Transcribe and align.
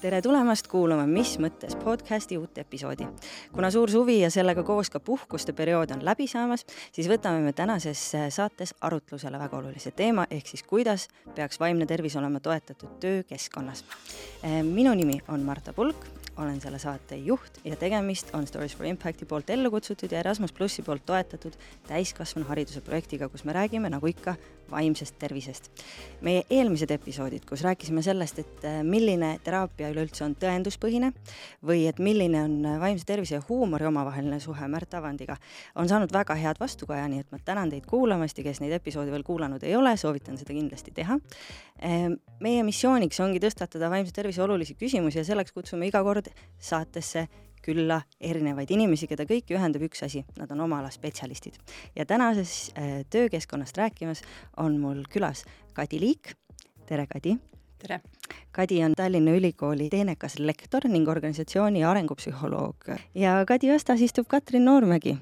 tere 0.00 0.22
tulemast 0.24 0.68
kuulama 0.70 1.04
Mis 1.06 1.34
mõttes 1.38 1.76
podcasti 1.76 2.38
uut 2.40 2.58
episoodi. 2.58 3.06
kuna 3.52 3.70
suur 3.70 3.90
suvi 3.90 4.20
ja 4.20 4.30
sellega 4.30 4.62
koos 4.62 4.90
ka 4.90 5.00
puhkuste 5.00 5.52
periood 5.52 5.90
on 5.90 6.04
läbi 6.04 6.26
saamas, 6.26 6.64
siis 6.92 7.08
võtame 7.08 7.44
me 7.44 7.52
tänases 7.52 8.12
saates 8.28 8.74
arutlusele 8.80 9.38
väga 9.38 9.56
olulise 9.56 9.90
teema, 9.90 10.26
ehk 10.30 10.46
siis 10.46 10.62
kuidas 10.62 11.08
peaks 11.34 11.60
vaimne 11.60 11.86
tervis 11.86 12.16
olema 12.16 12.40
toetatud 12.40 12.96
töökeskkonnas. 13.00 13.84
minu 14.62 14.94
nimi 14.94 15.20
on 15.28 15.40
Marta 15.40 15.72
Pulk 15.72 16.06
olen 16.42 16.60
selle 16.60 16.78
saate 16.78 17.16
juht 17.16 17.60
ja 17.64 17.76
tegemist 17.76 18.34
on 18.34 18.46
Stories 18.46 18.76
for 18.76 18.86
Impacti 18.86 19.26
poolt 19.28 19.50
ellu 19.50 19.70
kutsutud 19.70 20.12
ja 20.12 20.20
Erasmus 20.20 20.52
plussi 20.52 20.82
poolt 20.82 21.04
toetatud 21.06 21.56
täiskasvanuhariduse 21.88 22.80
projektiga, 22.80 23.28
kus 23.28 23.44
me 23.44 23.52
räägime, 23.52 23.90
nagu 23.90 24.06
ikka, 24.06 24.34
vaimsest 24.70 25.18
tervisest. 25.18 25.70
meie 26.20 26.42
eelmised 26.50 26.90
episoodid, 26.90 27.44
kus 27.48 27.62
rääkisime 27.64 28.02
sellest, 28.04 28.38
et 28.38 28.64
äh, 28.68 28.80
milline 28.84 29.32
teraapia 29.44 29.88
üleüldse 29.92 30.24
on 30.24 30.34
tõenduspõhine 30.36 31.12
või 31.66 31.86
et 31.88 31.98
milline 31.98 32.42
on 32.44 32.80
vaimse 32.80 33.06
tervise 33.08 33.38
ja 33.38 33.42
huumori 33.48 33.86
omavaheline 33.88 34.40
suhe 34.40 34.68
Märt 34.68 34.94
Avandiga, 34.94 35.36
on 35.74 35.88
saanud 35.88 36.12
väga 36.12 36.36
head 36.36 36.60
vastukaja, 36.60 37.08
nii 37.08 37.24
et 37.24 37.32
ma 37.32 37.40
tänan 37.44 37.72
teid 37.72 37.86
kuulamast 37.88 38.38
ja 38.38 38.44
kes 38.44 38.60
neid 38.60 38.74
episoode 38.76 39.10
veel 39.10 39.24
kuulanud 39.26 39.64
ei 39.64 39.76
ole, 39.76 39.96
soovitan 39.96 40.38
seda 40.40 40.54
kindlasti 40.54 40.92
teha. 40.96 41.18
Ähm, 41.84 42.18
meie 42.40 42.64
missiooniks 42.66 43.20
ongi 43.24 43.40
tõstatada 43.40 43.90
vaimse 43.92 44.12
tervise 44.12 44.42
olulisi 44.44 44.76
küsimusi 44.76 45.22
ja 45.22 45.24
selleks 45.24 45.52
kutsume 45.56 45.88
iga 45.88 46.02
kord 46.04 46.28
saatesse 46.58 47.28
külla 47.62 48.00
erinevaid 48.20 48.70
inimesi, 48.70 49.08
keda 49.10 49.26
kõiki 49.28 49.56
ühendab 49.58 49.84
üks 49.88 50.04
asi, 50.06 50.24
nad 50.38 50.50
on 50.54 50.64
oma 50.66 50.80
ala 50.80 50.90
spetsialistid. 50.90 51.58
ja 51.96 52.06
tänases 52.06 52.72
äh, 52.76 53.04
töökeskkonnast 53.10 53.76
rääkimas 53.78 54.22
on 54.56 54.80
mul 54.80 55.04
külas 55.12 55.44
Kadi 55.74 56.00
Liik, 56.00 56.34
tere 56.86 57.06
Kadi! 57.06 57.36
tere! 57.78 58.00
Kadi 58.52 58.84
on 58.84 58.94
Tallinna 58.96 59.32
Ülikooli 59.36 59.88
teenekas 59.90 60.38
lektor 60.38 60.84
ning 60.88 61.08
organisatsiooni 61.08 61.84
arengupsühholoog 61.84 62.90
ja 63.14 63.38
Kadi 63.46 63.72
vastas 63.72 64.00
istub 64.00 64.28
Katrin 64.28 64.64
Noormägi. 64.64 65.16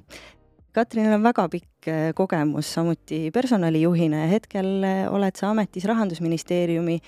Katrinil 0.78 1.16
on 1.16 1.24
väga 1.26 1.46
pikk 1.50 1.88
äh, 1.90 2.10
kogemus 2.14 2.68
samuti 2.76 3.32
personalijuhina 3.34 4.24
ja 4.24 4.28
hetkel 4.30 4.68
äh, 4.86 5.00
oled 5.10 5.38
sa 5.38 5.50
ametis 5.50 5.88
Rahandusministeeriumi 5.90 6.98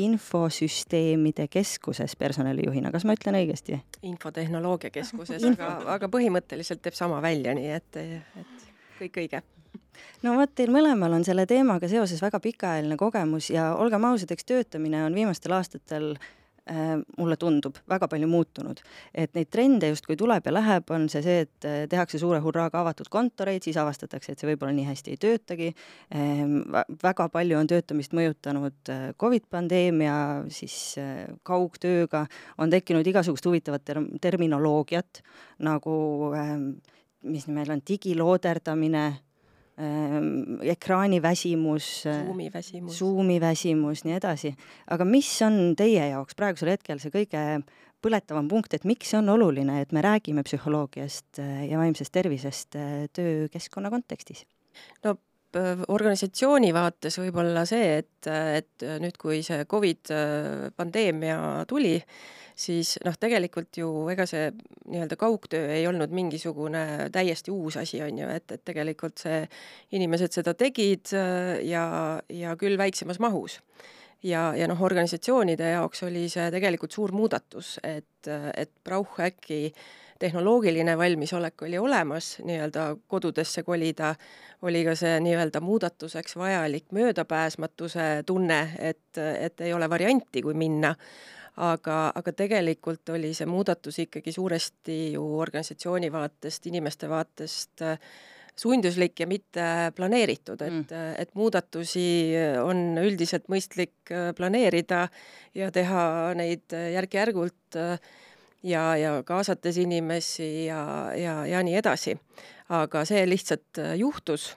infosüsteemide 0.00 1.46
keskuses 1.50 2.16
personalijuhina, 2.18 2.92
kas 2.94 3.06
ma 3.06 3.14
ütlen 3.18 3.38
õigesti? 3.40 3.78
infotehnoloogia 4.06 4.90
keskuses 4.94 5.46
aga, 5.52 5.70
aga 5.96 6.10
põhimõtteliselt 6.10 6.82
teeb 6.82 6.98
sama 6.98 7.22
välja, 7.22 7.54
nii 7.58 7.72
et, 7.74 8.00
et 8.00 8.68
kõik 8.98 9.22
õige 9.24 9.42
no 10.26 10.34
vot, 10.38 10.50
teil 10.54 10.70
mõlemal 10.74 11.18
on 11.18 11.26
selle 11.26 11.46
teemaga 11.50 11.90
seoses 11.90 12.22
väga 12.22 12.42
pikaajaline 12.42 12.98
kogemus 12.98 13.50
ja 13.54 13.72
olgem 13.78 14.06
ausad, 14.10 14.30
eks 14.34 14.46
töötamine 14.46 15.04
on 15.06 15.18
viimastel 15.18 15.58
aastatel 15.58 16.14
Äh, 16.14 16.39
mulle 17.18 17.36
tundub, 17.40 17.78
väga 17.88 18.06
palju 18.10 18.28
muutunud. 18.30 18.80
et 19.14 19.34
neid 19.34 19.48
trende 19.50 19.88
justkui 19.90 20.16
tuleb 20.16 20.46
ja 20.46 20.52
läheb, 20.52 20.90
on 20.94 21.08
see 21.10 21.22
see, 21.24 21.40
et 21.46 21.66
äh, 21.66 21.80
tehakse 21.90 22.20
suure 22.22 22.40
hurraaga 22.44 22.80
avatud 22.84 23.08
kontoreid, 23.10 23.64
siis 23.66 23.78
avastatakse, 23.80 24.32
et 24.32 24.42
see 24.42 24.50
võib-olla 24.52 24.74
nii 24.76 24.86
hästi 24.86 25.14
ei 25.14 25.20
töötagi, 25.20 25.70
ähm, 26.14 26.60
väga 27.02 27.28
palju 27.32 27.58
on 27.58 27.70
töötamist 27.70 28.14
mõjutanud 28.16 28.92
äh, 28.92 29.08
Covid 29.20 29.48
pandeemia, 29.50 30.14
siis 30.52 30.76
kaugtööga, 31.46 32.26
on 32.58 32.70
tekkinud 32.70 33.06
igasugust 33.06 33.46
huvitavat 33.46 33.84
ter-, 33.84 34.04
terminoloogiat, 34.22 35.22
nagu 35.66 35.96
ähm, 36.38 36.70
mis 37.22 37.46
meil 37.50 37.70
on, 37.74 37.82
digilooderdamine 37.86 39.04
ekraaniväsimus, 40.74 41.90
Zoomi 42.04 42.50
väsimus, 42.52 42.98
Zoomi 42.98 43.38
väsimus, 43.40 44.04
nii 44.04 44.16
edasi. 44.18 44.54
aga 44.90 45.06
mis 45.08 45.30
on 45.46 45.74
teie 45.78 46.10
jaoks 46.12 46.36
praegusel 46.38 46.74
hetkel 46.74 47.00
see 47.02 47.12
kõige 47.14 47.44
põletavam 48.04 48.48
punkt, 48.48 48.74
et 48.74 48.86
miks 48.88 49.12
see 49.12 49.18
on 49.20 49.28
oluline, 49.34 49.80
et 49.82 49.92
me 49.92 50.02
räägime 50.04 50.44
psühholoogiast 50.46 51.40
äh, 51.42 51.66
ja 51.70 51.80
vaimsest 51.80 52.12
tervisest 52.12 52.78
äh, 52.78 53.04
töökeskkonna 53.16 53.92
kontekstis? 53.92 54.46
no 55.04 55.16
organisatsiooni 55.56 56.72
vaates 56.74 57.18
võib-olla 57.20 57.64
see, 57.68 57.96
et, 58.02 58.28
et 58.28 58.84
nüüd, 59.02 59.16
kui 59.20 59.40
see 59.46 59.64
Covid 59.70 60.12
äh, 60.14 60.68
pandeemia 60.76 61.38
tuli, 61.70 61.96
siis 62.60 62.96
noh, 63.06 63.16
tegelikult 63.20 63.80
ju 63.80 63.90
ega 64.12 64.26
see 64.28 64.50
nii-öelda 64.52 65.16
kaugtöö 65.20 65.70
ei 65.74 65.86
olnud 65.88 66.12
mingisugune 66.14 67.08
täiesti 67.12 67.54
uus 67.54 67.80
asi, 67.80 68.02
on 68.04 68.20
ju, 68.22 68.28
et, 68.30 68.46
et 68.52 68.64
tegelikult 68.64 69.22
see, 69.22 69.42
inimesed 69.96 70.36
seda 70.40 70.54
tegid 70.58 71.14
äh, 71.16 71.56
ja, 71.66 71.84
ja 72.28 72.56
küll 72.60 72.78
väiksemas 72.80 73.22
mahus. 73.22 73.60
Ja, 74.22 74.50
ja 74.52 74.66
noh, 74.68 74.80
organisatsioonide 74.84 75.70
jaoks 75.72 76.04
oli 76.04 76.26
see 76.28 76.50
tegelikult 76.52 76.92
suur 76.92 77.14
muudatus, 77.16 77.78
et, 77.82 78.28
et 78.28 78.72
Brauch 78.84 79.16
äkki 79.24 79.70
tehnoloogiline 80.20 80.98
valmisolek 80.98 81.62
oli 81.64 81.78
olemas, 81.80 82.34
nii-öelda 82.44 82.86
kodudesse 83.08 83.62
kolida, 83.64 84.14
oli 84.62 84.84
ka 84.84 84.94
see 84.98 85.16
nii-öelda 85.24 85.62
muudatuseks 85.64 86.36
vajalik 86.36 86.92
möödapääsmatuse 86.92 88.08
tunne, 88.26 88.60
et, 88.78 89.18
et 89.18 89.60
ei 89.64 89.72
ole 89.72 89.88
varianti, 89.90 90.42
kui 90.44 90.54
minna 90.54 90.94
aga, 91.60 92.00
aga 92.14 92.34
tegelikult 92.36 93.08
oli 93.14 93.32
see 93.36 93.48
muudatus 93.48 94.00
ikkagi 94.04 94.32
suuresti 94.32 94.98
ju 95.14 95.24
organisatsiooni 95.40 96.12
vaatest, 96.12 96.68
inimeste 96.70 97.08
vaatest 97.10 97.84
äh, 97.86 97.98
sunduslik 98.60 99.20
ja 99.20 99.26
mitte 99.26 99.66
planeeritud, 99.96 100.60
et 100.60 100.72
mm., 100.72 101.12
et 101.22 101.30
muudatusi 101.38 102.06
on 102.62 102.98
üldiselt 103.00 103.48
mõistlik 103.52 104.12
äh, 104.12 104.30
planeerida 104.36 105.06
ja 105.56 105.70
teha 105.74 106.02
neid 106.38 106.76
järk-järgult 106.96 107.80
äh, 107.80 107.96
ja, 108.62 108.96
ja 108.96 109.12
kaasates 109.26 109.76
inimesi 109.80 110.66
ja, 110.66 111.12
ja, 111.16 111.44
ja 111.46 111.62
nii 111.62 111.76
edasi. 111.80 112.16
aga 112.70 113.04
see 113.04 113.24
lihtsalt 113.26 113.80
juhtus 113.98 114.52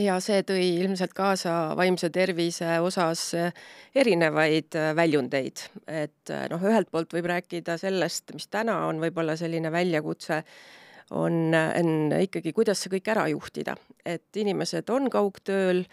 ja 0.00 0.16
see 0.22 0.42
tõi 0.46 0.62
ilmselt 0.80 1.14
kaasa 1.16 1.74
vaimse 1.78 2.10
tervise 2.14 2.78
osas 2.82 3.26
eh, 3.38 3.52
erinevaid 3.94 4.74
eh, 4.78 4.90
väljundeid, 4.96 5.66
et 5.86 6.32
noh, 6.50 6.64
ühelt 6.70 6.90
poolt 6.90 7.14
võib 7.14 7.28
rääkida 7.30 7.78
sellest, 7.80 8.34
mis 8.34 8.48
täna 8.50 8.84
on 8.88 9.02
võib-olla 9.02 9.36
selline 9.38 9.72
väljakutse, 9.74 10.42
on, 11.14 11.54
on 11.54 12.14
ikkagi, 12.16 12.54
kuidas 12.56 12.80
see 12.80 12.94
kõik 12.96 13.10
ära 13.12 13.28
juhtida, 13.30 13.76
et 14.04 14.40
inimesed 14.40 14.88
on 14.90 15.10
kaugtööl, 15.12 15.84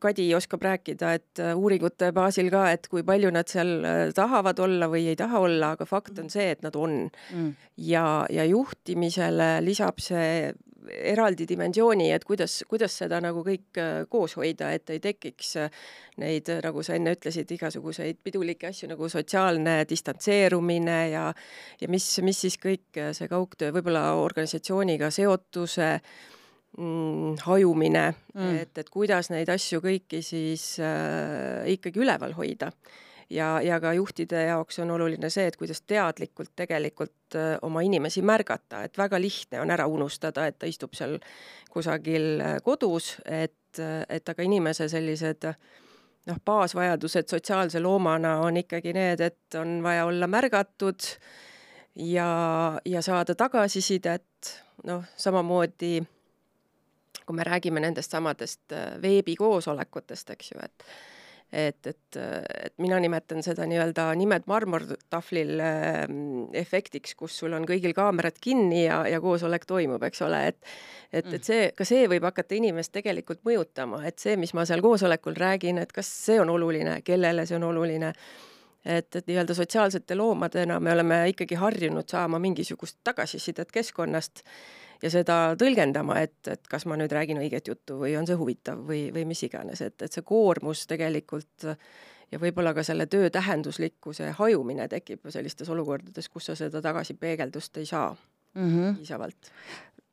Kadi 0.00 0.24
oskab 0.34 0.62
rääkida, 0.62 1.12
et 1.18 1.40
uuringute 1.54 2.12
baasil 2.14 2.46
ka, 2.50 2.64
et 2.70 2.86
kui 2.90 3.02
palju 3.06 3.30
nad 3.34 3.50
seal 3.50 3.70
tahavad 4.14 4.58
olla 4.62 4.86
või 4.90 5.08
ei 5.10 5.18
taha 5.18 5.40
olla, 5.42 5.72
aga 5.74 5.86
fakt 5.86 6.18
on 6.22 6.30
see, 6.30 6.46
et 6.54 6.62
nad 6.62 6.76
on. 6.78 7.08
Mm.. 7.34 7.52
ja, 7.90 8.04
ja 8.30 8.46
juhtimisele 8.46 9.56
lisab 9.66 9.98
see 10.02 10.52
eraldi 10.88 11.46
dimensiooni, 11.48 12.08
et 12.14 12.24
kuidas, 12.24 12.60
kuidas 12.68 12.94
seda 13.02 13.20
nagu 13.22 13.42
kõik 13.46 13.78
äh, 13.80 13.90
koos 14.10 14.36
hoida, 14.40 14.70
et 14.74 14.90
ei 14.92 15.00
tekiks 15.02 15.52
äh, 15.60 15.70
neid, 16.22 16.48
äh, 16.52 16.60
nagu 16.64 16.82
sa 16.86 16.96
enne 16.96 17.14
ütlesid, 17.16 17.50
igasuguseid 17.56 18.20
pidulikke 18.24 18.70
asju 18.70 18.90
nagu 18.90 19.08
sotsiaalne 19.12 19.80
distantseerumine 19.90 20.98
ja 21.12 21.28
ja 21.80 21.88
mis, 21.92 22.06
mis 22.24 22.40
siis 22.46 22.58
kõik 22.60 23.00
see 23.16 23.30
kaugtöö, 23.30 23.72
võib-olla 23.76 24.10
organisatsiooniga 24.20 25.10
seotuse 25.14 25.92
mm, 26.78 27.36
hajumine 27.46 28.06
mm., 28.34 28.56
et, 28.62 28.78
et 28.78 28.90
kuidas 28.90 29.30
neid 29.30 29.48
asju 29.52 29.82
kõiki 29.84 30.22
siis 30.24 30.72
äh, 30.82 31.66
ikkagi 31.76 32.02
üleval 32.04 32.36
hoida 32.38 32.72
ja, 33.30 33.60
ja 33.62 33.80
ka 33.80 33.92
juhtide 33.92 34.44
jaoks 34.48 34.78
on 34.82 34.90
oluline 34.90 35.30
see, 35.30 35.46
et 35.48 35.56
kuidas 35.56 35.82
teadlikult 35.86 36.52
tegelikult 36.56 37.38
äh, 37.38 37.56
oma 37.62 37.82
inimesi 37.86 38.22
märgata, 38.26 38.84
et 38.86 38.98
väga 38.98 39.20
lihtne 39.20 39.60
on 39.62 39.70
ära 39.70 39.86
unustada, 39.90 40.46
et 40.46 40.58
ta 40.58 40.68
istub 40.70 40.94
seal 40.98 41.18
kusagil 41.70 42.40
äh, 42.44 42.56
kodus, 42.64 43.16
et, 43.24 43.78
äh, 43.78 44.02
et 44.08 44.28
aga 44.28 44.46
inimese 44.46 44.88
sellised 44.90 45.46
noh, 45.50 46.40
baasvajadused 46.44 47.30
sotsiaalse 47.30 47.82
loomana 47.82 48.38
on 48.44 48.60
ikkagi 48.60 48.94
need, 48.96 49.22
et 49.24 49.60
on 49.60 49.78
vaja 49.84 50.06
olla 50.10 50.26
märgatud 50.30 51.12
ja, 51.96 52.30
ja 52.84 53.02
saada 53.02 53.34
tagasisidet, 53.34 54.56
noh, 54.86 55.04
samamoodi 55.16 56.00
kui 57.26 57.36
me 57.36 57.46
räägime 57.46 57.80
nendest 57.80 58.12
samadest 58.12 58.76
veebikoosolekutest, 59.02 60.36
eks 60.36 60.52
ju, 60.54 60.60
et 60.64 60.90
et, 61.52 61.86
et, 61.86 62.16
et 62.64 62.74
mina 62.78 62.98
nimetan 63.02 63.42
seda 63.42 63.64
nii-öelda 63.66 64.06
nimed 64.18 64.46
marmortahvlil 64.50 65.62
äh, 65.64 65.96
efektiks, 66.60 67.16
kus 67.18 67.40
sul 67.42 67.54
on 67.56 67.66
kõigil 67.68 67.94
kaamerad 67.96 68.38
kinni 68.42 68.84
ja, 68.84 69.02
ja 69.10 69.20
koosolek 69.22 69.66
toimub, 69.66 70.02
eks 70.06 70.22
ole, 70.26 70.44
et 70.52 70.60
et, 71.10 71.26
et 71.26 71.42
see, 71.44 71.64
ka 71.74 71.84
see 71.86 72.06
võib 72.10 72.22
hakata 72.28 72.54
inimest 72.54 72.92
tegelikult 72.94 73.42
mõjutama, 73.46 74.04
et 74.06 74.22
see, 74.22 74.36
mis 74.38 74.54
ma 74.54 74.62
seal 74.68 74.82
koosolekul 74.84 75.34
räägin, 75.34 75.80
et 75.82 75.90
kas 75.92 76.06
see 76.26 76.38
on 76.40 76.52
oluline, 76.54 77.00
kellele 77.02 77.46
see 77.48 77.58
on 77.58 77.66
oluline, 77.72 78.12
et, 78.84 79.10
et 79.10 79.26
nii-öelda 79.26 79.56
sotsiaalsete 79.58 80.14
loomadena 80.14 80.78
me 80.80 80.94
oleme 80.94 81.24
ikkagi 81.34 81.58
harjunud 81.58 82.06
saama 82.08 82.38
mingisugust 82.38 83.00
tagasisidet 83.04 83.74
keskkonnast 83.74 84.44
ja 85.02 85.10
seda 85.10 85.38
tõlgendama, 85.60 86.20
et, 86.24 86.38
et 86.48 86.70
kas 86.70 86.86
ma 86.86 86.98
nüüd 87.00 87.12
räägin 87.12 87.40
õiget 87.40 87.68
juttu 87.72 87.98
või 88.02 88.14
on 88.18 88.28
see 88.28 88.38
huvitav 88.38 88.82
või, 88.86 89.08
või 89.14 89.26
mis 89.28 89.42
iganes, 89.46 89.82
et, 89.84 89.96
et 90.02 90.12
see 90.12 90.26
koormus 90.26 90.86
tegelikult 90.90 91.68
ja 92.30 92.40
võib-olla 92.42 92.74
ka 92.76 92.84
selle 92.86 93.06
töö 93.10 93.30
tähenduslikkuse 93.32 94.34
hajumine 94.38 94.88
tekib 94.88 95.30
sellistes 95.32 95.70
olukordades, 95.72 96.28
kus 96.28 96.50
sa 96.50 96.58
seda 96.58 96.82
tagasipeegeldust 96.84 97.80
ei 97.80 97.88
saa 97.88 98.12
mm 98.54 98.68
-hmm. 98.68 98.96
piisavalt 98.96 99.52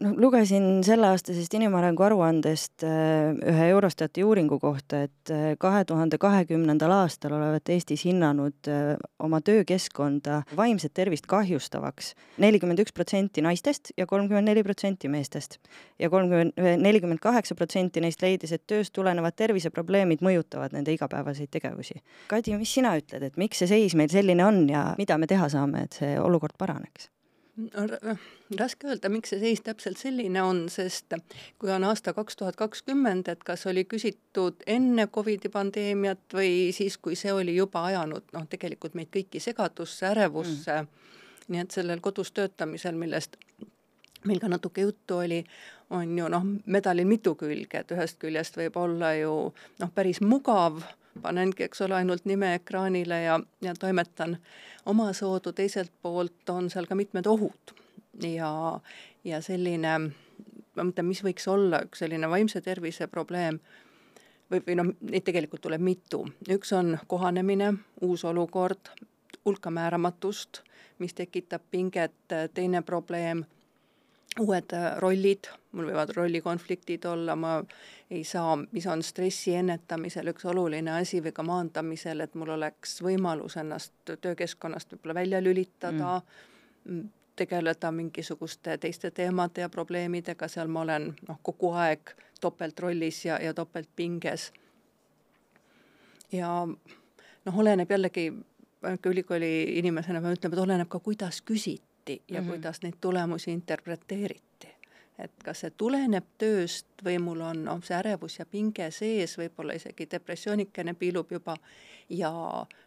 noh, 0.03 0.13
lugesin 0.21 0.83
selleaastasest 0.85 1.53
inimarengu 1.57 2.05
aruandest 2.05 2.85
äh, 2.85 3.33
ühe 3.51 3.69
Eurostati 3.71 4.23
uuringu 4.25 4.59
kohta, 4.61 5.03
et 5.07 5.31
äh, 5.33 5.55
kahe 5.59 5.83
tuhande 5.89 6.19
kahekümnendal 6.21 6.93
aastal 6.99 7.37
olevat 7.37 7.69
Eestis 7.73 8.05
hinnanud 8.07 8.69
äh, 8.71 8.93
oma 9.23 9.41
töökeskkonda 9.41 10.41
vaimset 10.57 10.93
tervist 10.97 11.27
kahjustavaks 11.29 12.13
nelikümmend 12.43 12.83
üks 12.83 12.93
protsenti 12.95 13.43
naistest 13.45 13.93
ja 13.97 14.07
kolmkümmend 14.09 14.51
neli 14.51 14.63
protsenti 14.63 15.09
meestest. 15.11 15.57
ja 15.99 16.09
kolmkümmend, 16.09 16.53
nelikümmend 16.81 17.21
kaheksa 17.23 17.55
protsenti 17.55 18.01
neist 18.01 18.21
leidis, 18.21 18.53
et 18.53 18.67
tööst 18.67 18.93
tulenevad 18.93 19.35
terviseprobleemid 19.37 20.21
mõjutavad 20.25 20.75
nende 20.75 20.93
igapäevaseid 20.93 21.49
tegevusi. 21.51 22.01
Kadi, 22.29 22.55
mis 22.57 22.73
sina 22.73 22.93
ütled, 22.99 23.23
et 23.23 23.37
miks 23.37 23.63
see 23.63 23.69
seis 23.73 23.97
meil 23.97 24.11
selline 24.13 24.45
on 24.45 24.65
ja 24.69 24.91
mida 24.97 25.17
me 25.17 25.29
teha 25.29 25.49
saame, 25.49 25.87
et 25.87 26.01
see 26.01 26.17
olukord 26.21 26.57
paraneks? 26.57 27.09
Raske 28.59 28.87
öelda, 28.87 29.09
miks 29.09 29.31
see 29.33 29.39
seis 29.41 29.61
täpselt 29.65 29.97
selline 29.97 30.41
on, 30.45 30.65
sest 30.69 31.15
kui 31.59 31.71
on 31.73 31.87
aasta 31.87 32.13
kaks 32.13 32.37
tuhat 32.37 32.55
kakskümmend, 32.59 33.29
et 33.31 33.43
kas 33.43 33.65
oli 33.69 33.85
küsitud 33.89 34.61
enne 34.67 35.07
Covidi 35.07 35.49
pandeemiat 35.49 36.37
või 36.37 36.69
siis, 36.75 36.99
kui 37.01 37.17
see 37.17 37.33
oli 37.33 37.55
juba 37.55 37.87
ajanud 37.89 38.29
noh, 38.33 38.45
tegelikult 38.49 38.93
meid 38.97 39.09
kõiki 39.13 39.41
segadusse, 39.41 40.05
ärevusse 40.11 40.81
mm., 40.83 40.93
nii 41.47 41.63
et 41.63 41.71
sellel 41.71 42.03
kodus 42.03 42.33
töötamisel, 42.35 42.97
millest 42.99 43.37
meil 44.27 44.39
ka 44.43 44.49
natuke 44.51 44.83
juttu 44.83 45.21
oli, 45.23 45.41
on 45.95 46.17
ju 46.17 46.29
noh, 46.29 46.45
medalil 46.65 47.07
mitu 47.07 47.35
külge, 47.39 47.81
et 47.81 47.91
ühest 47.95 48.19
küljest 48.21 48.57
võib 48.59 48.77
olla 48.77 49.13
ju 49.15 49.33
noh, 49.79 49.93
päris 49.95 50.21
mugav 50.21 50.81
panengi, 51.21 51.63
eks 51.63 51.81
ole, 51.85 51.95
ainult 51.95 52.25
nime 52.25 52.53
ekraanile 52.57 53.21
ja, 53.23 53.39
ja 53.61 53.73
toimetan 53.79 54.37
omasoodu, 54.85 55.53
teiselt 55.53 55.91
poolt 56.01 56.49
on 56.49 56.69
seal 56.69 56.87
ka 56.89 56.95
mitmed 56.95 57.27
ohud. 57.27 57.73
Ja, 58.23 58.79
ja 59.23 59.41
selline, 59.45 59.97
ma 60.75 60.85
mõtlen, 60.85 61.05
mis 61.09 61.21
võiks 61.25 61.47
olla 61.51 61.83
üks 61.85 62.01
selline 62.01 62.29
vaimse 62.29 62.61
tervise 62.65 63.07
probleem 63.07 63.59
või, 64.51 64.61
või 64.61 64.77
noh, 64.79 64.93
neid 65.01 65.25
tegelikult 65.27 65.61
tuleb 65.67 65.83
mitu, 65.83 66.23
üks 66.49 66.73
on 66.73 66.95
kohanemine, 67.07 67.73
uus 68.01 68.25
olukord, 68.25 68.93
hulka 69.45 69.71
määramatust, 69.71 70.63
mis 70.97 71.13
tekitab 71.13 71.61
pinget, 71.71 72.17
teine 72.53 72.81
probleem 72.81 73.45
uued 74.39 74.73
äh, 74.73 74.87
rollid, 75.01 75.49
mul 75.71 75.89
võivad 75.91 76.11
rollikonfliktid 76.15 77.05
olla, 77.05 77.35
ma 77.35 77.57
ei 78.09 78.23
saa, 78.23 78.55
mis 78.71 78.87
on 78.87 79.03
stressi 79.03 79.55
ennetamisel 79.55 80.31
üks 80.31 80.45
oluline 80.47 80.93
asi 80.99 81.21
või 81.23 81.33
ka 81.35 81.43
maandamisel, 81.43 82.23
et 82.23 82.35
mul 82.35 82.53
oleks 82.55 83.01
võimalus 83.03 83.57
ennast 83.57 83.93
töökeskkonnast 84.21 84.93
võib-olla 84.95 85.19
välja 85.21 85.41
lülitada 85.43 86.19
mm., 86.85 87.07
tegeleda 87.37 87.91
mingisuguste 87.93 88.77
teiste 88.81 89.11
teemade 89.11 89.61
ja 89.61 89.69
probleemidega, 89.69 90.47
seal 90.49 90.71
ma 90.73 90.81
olen 90.81 91.11
noh, 91.27 91.37
kogu 91.45 91.69
aeg 91.77 92.15
topeltrollis 92.41 93.25
ja, 93.25 93.37
ja 93.41 93.53
topeltpinges. 93.53 94.51
ja 96.31 96.49
noh, 97.45 97.59
oleneb 97.59 97.91
jällegi, 97.91 98.31
ülikooli 99.05 99.51
inimesena 99.77 100.21
pean 100.21 100.33
ütlema, 100.33 100.57
et 100.57 100.63
oleneb 100.63 100.89
ka, 100.89 100.99
kuidas 100.99 101.43
küsida 101.45 101.86
tehti 102.07 102.33
ja 102.33 102.41
mm 102.41 102.47
-hmm. 102.47 102.51
kuidas 102.51 102.81
neid 102.81 102.93
tulemusi 103.01 103.51
interpreteeriti. 103.51 104.77
et 105.19 105.31
kas 105.43 105.59
see 105.59 105.71
tuleneb 105.77 106.25
tööst 106.37 106.85
või 107.05 107.17
mul 107.19 107.39
on 107.41 107.63
noh, 107.65 107.79
see 107.83 107.95
ärevus 107.97 108.39
ja 108.39 108.45
pinge 108.45 108.91
sees, 108.91 109.37
võib-olla 109.37 109.73
isegi 109.73 110.05
depressioonikene 110.11 110.93
piilub 110.93 111.31
juba 111.31 111.55
ja 112.09 112.31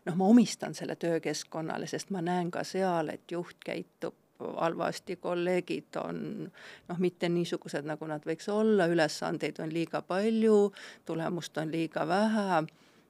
noh, 0.05 0.17
ma 0.17 0.25
omistan 0.25 0.75
selle 0.75 0.96
töökeskkonnale, 0.96 1.87
sest 1.87 2.11
ma 2.11 2.22
näen 2.22 2.50
ka 2.50 2.64
seal, 2.64 3.08
et 3.08 3.32
juht 3.32 3.56
käitub 3.64 4.14
halvasti, 4.38 5.17
kolleegid 5.17 5.96
on 5.96 6.50
noh, 6.88 6.99
mitte 6.99 7.28
niisugused, 7.28 7.84
nagu 7.84 8.06
nad 8.06 8.23
võiks 8.23 8.49
olla, 8.49 8.87
ülesandeid 8.87 9.58
on 9.58 9.73
liiga 9.73 10.02
palju, 10.02 10.73
tulemust 11.05 11.58
on 11.58 11.70
liiga 11.70 12.08
vähe 12.08 12.62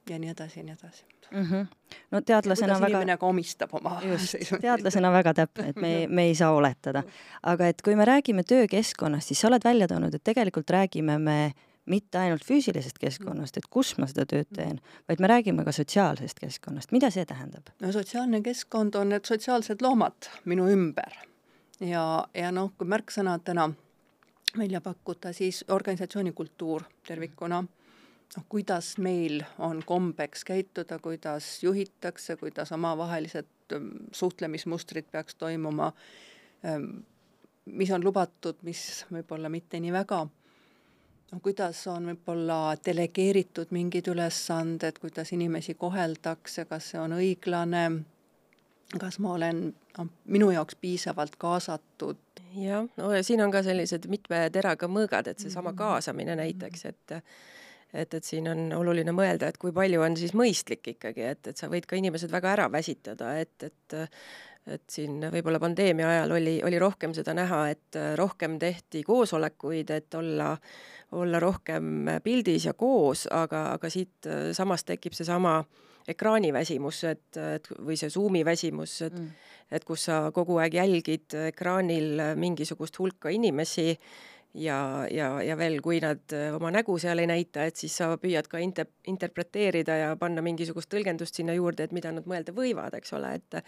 ja 0.09 0.19
nii 0.19 0.29
edasi 0.29 0.59
ja 0.59 0.63
nii 0.63 0.73
edasi 0.81 1.20
mm. 1.31 1.45
-hmm. 1.45 1.67
no 2.11 2.21
teadlasena 2.21 2.79
väga. 2.79 2.87
inimene 2.87 3.17
ka 3.17 3.25
omistab 3.25 3.73
oma. 3.73 4.01
just, 4.03 4.35
teadlasena 4.61 5.11
väga 5.11 5.33
täpne, 5.33 5.69
et 5.69 5.75
me 5.75 6.07
me 6.09 6.23
ei 6.23 6.35
saa 6.35 6.51
oletada. 6.51 7.03
aga 7.43 7.67
et 7.67 7.81
kui 7.81 7.95
me 7.95 8.05
räägime 8.05 8.43
töökeskkonnast, 8.43 9.27
siis 9.27 9.41
sa 9.41 9.47
oled 9.47 9.63
välja 9.63 9.87
toonud, 9.87 10.13
et 10.13 10.23
tegelikult 10.23 10.69
räägime 10.69 11.19
me 11.19 11.53
mitte 11.85 12.17
ainult 12.17 12.45
füüsilisest 12.45 12.99
keskkonnast, 12.99 13.57
et 13.57 13.67
kus 13.69 13.97
ma 13.97 14.07
seda 14.07 14.25
tööd 14.25 14.47
teen, 14.55 14.79
vaid 15.09 15.19
me 15.19 15.27
räägime 15.27 15.65
ka 15.65 15.71
sotsiaalsest 15.71 16.39
keskkonnast, 16.39 16.91
mida 16.91 17.09
see 17.09 17.25
tähendab? 17.25 17.69
no 17.81 17.91
sotsiaalne 17.91 18.41
keskkond 18.41 18.95
on 18.95 19.09
need 19.09 19.25
sotsiaalsed 19.25 19.81
loomad 19.81 20.29
minu 20.45 20.69
ümber 20.69 21.13
ja, 21.79 22.25
ja 22.33 22.51
noh, 22.51 22.71
kui 22.77 22.87
märksõnadena 22.87 23.71
välja 24.57 24.81
pakkuda, 24.81 25.33
siis 25.33 25.65
organisatsiooni 25.69 26.31
kultuur 26.31 26.83
tervikuna 27.07 27.61
mm 27.61 27.80
noh, 28.37 28.45
kuidas 28.49 28.95
meil 28.97 29.41
on 29.59 29.83
kombeks 29.85 30.43
käituda, 30.47 30.99
kuidas 30.99 31.63
juhitakse, 31.63 32.35
kuidas 32.35 32.71
omavahelised 32.71 33.47
ähm, 33.73 33.87
suhtlemismustrid 34.11 35.05
peaks 35.11 35.35
toimuma, 35.35 35.91
ähm, 36.65 36.85
mis 37.65 37.91
on 37.91 38.03
lubatud, 38.03 38.61
mis 38.61 39.05
võib-olla 39.11 39.49
mitte 39.49 39.79
nii 39.79 39.93
väga, 39.93 40.25
no 41.31 41.39
kuidas 41.43 41.83
on 41.91 42.11
võib-olla 42.11 42.77
delegeeritud 42.85 43.71
mingid 43.75 44.07
ülesanded, 44.11 44.99
kuidas 45.01 45.31
inimesi 45.35 45.75
koheldakse, 45.79 46.65
kas 46.65 46.91
see 46.91 46.99
on 47.01 47.15
õiglane, 47.19 47.85
kas 48.99 49.19
ma 49.23 49.35
olen 49.37 49.63
noh, 49.97 50.11
minu 50.25 50.51
jaoks 50.51 50.75
piisavalt 50.81 51.37
kaasatud. 51.39 52.19
jah, 52.55 52.87
no 52.97 53.13
ja 53.15 53.23
siin 53.23 53.41
on 53.43 53.51
ka 53.51 53.63
sellised 53.63 54.07
mitme 54.11 54.43
teraga 54.51 54.87
mõõgad, 54.91 55.27
et 55.27 55.39
seesama 55.39 55.71
mm-hmm. 55.71 55.83
kaasamine 55.83 56.35
näiteks, 56.35 56.85
et 56.85 57.17
et, 57.93 58.13
et 58.13 58.23
siin 58.23 58.47
on 58.51 58.69
oluline 58.77 59.13
mõelda, 59.15 59.49
et 59.51 59.59
kui 59.61 59.73
palju 59.75 60.01
on 60.01 60.15
siis 60.19 60.35
mõistlik 60.37 60.93
ikkagi, 60.95 61.25
et, 61.33 61.51
et 61.51 61.57
sa 61.57 61.69
võid 61.71 61.87
ka 61.89 61.99
inimesed 61.99 62.31
väga 62.31 62.55
ära 62.55 62.71
väsitada, 62.71 63.35
et, 63.41 63.69
et 63.69 63.99
et 64.69 64.83
siin 64.93 65.15
võib-olla 65.33 65.57
pandeemia 65.57 66.05
ajal 66.05 66.35
oli, 66.35 66.51
oli 66.61 66.79
rohkem 66.79 67.15
seda 67.17 67.33
näha, 67.33 67.63
et 67.73 67.97
rohkem 68.19 68.59
tehti 68.61 69.01
koosolekuid, 69.03 69.89
et 69.89 70.13
olla, 70.13 70.51
olla 71.17 71.39
rohkem 71.41 72.11
pildis 72.23 72.67
ja 72.69 72.75
koos, 72.77 73.25
aga, 73.33 73.71
aga 73.73 73.89
siit 73.89 74.29
samast 74.53 74.85
tekib 74.91 75.17
seesama 75.17 75.63
ekraaniväsimus, 76.11 77.03
et, 77.09 77.37
et 77.37 77.71
või 77.79 77.97
see 77.99 78.09
Zoomi 78.13 78.43
väsimus, 78.45 78.99
et 79.07 79.17
mm. 79.17 79.31
et 79.71 79.85
kus 79.87 80.05
sa 80.09 80.17
kogu 80.35 80.57
aeg 80.59 80.75
jälgid 80.75 81.33
ekraanil 81.47 82.21
mingisugust 82.35 82.97
hulka 82.99 83.31
inimesi 83.31 83.93
ja, 84.53 85.07
ja, 85.11 85.31
ja 85.43 85.57
veel, 85.57 85.79
kui 85.83 85.99
nad 86.03 86.35
äh, 86.35 86.51
oma 86.55 86.71
nägu 86.73 86.97
seal 86.99 87.23
ei 87.23 87.29
näita, 87.29 87.65
et 87.67 87.79
siis 87.79 87.95
sa 88.01 88.11
püüad 88.21 88.47
ka 88.51 88.59
inter-, 88.63 88.91
interpreteerida 89.07 89.97
ja 89.97 90.13
panna 90.19 90.43
mingisugust 90.45 90.91
tõlgendust 90.91 91.39
sinna 91.39 91.55
juurde, 91.57 91.87
et 91.87 91.95
mida 91.95 92.11
nad 92.11 92.27
mõelda 92.29 92.55
võivad, 92.55 92.95
eks 92.99 93.19
ole, 93.19 93.35
et 93.39 93.61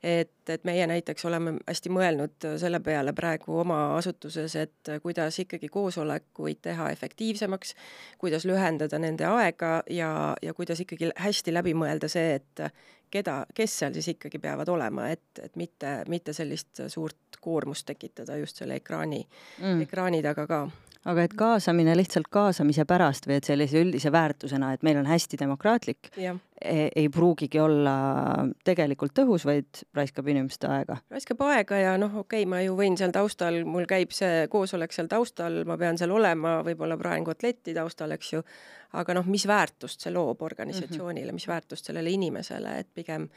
et, 0.00 0.48
et 0.48 0.62
meie 0.64 0.86
näiteks 0.88 1.26
oleme 1.28 1.58
hästi 1.66 1.90
mõelnud 1.92 2.46
selle 2.62 2.78
peale 2.80 3.12
praegu 3.12 3.58
oma 3.60 3.80
asutuses, 3.98 4.54
et 4.56 4.90
kuidas 5.02 5.36
ikkagi 5.42 5.68
koosolekuid 5.68 6.62
teha 6.64 6.88
efektiivsemaks, 6.94 7.74
kuidas 8.18 8.46
lühendada 8.48 8.98
nende 8.98 9.28
aega 9.28 9.82
ja, 9.92 10.10
ja 10.42 10.54
kuidas 10.56 10.80
ikkagi 10.80 11.12
hästi 11.20 11.52
läbi 11.52 11.76
mõelda 11.76 12.08
see, 12.08 12.40
et 12.40 12.64
keda, 13.10 13.46
kes 13.54 13.78
seal 13.78 13.96
siis 13.96 14.08
ikkagi 14.14 14.38
peavad 14.38 14.68
olema, 14.68 15.08
et, 15.08 15.42
et 15.42 15.56
mitte, 15.56 15.94
mitte 16.08 16.32
sellist 16.36 16.82
suurt 16.88 17.40
koormust 17.40 17.86
tekitada 17.86 18.36
just 18.36 18.60
selle 18.60 18.78
ekraani 18.80 19.20
mm., 19.60 19.82
ekraani 19.88 20.22
taga 20.22 20.46
ka 20.46 20.60
aga 21.08 21.24
et 21.24 21.34
kaasamine 21.38 21.94
lihtsalt 21.96 22.28
kaasamise 22.32 22.84
pärast 22.88 23.24
või 23.28 23.38
et 23.38 23.46
sellise 23.48 23.80
üldise 23.80 24.12
väärtusena, 24.12 24.74
et 24.74 24.82
meil 24.84 24.98
on 25.00 25.08
hästi 25.08 25.38
demokraatlik, 25.40 26.10
e, 26.16 26.32
ei 26.60 27.08
pruugigi 27.12 27.60
olla 27.60 27.94
tegelikult 28.64 29.14
tõhus, 29.16 29.46
vaid 29.48 29.80
raiskab 29.96 30.28
inimeste 30.28 30.68
aega. 30.68 30.98
raiskab 31.10 31.40
aega 31.48 31.78
ja 31.80 31.94
noh, 32.00 32.20
okei 32.20 32.42
okay,, 32.42 32.50
ma 32.50 32.60
ju 32.60 32.76
võin 32.76 32.98
seal 33.00 33.14
taustal, 33.16 33.62
mul 33.64 33.88
käib 33.88 34.12
see 34.12 34.44
koosolek 34.52 34.92
seal 34.92 35.08
taustal, 35.08 35.62
ma 35.68 35.78
pean 35.80 35.98
seal 35.98 36.12
olema, 36.12 36.58
võib-olla 36.66 36.98
praen 37.00 37.24
kotletti 37.24 37.74
taustal, 37.76 38.12
eks 38.16 38.32
ju, 38.34 38.42
aga 39.00 39.16
noh, 39.16 39.30
mis 39.30 39.46
väärtust 39.48 40.04
see 40.04 40.12
loob 40.12 40.42
organisatsioonile, 40.44 41.32
mis 41.32 41.48
väärtust 41.48 41.88
sellele 41.88 42.12
inimesele, 42.12 42.76
et 42.82 42.90
pigem, 42.92 43.30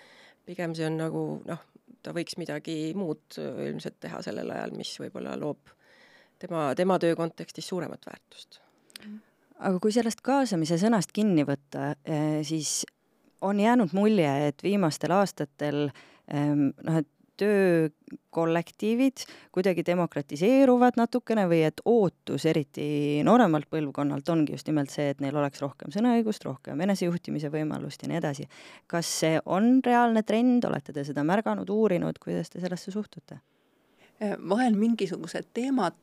pigem 0.43 0.75
see 0.75 0.89
on 0.89 0.99
nagu 0.99 1.23
noh, 1.47 1.63
ta 2.03 2.11
võiks 2.11 2.35
midagi 2.35 2.91
muud 2.99 3.39
ilmselt 3.39 4.01
teha 4.03 4.19
sellel 4.25 4.51
ajal, 4.51 4.75
mis 4.75 4.91
võib-olla 4.99 5.37
loob 5.39 5.71
tema, 6.43 6.65
tema 6.75 6.99
töö 6.99 7.15
kontekstis 7.19 7.67
suuremat 7.71 8.05
väärtust. 8.09 8.59
aga 9.63 9.79
kui 9.79 9.93
sellest 9.95 10.21
kaasamise 10.25 10.75
sõnast 10.81 11.13
kinni 11.15 11.45
võtta, 11.47 11.93
eh, 12.03 12.41
siis 12.43 12.83
on 13.43 13.59
jäänud 13.59 13.93
mulje, 13.95 14.31
et 14.47 14.63
viimastel 14.63 15.11
aastatel 15.15 15.85
ehm, 16.27 16.71
noh, 16.83 16.99
et 16.99 17.07
töökollektiivid 17.37 19.23
kuidagi 19.51 19.81
demokratiseeruvad 19.85 20.99
natukene 20.99 21.47
või 21.49 21.63
et 21.65 21.81
ootus, 21.89 22.45
eriti 22.45 23.23
nooremalt 23.25 23.65
põlvkonnalt, 23.73 24.29
ongi 24.29 24.53
just 24.53 24.69
nimelt 24.69 24.93
see, 24.93 25.09
et 25.13 25.23
neil 25.23 25.37
oleks 25.41 25.63
rohkem 25.63 25.93
sõnaõigust, 25.95 26.45
rohkem 26.45 26.81
enesejuhtimise 26.85 27.49
võimalust 27.53 28.05
ja 28.05 28.11
nii 28.11 28.19
edasi. 28.21 28.45
kas 28.87 29.09
see 29.23 29.41
on 29.45 29.79
reaalne 29.85 30.23
trend, 30.23 30.65
olete 30.69 30.93
te 30.93 31.03
seda 31.07 31.25
märganud, 31.25 31.69
uurinud, 31.69 32.21
kuidas 32.21 32.53
te 32.53 32.61
sellesse 32.61 32.93
suhtute? 32.93 33.41
Vahel 34.49 34.75
mingisugused 34.77 35.49
teemad 35.53 35.97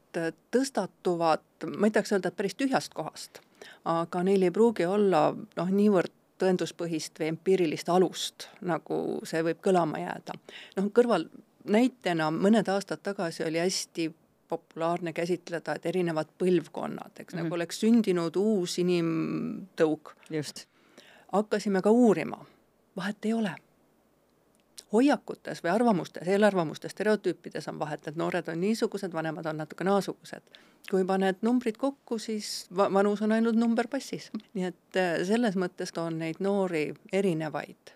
tõstatuvad, 0.55 1.45
ma 1.77 1.89
ei 1.89 1.95
tahaks 1.95 2.13
öelda, 2.13 2.31
et 2.31 2.37
päris 2.37 2.57
tühjast 2.59 2.95
kohast, 2.95 3.41
aga 3.89 4.23
neil 4.27 4.43
ei 4.43 4.55
pruugi 4.55 4.87
olla 4.87 5.29
noh, 5.35 5.71
niivõrd 5.71 6.13
tõenduspõhist 6.41 7.21
või 7.21 7.35
empiirilist 7.35 7.91
alust, 7.93 8.49
nagu 8.65 9.21
see 9.29 9.43
võib 9.45 9.61
kõlama 9.65 10.01
jääda. 10.01 10.39
noh, 10.79 10.91
kõrval 10.97 11.29
näitena 11.69 12.31
mõned 12.33 12.69
aastad 12.73 13.03
tagasi 13.05 13.45
oli 13.45 13.61
hästi 13.61 14.09
populaarne 14.51 15.13
käsitleda, 15.13 15.77
et 15.77 15.87
erinevad 15.87 16.33
põlvkonnad, 16.39 17.13
eks 17.15 17.35
mm, 17.35 17.37
-hmm. 17.37 17.43
nagu 17.43 17.47
mhm. 17.47 17.55
oleks 17.55 17.81
sündinud 17.81 18.37
uus 18.37 18.79
inimtõuk. 18.79 20.15
just. 20.31 20.67
hakkasime 21.33 21.83
ka 21.83 21.91
uurima, 21.91 22.45
vahet 22.97 23.25
ei 23.25 23.33
ole 23.33 23.55
hoiakutes 24.93 25.63
või 25.65 25.71
arvamustes, 25.71 26.29
eelarvamustes, 26.29 26.95
stereotüüpides 26.95 27.69
on 27.69 27.79
vahet, 27.79 28.09
et 28.09 28.17
noored 28.17 28.49
on 28.49 28.61
niisugused, 28.61 29.13
vanemad 29.13 29.47
on 29.47 29.63
natuke 29.63 29.85
naasugused. 29.85 30.43
kui 30.91 31.05
paned 31.07 31.45
numbrid 31.47 31.77
kokku, 31.79 32.19
siis 32.19 32.67
va 32.77 32.89
vanus 32.93 33.23
on 33.23 33.33
ainult 33.33 33.57
number 33.57 33.87
passis. 33.89 34.31
nii 34.55 34.65
et 34.65 34.97
äh, 34.97 35.23
selles 35.27 35.57
mõttes 35.57 35.95
on 35.99 36.19
neid 36.19 36.41
noori 36.41 36.95
erinevaid. 37.13 37.95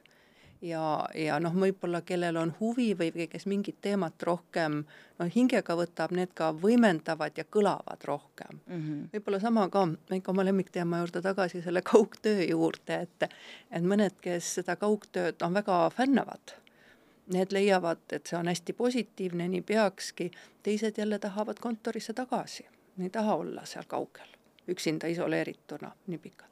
ja, 0.63 1.09
ja 1.15 1.41
noh, 1.41 1.53
võib-olla 1.55 2.01
kellel 2.01 2.37
on 2.37 2.55
huvi 2.61 2.95
või 2.95 3.29
kes 3.29 3.47
mingit 3.47 3.81
teemat 3.81 4.23
rohkem 4.23 4.85
noh, 5.19 5.29
hingega 5.35 5.77
võtab, 5.77 6.13
need 6.13 6.31
ka 6.35 6.53
võimendavad 6.53 7.33
ja 7.37 7.45
kõlavad 7.45 8.05
rohkem 8.05 8.61
mm. 8.67 8.81
-hmm. 8.81 9.07
võib-olla 9.13 9.41
sama 9.41 9.69
ka, 9.69 9.89
ikka 10.11 10.31
oma 10.31 10.45
lemmikteema 10.45 10.99
juurde 10.99 11.23
tagasi, 11.23 11.63
selle 11.63 11.83
kaugtöö 11.93 12.45
juurde, 12.51 13.01
et 13.01 13.31
et 13.71 13.83
mõned, 13.83 14.15
kes 14.21 14.55
seda 14.61 14.77
kaugtööd 14.77 15.43
on 15.43 15.55
väga 15.55 15.91
fännavad 15.91 16.63
need 17.33 17.52
leiavad, 17.52 18.04
et 18.12 18.26
see 18.26 18.38
on 18.38 18.49
hästi 18.50 18.73
positiivne, 18.76 19.49
nii 19.49 19.62
peakski, 19.62 20.31
teised 20.62 20.99
jälle 20.99 21.19
tahavad 21.19 21.61
kontorisse 21.61 22.12
tagasi, 22.12 22.66
ei 23.02 23.11
taha 23.11 23.35
olla 23.35 23.64
seal 23.64 23.87
kaugel, 23.88 24.28
üksinda 24.69 25.09
isoleerituna 25.09 25.93
nii 26.07 26.19
pikalt. 26.19 26.50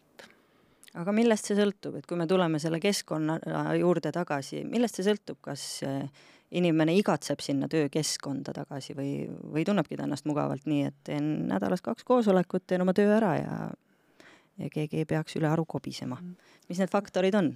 aga 0.94 1.12
millest 1.12 1.48
see 1.48 1.56
sõltub, 1.56 1.96
et 1.96 2.06
kui 2.06 2.16
me 2.20 2.26
tuleme 2.28 2.58
selle 2.60 2.80
keskkonna 2.80 3.38
juurde 3.78 4.12
tagasi, 4.12 4.64
millest 4.68 4.98
see 4.98 5.06
sõltub, 5.06 5.38
kas 5.40 5.62
eh, 5.88 6.08
inimene 6.50 6.96
igatseb 6.96 7.40
sinna 7.40 7.68
töökeskkonda 7.68 8.52
tagasi 8.52 8.96
või, 8.96 9.12
või 9.28 9.64
tunnebki 9.64 9.96
ta 9.96 10.04
ennast 10.04 10.28
mugavalt 10.28 10.66
nii, 10.68 10.84
et 10.90 10.98
teen 11.04 11.30
nädalas 11.48 11.80
kaks 11.84 12.04
koosolekut, 12.04 12.66
teen 12.66 12.84
oma 12.84 12.92
töö 12.96 13.16
ära 13.16 13.36
ja 13.40 13.56
ja 14.60 14.68
keegi 14.72 15.00
ei 15.00 15.06
peaks 15.08 15.36
ülearu 15.36 15.64
kobisema. 15.64 16.18
Mm. 16.20 16.34
mis 16.68 16.78
need 16.78 16.92
faktorid 16.92 17.34
on? 17.34 17.54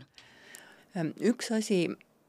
üks 1.20 1.50
asi, 1.52 1.82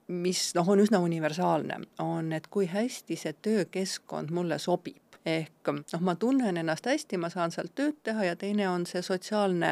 mis 0.07 0.51
noh, 0.55 0.69
on 0.69 0.79
üsna 0.79 0.99
universaalne, 1.03 1.81
on, 1.99 2.31
et 2.33 2.47
kui 2.47 2.67
hästi 2.71 3.17
see 3.19 3.35
töökeskkond 3.41 4.31
mulle 4.31 4.59
sobib. 4.59 5.03
ehk 5.27 5.67
noh, 5.67 6.01
ma 6.07 6.15
tunnen 6.15 6.57
ennast 6.57 6.85
hästi, 6.87 7.17
ma 7.19 7.27
saan 7.29 7.51
seal 7.51 7.67
tööd 7.75 7.97
teha 8.03 8.29
ja 8.29 8.35
teine 8.39 8.69
on 8.69 8.85
see 8.87 9.01
sotsiaalne 9.03 9.71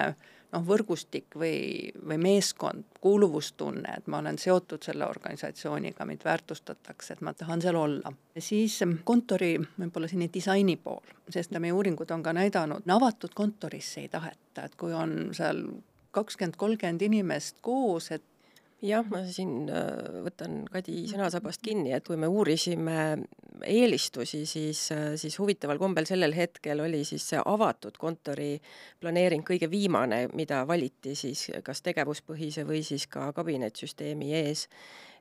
noh, 0.52 0.64
võrgustik 0.68 1.38
või, 1.40 1.92
või 1.96 2.18
meeskond, 2.20 2.84
kuuluvustunne, 3.00 3.94
et 3.98 4.12
ma 4.12 4.20
olen 4.20 4.38
seotud 4.42 4.84
selle 4.84 5.08
organisatsiooniga, 5.08 6.06
mind 6.06 6.28
väärtustatakse, 6.28 7.16
et 7.16 7.24
ma 7.24 7.34
tahan 7.34 7.64
seal 7.64 7.80
olla. 7.80 8.12
siis 8.40 8.82
kontori 9.04 9.56
võib-olla 9.80 10.12
selline 10.12 10.34
disaini 10.34 10.76
pool, 10.76 11.16
sest 11.30 11.56
meie 11.56 11.74
uuringud 11.74 12.12
on 12.12 12.24
ka 12.24 12.36
näidanud, 12.36 12.84
avatud 12.92 13.34
kontorisse 13.36 14.02
ei 14.02 14.12
taheta, 14.12 14.66
et 14.66 14.76
kui 14.76 14.94
on 14.94 15.30
seal 15.34 15.64
kakskümmend, 16.16 16.56
kolmkümmend 16.60 17.02
inimest 17.02 17.58
koos, 17.62 18.12
et 18.12 18.24
jah, 18.84 19.06
ma 19.10 19.22
siin 19.30 19.70
äh, 19.72 20.20
võtan 20.26 20.64
Kadi 20.72 21.06
sõnasabast 21.10 21.64
kinni, 21.64 21.94
et 21.96 22.06
kui 22.08 22.18
me 22.20 22.28
uurisime 22.32 22.98
eelistusi, 23.66 24.44
siis, 24.50 24.88
äh, 24.96 25.14
siis 25.20 25.38
huvitaval 25.40 25.80
kombel 25.82 26.08
sellel 26.10 26.36
hetkel 26.36 26.84
oli 26.84 27.04
siis 27.08 27.28
see 27.32 27.42
avatud 27.42 27.98
kontori 28.02 28.56
planeering 29.00 29.46
kõige 29.48 29.70
viimane, 29.72 30.26
mida 30.36 30.64
valiti 30.68 31.16
siis 31.16 31.48
kas 31.64 31.84
tegevuspõhise 31.86 32.66
või 32.68 32.84
siis 32.84 33.08
ka 33.08 33.32
kabinettsüsteemi 33.36 34.34
ees. 34.44 34.68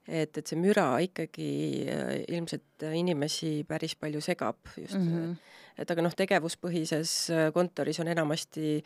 et, 0.08 0.36
et 0.36 0.46
see 0.46 0.58
müra 0.60 0.98
ikkagi 1.00 1.50
äh, 1.88 2.14
ilmselt 2.28 2.84
inimesi 2.92 3.64
päris 3.68 3.94
palju 3.96 4.20
segab 4.20 4.58
just 4.76 4.98
mm, 4.98 5.08
-hmm. 5.08 5.36
et 5.78 5.90
aga 5.90 6.02
noh, 6.02 6.12
tegevuspõhises 6.12 7.30
kontoris 7.54 8.00
on 8.00 8.08
enamasti 8.08 8.82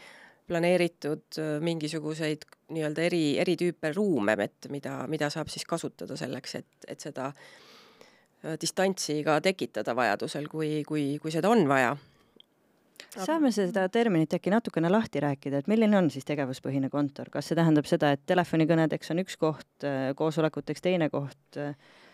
planeeritud 0.49 1.39
äh, 1.39 1.55
mingisuguseid 1.65 2.45
nii-öelda 2.75 3.07
eri, 3.09 3.23
eri 3.41 3.57
tüüpe 3.61 3.93
ruume, 3.95 4.37
et 4.45 4.69
mida, 4.73 5.01
mida 5.11 5.31
saab 5.33 5.51
siis 5.53 5.67
kasutada 5.69 6.17
selleks, 6.19 6.55
et, 6.61 6.71
et 6.89 7.01
seda 7.09 7.31
äh, 7.33 8.57
distantsi 8.61 9.21
ka 9.27 9.39
tekitada 9.45 9.97
vajadusel, 9.97 10.49
kui, 10.53 10.83
kui, 10.89 11.11
kui 11.23 11.35
seda 11.35 11.53
on 11.53 11.67
vaja 11.71 11.97
saame 13.15 13.51
seda 13.55 13.87
terminit 13.93 14.35
äkki 14.37 14.53
natukene 14.53 14.91
lahti 14.93 15.21
rääkida, 15.23 15.63
et 15.63 15.71
milline 15.71 15.99
on 15.99 16.11
siis 16.13 16.27
tegevuspõhine 16.29 16.91
kontor, 16.93 17.31
kas 17.33 17.51
see 17.51 17.59
tähendab 17.59 17.89
seda, 17.89 18.13
et 18.15 18.25
telefonikõnedeks 18.29 19.13
on 19.15 19.23
üks 19.25 19.39
koht, 19.41 19.69
äh, 19.87 20.11
koosolekuteks 20.19 20.85
teine 20.85 21.11
koht? 21.13 21.61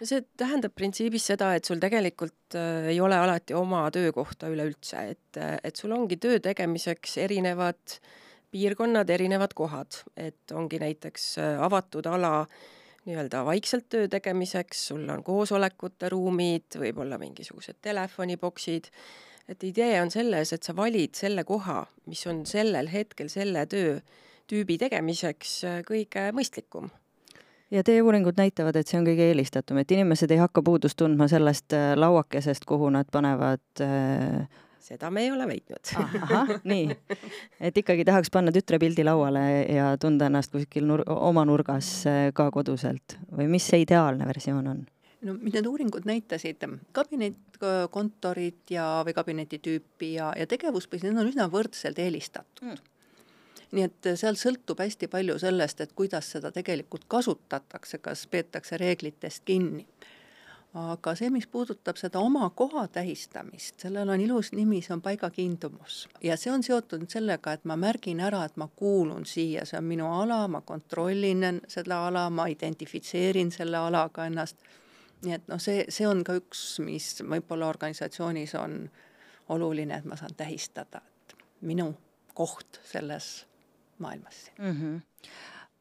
see 0.04 0.20
tähendab 0.36 0.74
printsiibis 0.76 1.30
seda, 1.32 1.54
et 1.56 1.64
sul 1.64 1.80
tegelikult 1.82 2.58
äh, 2.58 2.90
ei 2.92 3.00
ole 3.00 3.16
alati 3.16 3.56
oma 3.56 3.86
töökohta 3.94 4.50
üleüldse, 4.52 5.08
et, 5.14 5.40
et 5.64 5.80
sul 5.80 5.94
ongi 5.96 6.18
töö 6.20 6.40
tegemiseks 6.44 7.18
erinevad 7.24 7.98
piirkonnad, 8.54 9.10
erinevad 9.10 9.54
kohad, 9.56 10.04
et 10.16 10.54
ongi 10.54 10.78
näiteks 10.82 11.28
äh, 11.42 11.60
avatud 11.64 12.06
ala 12.06 12.44
nii-öelda 13.04 13.42
vaikselt 13.44 13.88
töö 13.92 14.08
tegemiseks, 14.08 14.88
sul 14.92 15.08
on 15.12 15.24
koosolekute 15.24 16.08
ruumid, 16.12 16.78
võib-olla 16.80 17.18
mingisugused 17.20 17.80
telefoniboksid 17.84 18.88
et 19.48 19.64
idee 19.64 20.00
on 20.02 20.10
selles, 20.10 20.52
et 20.52 20.62
sa 20.62 20.76
valid 20.76 21.14
selle 21.18 21.44
koha, 21.44 21.82
mis 22.10 22.26
on 22.30 22.44
sellel 22.48 22.88
hetkel 22.92 23.28
selle 23.32 23.66
töötüübi 23.70 24.78
tegemiseks 24.80 25.56
äh, 25.68 25.80
kõige 25.88 26.30
mõistlikum 26.36 26.92
ja 27.74 27.82
teie 27.84 28.02
uuringud 28.02 28.38
näitavad, 28.38 28.76
et 28.76 28.88
see 28.88 28.98
on 29.00 29.06
kõige 29.06 29.28
eelistatum, 29.30 29.80
et 29.80 29.90
inimesed 29.94 30.30
ei 30.30 30.40
hakka 30.42 30.62
puudust 30.64 30.98
tundma 31.00 31.28
sellest 31.30 31.74
äh, 31.76 31.92
lauakesest, 31.98 32.66
kuhu 32.68 32.90
nad 32.94 33.10
panevad 33.12 33.82
äh... 33.82 34.44
seda 34.84 35.10
me 35.10 35.24
ei 35.24 35.32
ole 35.32 35.46
väitnud 35.48 35.92
ah,. 35.98 36.16
ahah, 36.22 36.54
nii. 36.64 36.96
et 37.60 37.82
ikkagi 37.82 38.04
tahaks 38.06 38.30
panna 38.34 38.52
tütre 38.54 38.78
pildi 38.82 39.06
lauale 39.06 39.44
ja 39.74 39.94
tunda 40.00 40.28
ennast 40.30 40.52
kuskil 40.54 40.86
nur 40.88 41.04
oma 41.08 41.46
nurgas 41.48 41.90
äh, 42.10 42.28
ka 42.36 42.50
koduselt 42.54 43.18
või 43.32 43.48
mis 43.56 43.70
see 43.70 43.84
ideaalne 43.86 44.28
versioon 44.28 44.68
on? 44.74 44.84
No 45.24 45.36
mis 45.40 45.54
need 45.56 45.66
uuringud 45.66 46.08
näitasid, 46.08 46.64
kabinetkontorid 46.92 48.74
ja, 48.74 48.88
või 49.06 49.16
kabineti 49.16 49.60
tüüpi 49.64 50.14
ja, 50.18 50.32
ja 50.38 50.48
tegevuspõhised, 50.50 51.10
need 51.10 51.24
on 51.24 51.32
üsna 51.32 51.48
võrdselt 51.52 52.00
eelistatud 52.02 52.68
mm 52.68 52.90
nii 53.74 53.86
et 53.88 54.10
seal 54.18 54.38
sõltub 54.38 54.80
hästi 54.82 55.08
palju 55.10 55.38
sellest, 55.42 55.80
et 55.82 55.94
kuidas 55.96 56.30
seda 56.36 56.52
tegelikult 56.54 57.06
kasutatakse, 57.10 57.98
kas 58.02 58.26
peetakse 58.30 58.78
reeglitest 58.80 59.44
kinni. 59.44 59.86
aga 60.74 61.12
see, 61.14 61.28
mis 61.30 61.44
puudutab 61.46 61.94
seda 61.94 62.18
oma 62.18 62.48
koha 62.50 62.88
tähistamist, 62.90 63.76
sellel 63.78 64.08
on 64.10 64.20
ilus 64.20 64.48
nimi, 64.52 64.80
see 64.82 64.94
on 64.94 65.02
paigakiindumus. 65.02 66.08
ja 66.22 66.36
see 66.36 66.52
on 66.52 66.62
seotud 66.62 67.06
sellega, 67.08 67.52
et 67.52 67.64
ma 67.64 67.76
märgin 67.76 68.20
ära, 68.20 68.44
et 68.44 68.56
ma 68.56 68.68
kuulun 68.76 69.26
siia, 69.26 69.64
see 69.64 69.78
on 69.78 69.84
minu 69.84 70.10
ala, 70.12 70.48
ma 70.48 70.60
kontrollin 70.60 71.60
seda 71.68 72.06
ala, 72.08 72.28
ma 72.30 72.46
identifitseerin 72.50 73.52
selle 73.54 73.78
alaga 73.78 74.26
ennast 74.26 74.56
nii 75.24 75.38
et 75.38 75.48
noh, 75.50 75.62
see, 75.62 75.86
see 75.88 76.06
on 76.08 76.22
ka 76.26 76.36
üks, 76.40 76.78
mis 76.84 77.08
võib-olla 77.22 77.70
organisatsioonis 77.72 78.54
on 78.60 78.84
oluline, 79.54 79.98
et 79.98 80.06
ma 80.08 80.16
saan 80.20 80.36
tähistada, 80.36 81.00
et 81.00 81.36
minu 81.64 81.92
koht 82.34 82.80
selles 82.84 83.46
maailmas 83.98 84.50
mm. 84.58 84.78
-hmm 84.78 85.02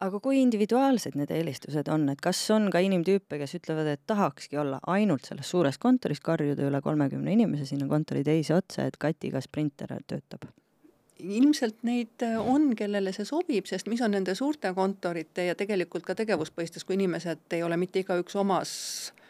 aga 0.04 0.20
kui 0.20 0.42
individuaalsed 0.42 1.16
need 1.16 1.32
eelistused 1.32 1.88
on, 1.92 2.10
et 2.12 2.22
kas 2.24 2.40
on 2.52 2.70
ka 2.74 2.82
inimtüüpe, 2.84 3.38
kes 3.40 3.56
ütlevad, 3.60 3.88
et 3.94 4.02
tahakski 4.10 4.58
olla 4.60 4.80
ainult 4.88 5.30
selles 5.30 5.50
suures 5.50 5.78
kontoris, 5.80 6.20
karjuda 6.20 6.66
üle 6.68 6.82
kolmekümne 6.84 7.32
inimese 7.38 7.66
sinna 7.70 7.88
kontori 7.88 8.24
teise 8.28 8.58
otsa, 8.58 8.88
et 8.90 8.98
Katiga 8.98 9.42
sprinter 9.42 9.96
töötab? 10.08 10.50
ilmselt 11.24 11.86
neid 11.88 12.24
on, 12.42 12.74
kellele 12.76 13.14
see 13.16 13.24
sobib, 13.24 13.68
sest 13.70 13.88
mis 13.88 14.02
on 14.04 14.12
nende 14.12 14.34
suurte 14.36 14.74
kontorite 14.76 15.46
ja 15.48 15.56
tegelikult 15.56 16.04
ka 16.04 16.18
tegevuspõhistes, 16.20 16.84
kui 16.84 16.98
inimesed 16.98 17.54
ei 17.56 17.64
ole 17.64 17.78
mitte 17.80 18.02
igaüks 18.04 18.36
omas 18.36 18.74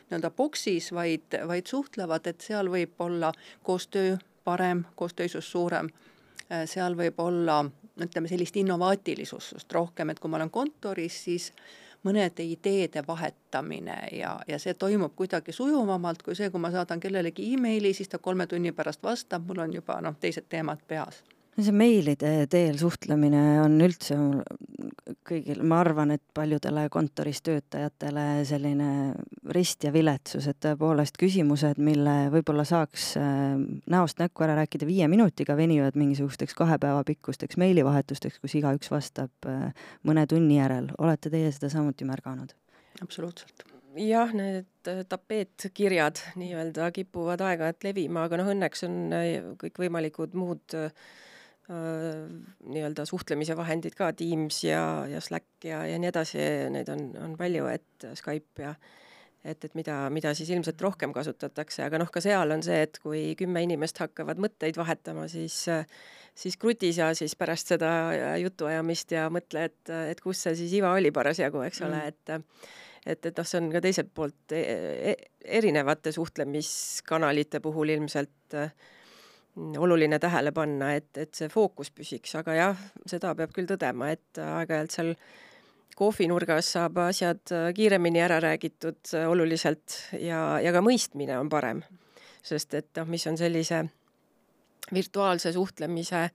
nii-öelda 0.10 0.32
boksis, 0.32 0.92
vaid, 0.94 1.38
vaid 1.48 1.70
suhtlevad, 1.70 2.28
et 2.28 2.42
seal 2.42 2.70
võib 2.72 3.00
olla 3.00 3.32
koostöö 3.64 4.18
parem, 4.44 4.84
koostöisus 4.96 5.52
suurem, 5.52 5.90
äh, 6.52 6.66
seal 6.70 6.98
võib 6.98 7.20
olla 7.24 7.64
ütleme 8.02 8.28
sellist 8.28 8.58
innovaatilisust 8.58 9.74
rohkem, 9.74 10.10
et 10.10 10.20
kui 10.20 10.30
ma 10.30 10.40
olen 10.42 10.50
kontoris, 10.50 11.24
siis 11.24 11.52
mõnede 12.04 12.44
ideede 12.44 13.04
vahetamine 13.08 13.98
ja, 14.12 14.34
ja 14.48 14.60
see 14.60 14.74
toimub 14.74 15.14
kuidagi 15.16 15.54
sujuvamalt 15.56 16.24
kui 16.24 16.36
see, 16.36 16.50
kui 16.52 16.60
ma 16.60 16.72
saadan 16.74 17.00
kellelegi 17.00 17.54
emaili, 17.54 17.94
siis 17.94 18.10
ta 18.10 18.20
kolme 18.20 18.48
tunni 18.48 18.72
pärast 18.72 19.04
vastab, 19.04 19.46
mul 19.48 19.64
on 19.64 19.78
juba 19.80 20.02
noh, 20.02 20.18
teised 20.20 20.50
teemad 20.50 20.84
peas 20.88 21.24
see 21.62 21.74
meilide 21.76 22.32
teel 22.50 22.78
suhtlemine 22.82 23.42
on 23.62 23.76
üldse 23.86 24.16
kõigil, 25.28 25.62
ma 25.68 25.80
arvan, 25.84 26.14
et 26.16 26.24
paljudele 26.34 26.88
kontoris 26.94 27.44
töötajatele 27.46 28.26
selline 28.48 28.88
rist 29.54 29.86
ja 29.86 29.92
viletsus, 29.94 30.48
et 30.50 30.58
tõepoolest 30.64 31.20
küsimused, 31.22 31.82
mille 31.84 32.16
võib-olla 32.34 32.66
saaks 32.68 33.12
äh, 33.22 33.60
näost 33.94 34.22
näkku 34.22 34.46
ära 34.46 34.58
rääkida 34.64 34.88
viie 34.90 35.10
minutiga, 35.12 35.58
venivad 35.60 35.98
mingisugusteks 36.00 36.58
kahe 36.58 36.80
päeva 36.82 37.04
pikkusteks 37.08 37.60
meilivahetusteks, 37.62 38.42
kus 38.42 38.58
igaüks 38.58 38.90
vastab 38.94 39.50
äh, 39.50 39.70
mõne 40.08 40.26
tunni 40.30 40.58
järel. 40.58 40.90
olete 40.98 41.30
teie 41.34 41.52
seda 41.54 41.70
samuti 41.74 42.08
märganud? 42.10 42.56
absoluutselt 43.04 43.68
jah, 44.00 44.32
need 44.34 44.90
tapeetkirjad 45.10 46.18
nii-öelda 46.42 46.90
kipuvad 46.96 47.44
aeg-ajalt 47.46 47.86
levima, 47.86 48.26
aga 48.26 48.40
noh, 48.42 48.50
õnneks 48.56 48.88
on 48.88 48.96
kõikvõimalikud 49.62 50.34
muud 50.38 50.74
äh, 50.80 50.90
Äh, 50.90 51.30
nii-öelda 51.70 53.06
suhtlemise 53.08 53.56
vahendid 53.56 53.96
ka, 53.96 54.10
Teams 54.18 54.64
ja, 54.66 54.82
ja 55.08 55.22
Slack 55.24 55.64
ja, 55.64 55.86
ja 55.88 56.00
nii 56.02 56.10
edasi, 56.10 56.42
neid 56.74 56.90
on, 56.92 57.06
on 57.24 57.38
palju, 57.40 57.70
et 57.72 58.08
Skype 58.20 58.66
ja 58.66 58.74
et, 59.44 59.64
et 59.64 59.74
mida, 59.76 59.96
mida 60.14 60.34
siis 60.36 60.52
ilmselt 60.56 60.82
rohkem 60.84 61.14
kasutatakse, 61.16 61.84
aga 61.86 62.00
noh, 62.02 62.12
ka 62.12 62.24
seal 62.24 62.52
on 62.56 62.64
see, 62.64 62.82
et 62.86 63.00
kui 63.04 63.24
kümme 63.40 63.64
inimest 63.64 64.00
hakkavad 64.04 64.40
mõtteid 64.44 64.80
vahetama, 64.80 65.28
siis 65.32 65.66
siis 66.36 66.58
kruti 66.58 66.90
sa 66.96 67.12
siis 67.16 67.36
pärast 67.38 67.74
seda 67.76 67.92
jutuajamist 68.42 69.14
ja 69.14 69.28
mõtle, 69.34 69.68
et, 69.70 69.92
et 70.14 70.24
kus 70.24 70.42
see 70.48 70.56
siis 70.64 70.74
iva 70.80 70.94
oli 70.98 71.12
parasjagu, 71.16 71.62
eks 71.68 71.84
ole 71.86 72.00
mm., 72.00 72.10
et 72.12 72.82
et, 73.04 73.26
et 73.26 73.36
noh, 73.36 73.48
see 73.48 73.60
on 73.60 73.66
ka 73.74 73.82
teiselt 73.84 74.14
poolt 74.16 74.54
e 74.56 74.62
e 75.12 75.16
erinevate 75.60 76.14
suhtlemiskanalite 76.16 77.60
puhul 77.60 77.92
ilmselt 77.92 78.56
äh, 78.56 78.72
oluline 79.56 80.20
tähele 80.20 80.52
panna, 80.52 80.94
et, 80.98 81.12
et 81.18 81.34
see 81.38 81.50
fookus 81.52 81.92
püsiks, 81.94 82.34
aga 82.40 82.56
jah, 82.58 82.86
seda 83.10 83.34
peab 83.38 83.54
küll 83.54 83.70
tõdema, 83.70 84.10
et 84.14 84.40
aeg-ajalt 84.42 84.96
seal 84.96 85.12
kohvinurgas 85.98 86.72
saab 86.74 86.98
asjad 87.04 87.54
kiiremini 87.78 88.24
ära 88.26 88.40
räägitud 88.42 89.14
oluliselt 89.30 90.00
ja, 90.18 90.58
ja 90.64 90.74
ka 90.74 90.82
mõistmine 90.82 91.38
on 91.38 91.52
parem. 91.54 91.84
sest 92.44 92.74
et 92.74 92.90
noh, 92.98 93.08
mis 93.08 93.24
on 93.30 93.38
sellise 93.38 93.84
virtuaalse 94.94 95.54
suhtlemise 95.54 96.30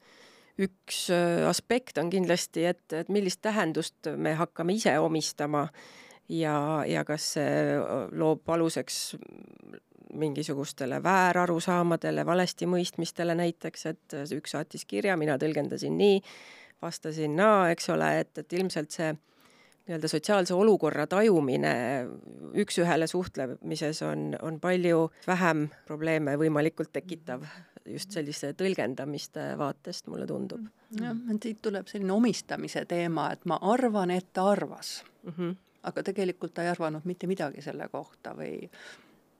üks 0.59 1.09
aspekt 1.47 1.99
on 1.99 2.11
kindlasti, 2.11 2.65
et, 2.71 2.87
et 2.93 3.11
millist 3.13 3.43
tähendust 3.43 4.09
me 4.17 4.35
hakkame 4.39 4.75
ise 4.79 4.95
omistama 4.99 5.69
ja, 6.29 6.85
ja 6.87 7.05
kas 7.05 7.33
see 7.35 7.77
loob 8.19 8.49
aluseks 8.49 9.17
mingisugustele 10.15 11.03
väärarusaamadele, 11.03 12.27
valestimõistmistele 12.27 13.35
näiteks, 13.35 13.87
et 13.87 14.19
üks 14.37 14.55
saatis 14.57 14.85
kirja, 14.89 15.17
mina 15.17 15.39
tõlgendasin 15.39 15.97
nii, 15.99 16.21
vastasin 16.83 17.37
naa, 17.37 17.71
eks 17.71 17.91
ole, 17.91 18.13
et, 18.21 18.39
et 18.39 18.53
ilmselt 18.53 18.95
see 18.95 19.13
nii-öelda 19.89 20.09
sotsiaalse 20.09 20.55
olukorra 20.55 21.07
tajumine 21.09 21.73
üks-ühele 22.61 23.07
suhtlemises 23.09 24.03
on, 24.05 24.35
on 24.43 24.61
palju 24.61 25.07
vähem 25.27 25.69
probleeme 25.89 26.37
võimalikult 26.37 26.93
tekitav 26.93 27.47
just 27.89 28.13
selliste 28.13 28.53
tõlgendamiste 28.59 29.55
vaatest, 29.59 30.11
mulle 30.13 30.27
tundub. 30.29 30.67
jah, 31.01 31.17
et 31.33 31.43
siit 31.43 31.63
tuleb 31.65 31.89
selline 31.89 32.13
omistamise 32.13 32.85
teema, 32.89 33.31
et 33.33 33.49
ma 33.49 33.59
arvan, 33.73 34.13
et 34.13 34.29
ta 34.33 34.51
arvas 34.53 35.03
mm. 35.23 35.33
-hmm. 35.33 35.57
aga 35.83 36.03
tegelikult 36.03 36.55
ta 36.55 36.63
ei 36.63 36.69
arvanud 36.69 37.05
mitte 37.05 37.27
midagi 37.27 37.63
selle 37.63 37.89
kohta 37.89 38.37
või 38.37 38.69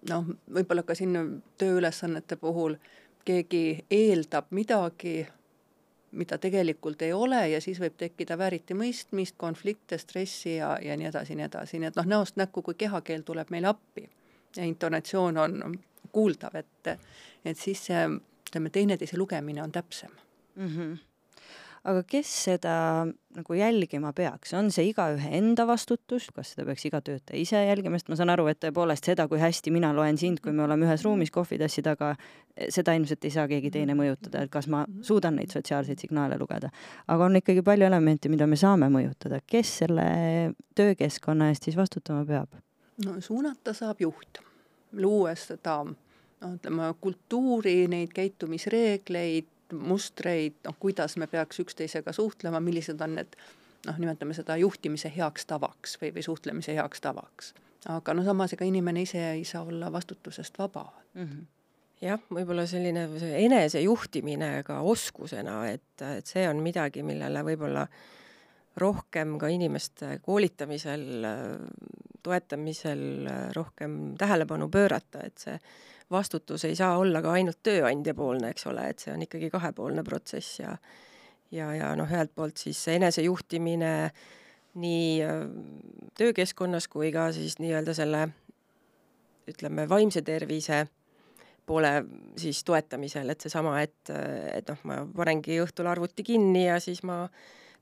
noh, 0.09 0.31
võib-olla 0.55 0.85
ka 0.87 0.95
siin 0.95 1.43
tööülesannete 1.59 2.37
puhul 2.37 2.77
keegi 3.25 3.85
eeldab 3.91 4.53
midagi, 4.57 5.27
mida 6.13 6.39
tegelikult 6.41 7.03
ei 7.03 7.13
ole 7.13 7.41
ja 7.51 7.61
siis 7.61 7.81
võib 7.81 7.99
tekkida 8.01 8.39
vääritimõistmist, 8.39 9.37
konflikte, 9.37 9.99
stressi 9.99 10.57
ja, 10.57 10.77
ja 10.83 10.97
nii 10.97 11.11
edasi, 11.11 11.37
nii 11.37 11.49
edasi, 11.49 11.81
nii 11.83 11.91
et 11.91 11.99
noh, 12.01 12.09
näost 12.09 12.39
näkku, 12.41 12.63
kui 12.63 12.79
kehakeel 12.79 13.27
tuleb 13.27 13.51
meile 13.53 13.69
appi 13.75 14.07
ja 14.57 14.65
intonatsioon 14.65 15.39
on 15.39 15.77
kuuldav, 16.13 16.57
et, 16.57 16.95
et 17.45 17.59
siis 17.59 17.85
see, 17.91 18.07
ütleme, 18.49 18.73
teineteise 18.73 19.19
lugemine 19.21 19.63
on 19.63 19.73
täpsem 19.73 20.15
mm. 20.57 20.73
-hmm 20.77 21.08
aga 21.89 22.03
kes 22.09 22.31
seda 22.45 22.75
nagu 23.39 23.55
jälgima 23.57 24.11
peaks, 24.17 24.53
on 24.57 24.71
see 24.75 24.89
igaühe 24.91 25.31
enda 25.39 25.65
vastutus, 25.69 26.29
kas 26.35 26.53
seda 26.53 26.67
peaks 26.69 26.85
iga 26.89 27.01
töötaja 27.05 27.39
ise 27.41 27.61
jälgima, 27.65 27.99
sest 28.01 28.11
ma 28.13 28.19
saan 28.19 28.33
aru, 28.35 28.49
et 28.51 28.61
tõepoolest 28.63 29.09
seda, 29.09 29.29
kui 29.31 29.41
hästi 29.41 29.73
mina 29.75 29.93
loen 29.97 30.19
sind, 30.21 30.43
kui 30.45 30.53
me 30.53 30.65
oleme 30.67 30.89
ühes 30.89 31.05
ruumis 31.07 31.33
kohvitassi 31.35 31.85
taga, 31.87 32.13
seda 32.75 32.97
ilmselt 32.99 33.25
ei 33.25 33.35
saa 33.35 33.47
keegi 33.51 33.73
teine 33.75 33.97
mõjutada, 33.99 34.45
et 34.45 34.53
kas 34.53 34.69
ma 34.73 34.85
suudan 35.07 35.39
neid 35.39 35.55
sotsiaalseid 35.55 36.03
signaale 36.03 36.39
lugeda. 36.41 36.73
aga 37.07 37.29
on 37.29 37.41
ikkagi 37.41 37.63
palju 37.67 37.87
elemente, 37.89 38.29
mida 38.33 38.47
me 38.47 38.59
saame 38.59 38.91
mõjutada, 38.93 39.41
kes 39.47 39.77
selle 39.85 40.09
töökeskkonna 40.79 41.53
eest 41.53 41.69
siis 41.69 41.79
vastutama 41.79 42.25
peab? 42.29 42.59
no 43.05 43.21
suunata 43.23 43.75
saab 43.77 44.01
juht, 44.03 44.43
luues 44.93 45.47
seda 45.53 45.83
noh, 45.85 46.55
ütleme 46.55 46.91
kultuuri, 47.01 47.87
neid 47.91 48.13
käitumisreegleid, 48.17 49.47
mustreid, 49.73 50.59
noh, 50.65 50.77
kuidas 50.81 51.17
me 51.17 51.27
peaks 51.27 51.61
üksteisega 51.61 52.13
suhtlema, 52.13 52.61
millised 52.61 53.01
on 53.05 53.15
need 53.19 53.37
noh, 53.87 53.99
nimetame 53.99 54.35
seda 54.35 54.57
juhtimise 54.59 55.11
heaks 55.15 55.47
tavaks 55.47 55.99
või, 56.03 56.13
või 56.17 56.25
suhtlemise 56.27 56.75
heaks 56.79 57.01
tavaks. 57.05 57.55
aga 57.89 58.15
no 58.15 58.25
samas, 58.25 58.53
ega 58.53 58.67
inimene 58.67 59.03
ise 59.07 59.23
ei 59.33 59.45
saa 59.45 59.63
olla 59.63 59.93
vastutusest 59.93 60.59
vaba 60.59 60.91
mm. 61.15 61.25
-hmm 61.25 61.47
jah, 62.03 62.21
võib-olla 62.31 62.67
selline 62.67 63.09
enesejuhtimine 63.41 64.63
ka 64.67 64.81
oskusena, 64.87 65.65
et, 65.71 66.03
et 66.19 66.27
see 66.27 66.45
on 66.49 66.61
midagi, 66.63 67.03
millele 67.03 67.43
võib-olla 67.43 67.87
rohkem 68.79 69.39
ka 69.39 69.51
inimeste 69.51 70.21
koolitamisel, 70.23 71.27
toetamisel 72.23 73.03
rohkem 73.57 74.15
tähelepanu 74.19 74.69
pöörata, 74.71 75.25
et 75.27 75.39
see 75.43 75.59
vastutus 76.11 76.65
ei 76.65 76.77
saa 76.77 76.97
olla 76.99 77.23
ka 77.23 77.33
ainult 77.37 77.61
tööandjapoolne, 77.63 78.53
eks 78.53 78.67
ole, 78.71 78.89
et 78.91 79.05
see 79.05 79.13
on 79.13 79.23
ikkagi 79.27 79.51
kahepoolne 79.53 80.05
protsess 80.07 80.61
ja 80.61 80.77
ja, 81.53 81.71
ja 81.75 81.93
noh, 81.97 82.09
ühelt 82.09 82.35
poolt 82.37 82.61
siis 82.61 82.81
enesejuhtimine 82.93 83.93
nii 84.79 85.07
äh, 85.25 85.43
töökeskkonnas 86.19 86.89
kui 86.93 87.13
ka 87.13 87.31
siis 87.33 87.59
nii-öelda 87.63 87.95
selle 87.97 88.27
ütleme, 89.49 89.89
vaimse 89.89 90.23
tervise 90.23 90.87
poole 91.69 91.93
siis 92.41 92.63
toetamisel, 92.65 93.29
et 93.29 93.45
seesama, 93.45 93.79
et, 93.85 94.11
et 94.53 94.69
noh, 94.73 94.85
ma 94.89 95.03
panengi 95.17 95.59
õhtul 95.61 95.89
arvuti 95.89 96.25
kinni 96.25 96.67
ja 96.67 96.79
siis 96.81 97.03
ma 97.05 97.27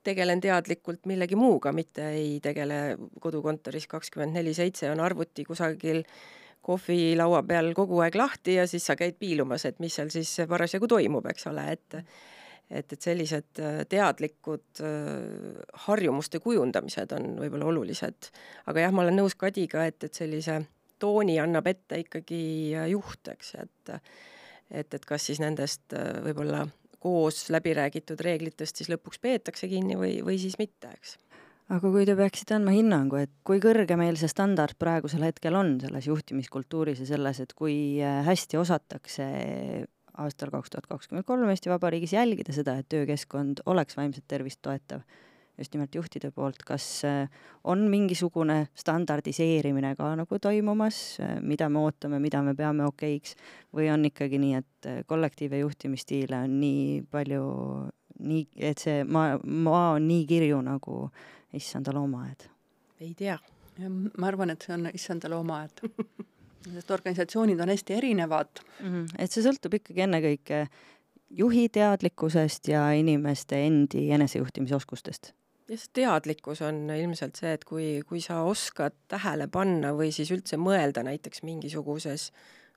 tegelen 0.06 0.42
teadlikult 0.42 1.06
millegi 1.10 1.38
muuga, 1.38 1.72
mitte 1.74 2.08
ei 2.14 2.38
tegele 2.42 2.96
kodukontoris 3.22 3.86
kakskümmend 3.90 4.38
neli 4.38 4.54
seitse, 4.54 4.90
on 4.90 5.02
arvuti 5.02 5.44
kusagil 5.46 6.02
äh, 6.02 6.45
kohvilaua 6.66 7.42
peal 7.46 7.72
kogu 7.76 8.00
aeg 8.04 8.16
lahti 8.18 8.56
ja 8.58 8.66
siis 8.70 8.86
sa 8.88 8.96
käid 8.98 9.18
piilumas, 9.20 9.66
et 9.68 9.78
mis 9.82 9.94
seal 9.94 10.10
siis 10.14 10.32
parasjagu 10.48 10.88
toimub, 10.90 11.28
eks 11.30 11.46
ole, 11.52 11.68
et 11.76 12.00
et, 12.70 12.92
et 12.92 13.02
sellised 13.02 13.60
äh, 13.62 13.82
teadlikud 13.88 14.80
äh, 14.82 15.58
harjumuste 15.86 16.40
kujundamised 16.42 17.12
on 17.14 17.36
võib-olla 17.44 17.68
olulised. 17.70 18.30
aga 18.66 18.86
jah, 18.86 18.94
ma 18.94 19.04
olen 19.04 19.20
nõus 19.20 19.36
Kadiga, 19.38 19.84
et, 19.86 20.02
et 20.02 20.18
sellise 20.18 20.60
tooni 20.98 21.38
annab 21.42 21.68
ette 21.70 22.00
ikkagi 22.02 22.40
äh, 22.74 22.88
juht, 22.94 23.30
eks, 23.36 23.54
et 23.62 23.94
et, 24.66 24.94
et 24.98 25.04
kas 25.06 25.28
siis 25.28 25.38
nendest 25.38 25.94
võib-olla 26.24 26.64
koos 26.98 27.44
läbi 27.54 27.70
räägitud 27.78 28.18
reeglitest 28.26 28.80
siis 28.80 28.90
lõpuks 28.90 29.20
peetakse 29.22 29.68
kinni 29.70 29.94
või, 29.94 30.16
või 30.26 30.40
siis 30.42 30.58
mitte, 30.58 30.90
eks 30.90 31.12
aga 31.66 31.90
kui 31.90 32.06
te 32.06 32.14
peaksite 32.18 32.54
andma 32.56 32.72
hinnangu, 32.74 33.18
et 33.24 33.32
kui 33.46 33.58
kõrge 33.62 33.98
meil 33.98 34.18
see 34.20 34.30
standard 34.30 34.76
praegusel 34.78 35.24
hetkel 35.26 35.56
on 35.58 35.74
selles 35.82 36.06
juhtimiskultuuris 36.06 37.02
ja 37.02 37.08
selles, 37.08 37.42
et 37.42 37.54
kui 37.58 37.98
äh, 37.98 38.20
hästi 38.26 38.60
osatakse 38.60 39.26
aastal 40.16 40.52
kaks 40.54 40.72
tuhat 40.72 40.86
kakskümmend 40.88 41.26
kolm 41.28 41.50
Eesti 41.50 41.72
Vabariigis 41.72 42.14
jälgida 42.14 42.54
seda, 42.54 42.78
et 42.78 42.88
töökeskkond 42.92 43.64
oleks 43.68 43.98
vaimset 43.98 44.24
tervist 44.30 44.62
toetav, 44.64 45.02
just 45.58 45.74
nimelt 45.74 45.94
juhtide 45.98 46.30
poolt, 46.30 46.62
kas 46.68 46.86
äh, 47.08 47.26
on 47.66 47.88
mingisugune 47.90 48.68
standardiseerimine 48.78 49.96
ka 49.98 50.14
nagu 50.22 50.38
toimumas, 50.38 51.18
äh, 51.18 51.36
mida 51.42 51.66
me 51.68 51.82
ootame, 51.82 52.22
mida 52.22 52.46
me 52.46 52.54
peame 52.54 52.86
okeiks, 52.86 53.34
või 53.74 53.90
on 53.90 54.06
ikkagi 54.06 54.38
nii, 54.38 54.62
et 54.62 54.92
kollektiiv- 55.10 55.58
ja 55.58 55.64
juhtimisstiile 55.66 56.44
on 56.46 56.60
nii 56.62 57.00
palju, 57.10 57.46
nii, 58.22 58.52
et 58.70 58.86
see 58.86 59.02
maa, 59.02 59.40
maa 59.42 59.96
on 59.96 60.06
nii 60.06 60.28
kirju 60.30 60.62
nagu 60.62 61.08
issanda 61.56 61.94
loomaaed? 61.94 62.48
ei 63.00 63.14
tea. 63.14 63.38
ma 64.16 64.28
arvan, 64.28 64.50
et 64.54 64.64
see 64.64 64.74
on 64.76 64.90
issanda 64.94 65.30
loomaaed 65.32 65.84
sest 66.74 66.90
organisatsioonid 66.90 67.60
on 67.60 67.68
hästi 67.68 67.94
erinevad 67.94 68.62
mm. 68.80 68.86
-hmm. 68.86 69.08
et 69.18 69.32
see 69.32 69.44
sõltub 69.44 69.76
ikkagi 69.78 70.06
ennekõike 70.06 70.66
juhi 71.30 71.68
teadlikkusest 71.68 72.68
ja 72.68 72.90
inimeste 72.96 73.60
endi 73.66 74.08
enesejuhtimisoskustest 74.16 75.32
ja 75.68 75.78
see 75.78 75.92
teadlikkus 76.00 76.62
on 76.62 76.86
ilmselt 76.90 77.36
see, 77.36 77.52
et 77.52 77.64
kui, 77.64 78.02
kui 78.08 78.20
sa 78.20 78.42
oskad 78.46 78.94
tähele 79.08 79.48
panna 79.48 79.92
või 79.92 80.12
siis 80.14 80.30
üldse 80.30 80.56
mõelda 80.56 81.02
näiteks 81.06 81.42
mingisuguses 81.42 82.30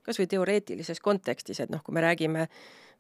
kas 0.04 0.20
või 0.20 0.30
teoreetilises 0.32 1.00
kontekstis, 1.06 1.60
et 1.60 1.70
noh, 1.70 1.84
kui 1.84 1.94
me 1.94 2.02
räägime 2.02 2.48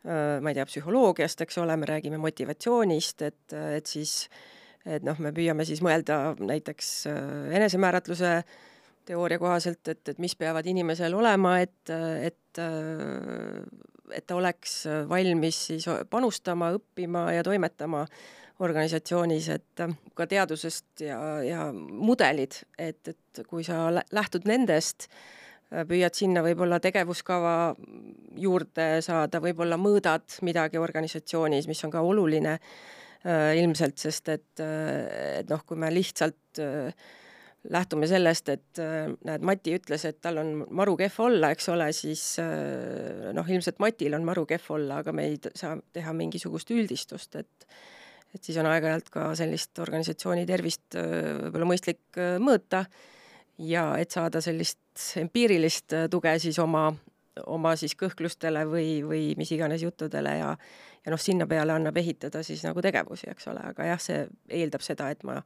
ma 0.05 0.51
ei 0.51 0.55
tea, 0.55 0.65
psühholoogiast, 0.69 1.41
eks 1.43 1.57
ole, 1.59 1.75
me 1.75 1.87
räägime 1.89 2.19
motivatsioonist, 2.21 3.21
et, 3.27 3.55
et 3.75 3.89
siis 3.89 4.29
et 4.85 5.03
noh, 5.05 5.17
me 5.19 5.33
püüame 5.35 5.65
siis 5.67 5.81
mõelda 5.85 6.35
näiteks 6.39 6.91
enesemääratluse 7.55 8.33
teooria 9.09 9.39
kohaselt, 9.41 9.81
et, 9.87 10.01
et 10.11 10.19
mis 10.21 10.35
peavad 10.37 10.67
inimesel 10.69 11.15
olema, 11.17 11.59
et, 11.65 11.91
et 12.23 12.37
et 14.09 14.25
ta 14.25 14.35
oleks 14.35 14.83
valmis 15.09 15.57
siis 15.69 15.85
panustama, 16.09 16.71
õppima 16.77 17.27
ja 17.35 17.43
toimetama 17.45 18.05
organisatsioonis, 18.65 19.49
et 19.53 19.83
ka 20.17 20.27
teadusest 20.27 21.05
ja, 21.05 21.19
ja 21.45 21.67
mudelid, 21.73 22.57
et, 22.77 23.13
et 23.13 23.43
kui 23.47 23.63
sa 23.63 23.87
lähtud 23.93 24.49
nendest, 24.49 25.07
püüad 25.69 26.17
sinna 26.17 26.41
võib-olla 26.43 26.79
tegevuskava 26.81 27.75
juurde 28.41 28.87
saada, 29.05 29.41
võib-olla 29.43 29.77
mõõdad 29.77 30.39
midagi 30.41 30.81
organisatsioonis, 30.81 31.69
mis 31.69 31.83
on 31.85 31.93
ka 31.93 32.01
oluline 32.01 32.57
äh, 32.57 32.71
ilmselt, 33.27 33.97
sest 33.99 34.29
et, 34.31 34.61
et 34.63 35.49
noh, 35.51 35.63
kui 35.67 35.75
me 35.75 35.89
lihtsalt 35.91 36.61
äh, 36.63 36.93
lähtume 37.67 38.07
sellest, 38.07 38.49
et 38.49 38.79
äh, 38.79 39.09
näed, 39.27 39.43
Mati 39.45 39.75
ütles, 39.75 40.05
et 40.07 40.19
tal 40.23 40.39
on 40.41 40.53
maru 40.75 40.95
kehv 40.99 41.19
olla, 41.25 41.51
eks 41.53 41.69
ole, 41.73 41.89
siis 41.95 42.23
äh, 42.41 43.29
noh, 43.35 43.47
ilmselt 43.47 43.81
Matil 43.83 44.15
on 44.15 44.25
maru 44.27 44.45
kehv 44.49 44.71
olla, 44.77 45.01
aga 45.03 45.13
me 45.15 45.27
ei 45.27 45.39
saa 45.51 45.75
teha 45.93 46.15
mingisugust 46.15 46.71
üldistust, 46.75 47.39
et 47.39 47.71
et 48.29 48.45
siis 48.45 48.59
on 48.61 48.67
aeg-ajalt 48.69 49.07
ka 49.09 49.23
sellist 49.33 49.79
organisatsiooni 49.81 50.43
tervist 50.45 50.95
äh, 50.99 51.39
võib-olla 51.47 51.71
mõistlik 51.71 52.19
mõõta 52.39 52.83
ja 53.65 53.87
et 53.97 54.13
saada 54.13 54.37
sellist 54.45 55.17
empiirilist 55.17 55.95
tuge 56.13 56.35
siis 56.39 56.59
oma, 56.61 56.91
oma 57.47 57.75
siis 57.79 57.95
kõhklustele 57.99 58.65
või, 58.69 58.99
või 59.05 59.23
mis 59.37 59.51
iganes 59.51 59.83
juttudele 59.83 60.37
ja 60.37 60.55
ja 61.05 61.13
noh, 61.13 61.21
sinna 61.21 61.47
peale 61.47 61.73
annab 61.73 61.97
ehitada 61.97 62.41
siis 62.43 62.63
nagu 62.67 62.81
tegevusi, 62.83 63.29
eks 63.31 63.47
ole, 63.51 63.61
aga 63.71 63.85
jah, 63.87 64.01
see 64.03 64.25
eeldab 64.59 64.83
seda, 64.85 65.09
et 65.13 65.23
ma 65.27 65.37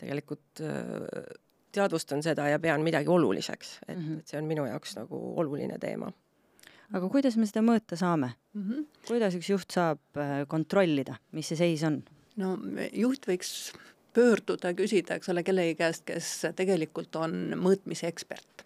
tegelikult 0.00 0.62
äh, 0.64 1.26
teadvustan 1.74 2.22
seda 2.24 2.48
ja 2.48 2.60
pean 2.62 2.84
midagi 2.86 3.10
oluliseks, 3.12 3.78
et 3.86 3.98
mm, 3.98 4.04
-hmm. 4.04 4.18
et 4.18 4.32
see 4.32 4.40
on 4.40 4.48
minu 4.48 4.64
jaoks 4.66 4.96
nagu 4.96 5.20
oluline 5.40 5.78
teema. 5.78 6.12
aga 6.92 7.08
kuidas 7.08 7.36
me 7.36 7.46
seda 7.46 7.60
mõõta 7.60 7.96
saame 7.96 8.32
mm? 8.54 8.62
-hmm. 8.62 8.86
kuidas 9.08 9.34
üks 9.34 9.50
juht 9.50 9.70
saab 9.70 10.00
äh, 10.16 10.46
kontrollida, 10.48 11.16
mis 11.32 11.48
see 11.48 11.56
seis 11.56 11.84
on? 11.84 12.02
no 12.36 12.56
juht 12.92 13.26
võiks 13.28 13.72
pöörduda, 14.14 14.74
küsida, 14.74 15.14
eks 15.14 15.28
ole, 15.28 15.42
kellegi 15.42 15.74
käest, 15.74 16.04
kes 16.04 16.46
tegelikult 16.56 17.16
on 17.16 17.54
mõõtmise 17.56 18.08
ekspert. 18.08 18.64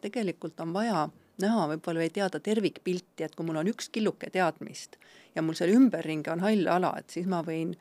tegelikult 0.00 0.60
on 0.60 0.72
vaja 0.72 1.08
näha 1.42 1.66
võib-olla 1.72 2.02
või 2.02 2.12
teada 2.14 2.40
tervikpilti, 2.40 3.24
et 3.24 3.34
kui 3.36 3.46
mul 3.46 3.60
on 3.60 3.70
üks 3.70 3.90
killuke 3.94 4.30
teadmist 4.34 4.98
ja 5.34 5.42
mul 5.42 5.56
seal 5.58 5.74
ümberringi 5.74 6.32
on 6.32 6.42
hall 6.42 6.66
ala, 6.70 6.94
et 6.98 7.14
siis 7.14 7.28
ma 7.30 7.42
võin 7.46 7.74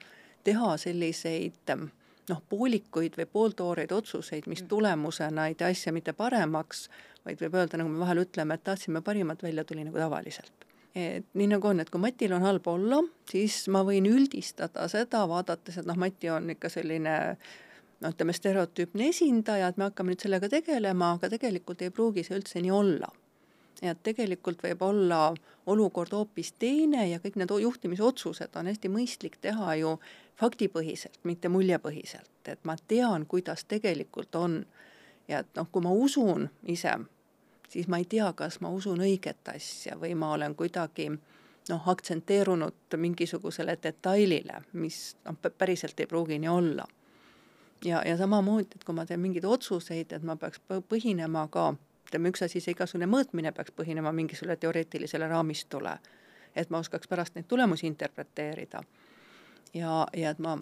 teha 0.48 0.76
selliseid 0.82 1.74
noh, 2.30 2.42
poolikuid 2.50 3.18
või 3.18 3.28
pooltooreid 3.32 3.92
otsuseid, 3.96 4.48
mis 4.48 4.64
mm. 4.64 4.70
tulemusena 4.72 5.48
ei 5.48 5.58
tee 5.58 5.72
asja 5.72 5.94
mitte 5.96 6.14
paremaks, 6.14 6.88
vaid 7.26 7.42
võib 7.44 7.58
öelda, 7.60 7.80
nagu 7.80 7.92
me 7.92 8.02
vahel 8.04 8.24
ütleme, 8.26 8.58
et 8.58 8.66
tahtsime 8.68 9.02
parimat, 9.02 9.44
välja 9.44 9.66
tuli 9.68 9.86
nagu 9.88 10.00
tavaliselt. 10.00 10.66
et 10.98 11.26
nii 11.38 11.52
nagu 11.52 11.68
on, 11.70 11.80
et 11.80 11.90
kui 11.94 12.02
Matil 12.02 12.34
on 12.34 12.42
halb 12.42 12.68
olla, 12.68 13.04
siis 13.30 13.68
ma 13.74 13.84
võin 13.86 14.08
üldistada 14.10 14.88
seda, 14.90 15.28
vaadates, 15.30 15.78
et 15.78 15.86
noh, 15.86 15.98
Mati 16.00 16.30
on 16.34 16.50
ikka 16.56 16.72
selline 16.74 17.14
noh, 18.02 18.12
ütleme 18.12 18.34
stereotüüpne 18.34 19.12
esindaja, 19.14 19.70
et 19.70 19.78
me 19.78 19.90
hakkame 19.90 20.14
nüüd 20.14 20.26
sellega 20.26 20.50
tegelema, 20.50 21.16
aga 21.18 21.30
tegelikult 21.34 21.82
ei 21.86 21.94
pruugi 21.94 22.26
see 22.26 22.38
üldse 22.40 22.64
nii 22.64 22.74
olla 22.74 23.12
ja 23.82 23.96
tegelikult 23.96 24.64
võib 24.64 24.82
olla 24.82 25.34
olukord 25.66 26.14
hoopis 26.14 26.54
teine 26.60 27.08
ja 27.10 27.20
kõik 27.20 27.36
need 27.38 27.52
juhtimisotsused 27.62 28.56
on 28.56 28.70
hästi 28.72 28.90
mõistlik 28.90 29.38
teha 29.42 29.76
ju 29.82 29.98
faktipõhiselt, 30.40 31.20
mitte 31.24 31.50
muljepõhiselt, 31.50 32.48
et 32.48 32.60
ma 32.64 32.78
tean, 32.88 33.26
kuidas 33.26 33.66
tegelikult 33.66 34.36
on. 34.36 34.66
ja 35.28 35.40
et 35.40 35.50
noh, 35.56 35.68
kui 35.72 35.82
ma 35.84 35.92
usun 35.92 36.50
ise, 36.66 36.94
siis 37.70 37.88
ma 37.88 37.98
ei 37.98 38.06
tea, 38.06 38.32
kas 38.34 38.62
ma 38.62 38.70
usun 38.70 39.02
õiget 39.04 39.50
asja 39.56 39.98
või 40.00 40.16
ma 40.16 40.32
olen 40.34 40.56
kuidagi 40.56 41.10
noh, 41.70 41.90
aktsenteerunud 41.90 42.98
mingisugusele 42.98 43.78
detailile, 43.84 44.62
mis 44.74 45.18
noh, 45.26 45.36
päriselt 45.58 46.00
ei 46.00 46.08
pruugi 46.08 46.40
nii 46.40 46.50
olla. 46.50 46.88
ja, 47.86 48.02
ja 48.06 48.18
samamoodi, 48.18 48.76
et 48.76 48.84
kui 48.84 48.96
ma 48.96 49.06
teen 49.06 49.20
mingeid 49.20 49.46
otsuseid, 49.46 50.14
et 50.14 50.24
ma 50.24 50.36
peaks 50.36 50.62
põhinema 50.90 51.48
ka 51.52 51.74
ütleme, 52.08 52.32
üks 52.32 52.46
asi, 52.46 52.62
see 52.64 52.76
igasugune 52.76 53.10
mõõtmine 53.12 53.52
peaks 53.56 53.74
põhinema 53.76 54.14
mingisugusele 54.16 54.58
teoreetilisele 54.62 55.28
raamistule, 55.28 55.98
et 56.56 56.72
ma 56.74 56.82
oskaks 56.84 57.08
pärast 57.08 57.36
neid 57.36 57.48
tulemusi 57.48 57.88
interpreteerida. 57.88 58.84
ja, 59.74 60.08
ja 60.14 60.30
et 60.30 60.40
ma 60.40 60.58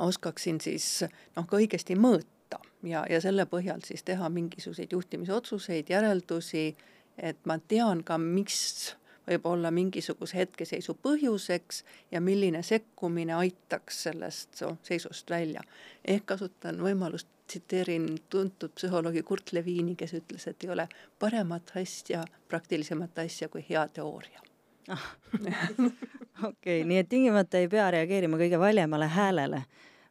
oskaksin 0.00 0.60
siis 0.60 1.04
noh, 1.36 1.46
ka 1.46 1.58
õigesti 1.58 1.96
mõõta 1.98 2.60
ja, 2.82 3.04
ja 3.10 3.20
selle 3.20 3.46
põhjal 3.50 3.82
siis 3.84 4.04
teha 4.06 4.28
mingisuguseid 4.30 4.92
juhtimisotsuseid, 4.92 5.90
järeldusi, 5.90 6.76
et 7.18 7.40
ma 7.46 7.58
tean 7.58 8.04
ka, 8.04 8.18
mis 8.18 8.94
võib 9.28 9.46
olla 9.46 9.70
mingisuguse 9.70 10.36
hetkeseisu 10.36 10.94
põhjuseks 11.02 11.84
ja 12.12 12.20
milline 12.20 12.62
sekkumine 12.62 13.34
aitaks 13.34 14.02
sellest 14.02 14.62
seisust 14.82 15.30
välja. 15.30 15.62
ehk 16.04 16.26
kasutan 16.26 16.80
võimalust 16.80 17.28
tsiteerin 17.46 18.08
tuntud 18.30 18.72
psühholoogi 18.74 19.22
Kurt 19.22 19.52
Leviini, 19.52 19.96
kes 19.96 20.14
ütles, 20.14 20.48
et 20.48 20.64
ei 20.64 20.70
ole 20.70 20.88
paremat 21.18 21.72
asja, 21.76 22.24
praktilisemat 22.48 23.18
asja 23.18 23.48
kui 23.48 23.64
hea 23.68 23.88
teooria 23.88 24.40
ah. 24.88 25.08
okei, 26.50 26.84
nii 26.84 27.00
et 27.02 27.08
tingimata 27.08 27.60
ei 27.60 27.68
pea 27.72 27.90
reageerima 27.94 28.38
kõige 28.40 28.60
valjemale 28.60 29.08
häälele, 29.12 29.62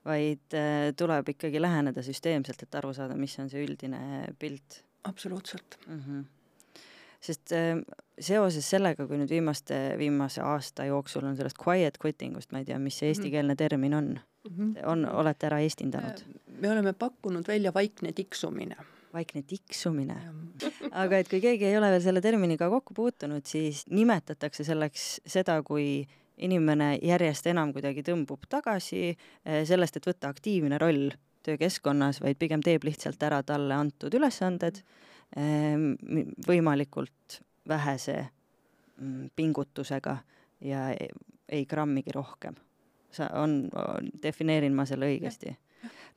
vaid 0.05 0.57
äh, 0.57 0.91
tuleb 0.97 1.33
ikkagi 1.35 1.61
läheneda 1.61 2.03
süsteemselt, 2.05 2.65
et 2.65 2.79
aru 2.79 2.93
saada, 2.95 3.17
mis 3.19 3.35
on 3.39 3.49
see 3.51 3.65
üldine 3.65 4.33
pilt. 4.39 4.83
absoluutselt 5.03 5.77
mm. 5.87 5.99
-hmm. 5.99 6.23
Sest 7.23 7.53
äh, 7.55 7.79
seoses 8.19 8.67
sellega, 8.69 9.07
kui 9.07 9.17
nüüd 9.19 9.31
viimaste, 9.31 9.77
viimase 9.99 10.43
aasta 10.45 10.87
jooksul 10.89 11.25
on 11.27 11.37
sellest 11.39 11.59
quiet 11.61 11.99
quitting 12.01 12.37
ust, 12.37 12.51
ma 12.53 12.61
ei 12.61 12.67
tea, 12.69 12.79
mis 12.81 12.99
see 12.99 13.09
mhm. 13.09 13.15
eestikeelne 13.15 13.55
termin 13.59 13.93
on 13.97 14.09
mm, 14.15 14.55
-hmm. 14.55 14.73
on, 14.89 15.05
olete 15.09 15.47
ära 15.49 15.59
eestindanud? 15.63 16.23
Äh, 16.23 16.57
me 16.61 16.71
oleme 16.71 16.93
pakkunud 16.93 17.47
välja 17.47 17.73
vaikne 17.73 18.11
tiksumine. 18.11 18.75
vaikne 19.13 19.43
tiksumine. 19.47 20.15
aga 21.03 21.17
et 21.17 21.29
kui 21.29 21.41
keegi 21.41 21.65
ei 21.65 21.77
ole 21.77 21.89
veel 21.91 22.01
selle 22.01 22.21
terminiga 22.21 22.69
kokku 22.69 22.93
puutunud, 22.93 23.45
siis 23.45 23.85
nimetatakse 23.89 24.63
selleks 24.63 25.21
seda, 25.25 25.61
kui 25.63 26.07
inimene 26.37 26.97
järjest 27.01 27.47
enam 27.47 27.73
kuidagi 27.73 28.01
tõmbub 28.03 28.47
tagasi 28.49 29.11
eh, 29.11 29.65
sellest, 29.65 29.97
et 29.97 30.07
võtta 30.07 30.31
aktiivne 30.33 30.77
roll 30.81 31.11
töökeskkonnas, 31.43 32.21
vaid 32.23 32.39
pigem 32.39 32.61
teeb 32.61 32.83
lihtsalt 32.83 33.23
ära 33.23 33.43
talle 33.43 33.75
antud 33.75 34.13
ülesanded 34.13 34.79
ehm, 34.81 35.12
võimalikult 36.47 37.39
vähese 37.67 38.19
mm, 38.21 39.31
pingutusega 39.35 40.17
ja 40.61 40.87
ei 41.49 41.65
grammigi 41.65 42.11
rohkem. 42.11 42.55
sa, 43.11 43.29
on, 43.37 43.69
defineerin 44.23 44.73
ma 44.73 44.85
selle 44.85 45.09
õigesti? 45.09 45.55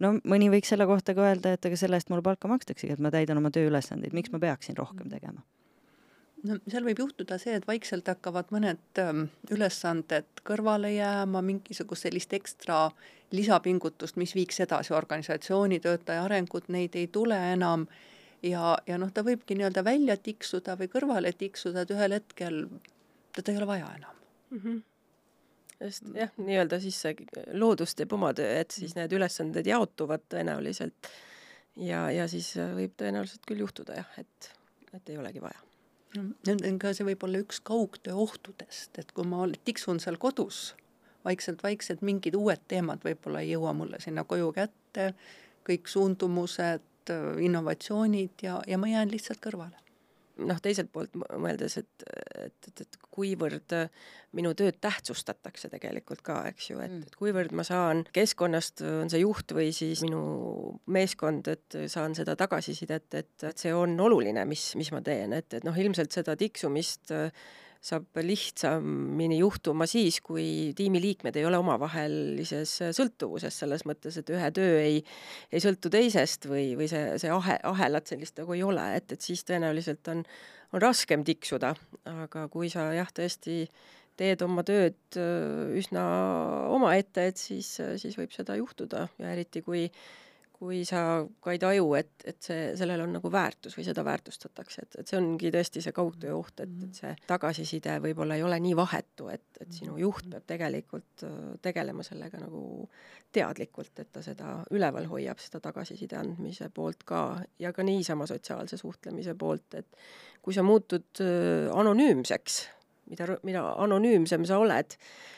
no 0.01 0.15
mõni 0.25 0.49
võiks 0.53 0.71
selle 0.73 0.87
kohta 0.87 1.15
ka 1.15 1.27
öelda, 1.31 1.53
et 1.57 1.67
aga 1.67 1.77
selle 1.77 1.99
eest 1.99 2.11
mulle 2.13 2.25
palka 2.25 2.49
makstaksegi, 2.49 2.93
et 2.93 3.03
ma 3.03 3.11
täidan 3.11 3.41
oma 3.41 3.51
tööülesandeid, 3.51 4.15
miks 4.17 4.33
ma 4.33 4.41
peaksin 4.43 4.77
rohkem 4.79 5.11
tegema? 5.13 5.43
no 6.47 6.59
seal 6.71 6.87
võib 6.87 7.01
juhtuda 7.03 7.39
see, 7.43 7.57
et 7.59 7.67
vaikselt 7.67 8.09
hakkavad 8.11 8.53
mõned 8.55 9.01
ähm, 9.03 9.27
ülesanded 9.51 10.43
kõrvale 10.47 10.93
jääma, 10.95 11.43
mingisugust 11.43 12.07
sellist 12.07 12.35
ekstra 12.37 12.91
lisapingutust, 13.35 14.19
mis 14.21 14.35
viiks 14.37 14.61
edasi 14.63 14.95
organisatsiooni 14.95 15.81
töötaja 15.83 16.27
arengut, 16.29 16.69
neid 16.69 16.95
ei 16.95 17.09
tule 17.13 17.39
enam 17.53 17.89
ja, 18.42 18.77
ja 18.87 18.99
noh, 18.99 19.12
ta 19.12 19.25
võibki 19.27 19.57
nii-öelda 19.57 19.85
välja 19.87 20.16
tiksuda 20.16 20.77
või 20.81 20.90
kõrvale 20.92 21.33
tiksuda, 21.33 21.85
et 21.85 21.94
ühel 21.94 22.16
hetkel 22.18 22.66
teda 23.37 23.53
ei 23.53 23.61
ole 23.61 23.70
vaja 23.72 23.94
enam 23.96 24.20
mm. 24.51 24.61
-hmm 24.61 24.85
sest 25.77 26.07
jah, 26.16 26.31
nii-öelda 26.40 26.79
siis 26.81 26.99
see 27.05 27.27
loodus 27.53 27.94
teeb 27.96 28.12
oma 28.16 28.33
töö, 28.37 28.49
et 28.62 28.72
siis 28.72 28.94
need 28.96 29.12
ülesanded 29.12 29.66
jaotuvad 29.68 30.22
tõenäoliselt 30.33 31.11
ja, 31.77 32.07
ja 32.11 32.25
siis 32.33 32.55
võib 32.57 32.94
tõenäoliselt 32.96 33.44
küll 33.49 33.61
juhtuda 33.64 33.99
jah, 33.99 34.14
et, 34.22 34.51
et 34.96 35.12
ei 35.12 35.18
olegi 35.20 35.42
vaja. 35.44 35.61
ka 36.81 36.94
see 36.96 37.05
võib 37.11 37.27
olla 37.29 37.42
üks 37.44 37.61
kaugtöö 37.61 38.16
ohtudest, 38.25 38.96
et 38.99 39.12
kui 39.12 39.29
ma 39.29 39.44
tiksun 39.68 40.01
seal 40.01 40.16
kodus 40.22 40.70
vaikselt-vaikselt, 41.27 42.05
mingid 42.07 42.38
uued 42.38 42.62
teemad 42.70 43.03
võib-olla 43.05 43.42
ei 43.44 43.53
jõua 43.53 43.75
mulle 43.77 44.01
sinna 44.01 44.25
koju 44.25 44.53
kätte, 44.57 45.11
kõik 45.66 45.90
suundumused, 45.90 46.85
innovatsioonid 47.40 48.47
ja, 48.47 48.61
ja 48.66 48.79
ma 48.79 48.88
jään 48.90 49.12
lihtsalt 49.12 49.42
kõrvale 49.45 49.87
noh, 50.45 50.59
teiselt 50.62 50.90
poolt 50.92 51.14
mõeldes, 51.16 51.79
et, 51.81 52.05
et, 52.45 52.69
et, 52.69 52.83
et 52.85 52.99
kuivõrd 53.14 53.73
minu 54.37 54.53
tööd 54.59 54.79
tähtsustatakse 54.85 55.71
tegelikult 55.73 56.21
ka, 56.27 56.42
eks 56.51 56.71
ju, 56.71 56.81
et, 56.85 56.92
mm. 56.92 57.07
et 57.09 57.19
kuivõrd 57.19 57.55
ma 57.57 57.64
saan 57.66 58.05
keskkonnast, 58.16 58.83
on 58.85 59.12
see 59.12 59.23
juht 59.23 59.55
või 59.57 59.71
siis 59.77 60.03
minu 60.05 60.23
meeskond, 60.92 61.49
et 61.53 61.79
saan 61.92 62.16
seda 62.19 62.37
tagasisidet, 62.38 63.09
et, 63.14 63.33
et 63.49 63.64
see 63.64 63.73
on 63.75 63.97
oluline, 64.09 64.45
mis, 64.49 64.69
mis 64.79 64.92
ma 64.92 65.01
teen, 65.05 65.33
et, 65.37 65.49
et 65.57 65.66
noh, 65.66 65.77
ilmselt 65.87 66.12
seda 66.16 66.37
tiksumist 66.38 67.14
äh, 67.16 67.47
saab 67.85 68.21
lihtsamini 68.23 69.39
juhtuma 69.41 69.87
siis, 69.91 70.21
kui 70.25 70.73
tiimiliikmed 70.77 71.37
ei 71.37 71.47
ole 71.49 71.61
omavahelises 71.62 72.73
sõltuvuses, 72.97 73.59
selles 73.62 73.87
mõttes, 73.89 74.19
et 74.21 74.33
ühe 74.35 74.51
töö 74.55 74.81
ei, 74.81 75.03
ei 75.53 75.62
sõltu 75.62 75.93
teisest 75.93 76.49
või, 76.51 76.71
või 76.79 76.91
see, 76.91 77.17
see 77.23 77.33
ahe, 77.33 77.59
ahelat 77.71 78.12
sellist 78.12 78.41
nagu 78.43 78.57
ei 78.57 78.65
ole, 78.67 78.87
et, 78.99 79.12
et 79.12 79.31
siis 79.31 79.45
tõenäoliselt 79.47 80.12
on, 80.12 80.25
on 80.73 80.83
raskem 80.83 81.25
tiksuda, 81.27 81.75
aga 82.27 82.47
kui 82.53 82.73
sa 82.73 82.89
jah, 82.97 83.12
tõesti 83.15 83.65
teed 84.17 84.43
oma 84.47 84.65
tööd 84.67 85.19
äh, 85.21 85.73
üsna 85.77 86.05
omaette, 86.73 87.31
et 87.31 87.41
siis, 87.41 87.75
siis 88.01 88.17
võib 88.19 88.33
seda 88.35 88.57
juhtuda. 88.57 89.07
Ja 89.21 89.35
eriti, 89.37 89.61
kui 89.65 89.91
kui 90.57 90.85
sa 90.88 91.01
ka 91.42 91.53
ei 91.53 91.61
taju, 91.61 91.90
et, 91.99 92.12
et 92.25 92.38
see, 92.42 92.71
sellel 92.79 93.03
on 93.05 93.12
nagu 93.19 93.31
väärtus 93.33 93.77
või 93.77 93.85
seda 93.85 94.05
väärtustatakse, 94.07 94.85
et, 94.87 94.99
et 95.03 95.11
see 95.11 95.19
ongi 95.19 95.51
tõesti 95.53 95.83
see 95.85 95.95
kaugtöö 95.97 96.33
oht, 96.38 96.62
et, 96.64 96.73
et 96.87 97.01
see 97.01 97.12
tagasiside 97.29 97.99
võib-olla 98.05 98.38
ei 98.38 98.45
ole 98.47 98.59
nii 98.64 98.77
vahetu, 98.79 99.29
et, 99.33 99.45
et 99.61 99.73
sinu 99.77 99.99
juht 100.01 100.29
peab 100.33 100.47
tegelikult 100.49 101.27
äh, 101.29 101.35
tegelema 101.64 102.07
sellega 102.07 102.40
nagu 102.40 102.87
teadlikult, 103.37 103.92
et 104.01 104.12
ta 104.12 104.23
seda 104.25 104.55
üleval 104.73 105.09
hoiab, 105.11 105.42
seda 105.42 105.61
tagasiside 105.64 106.16
andmise 106.21 106.71
poolt 106.75 107.05
ka 107.09 107.27
ja 107.61 107.75
ka 107.77 107.85
niisama 107.85 108.29
sotsiaalse 108.31 108.81
suhtlemise 108.81 109.37
poolt, 109.37 109.77
et 109.83 110.01
kui 110.40 110.57
sa 110.57 110.64
muutud 110.64 111.21
äh, 111.21 111.69
anonüümseks, 111.77 112.62
mida, 113.12 113.29
mida 113.45 113.66
anonüümsem 113.85 114.49
sa 114.49 114.62
oled, 114.62 114.97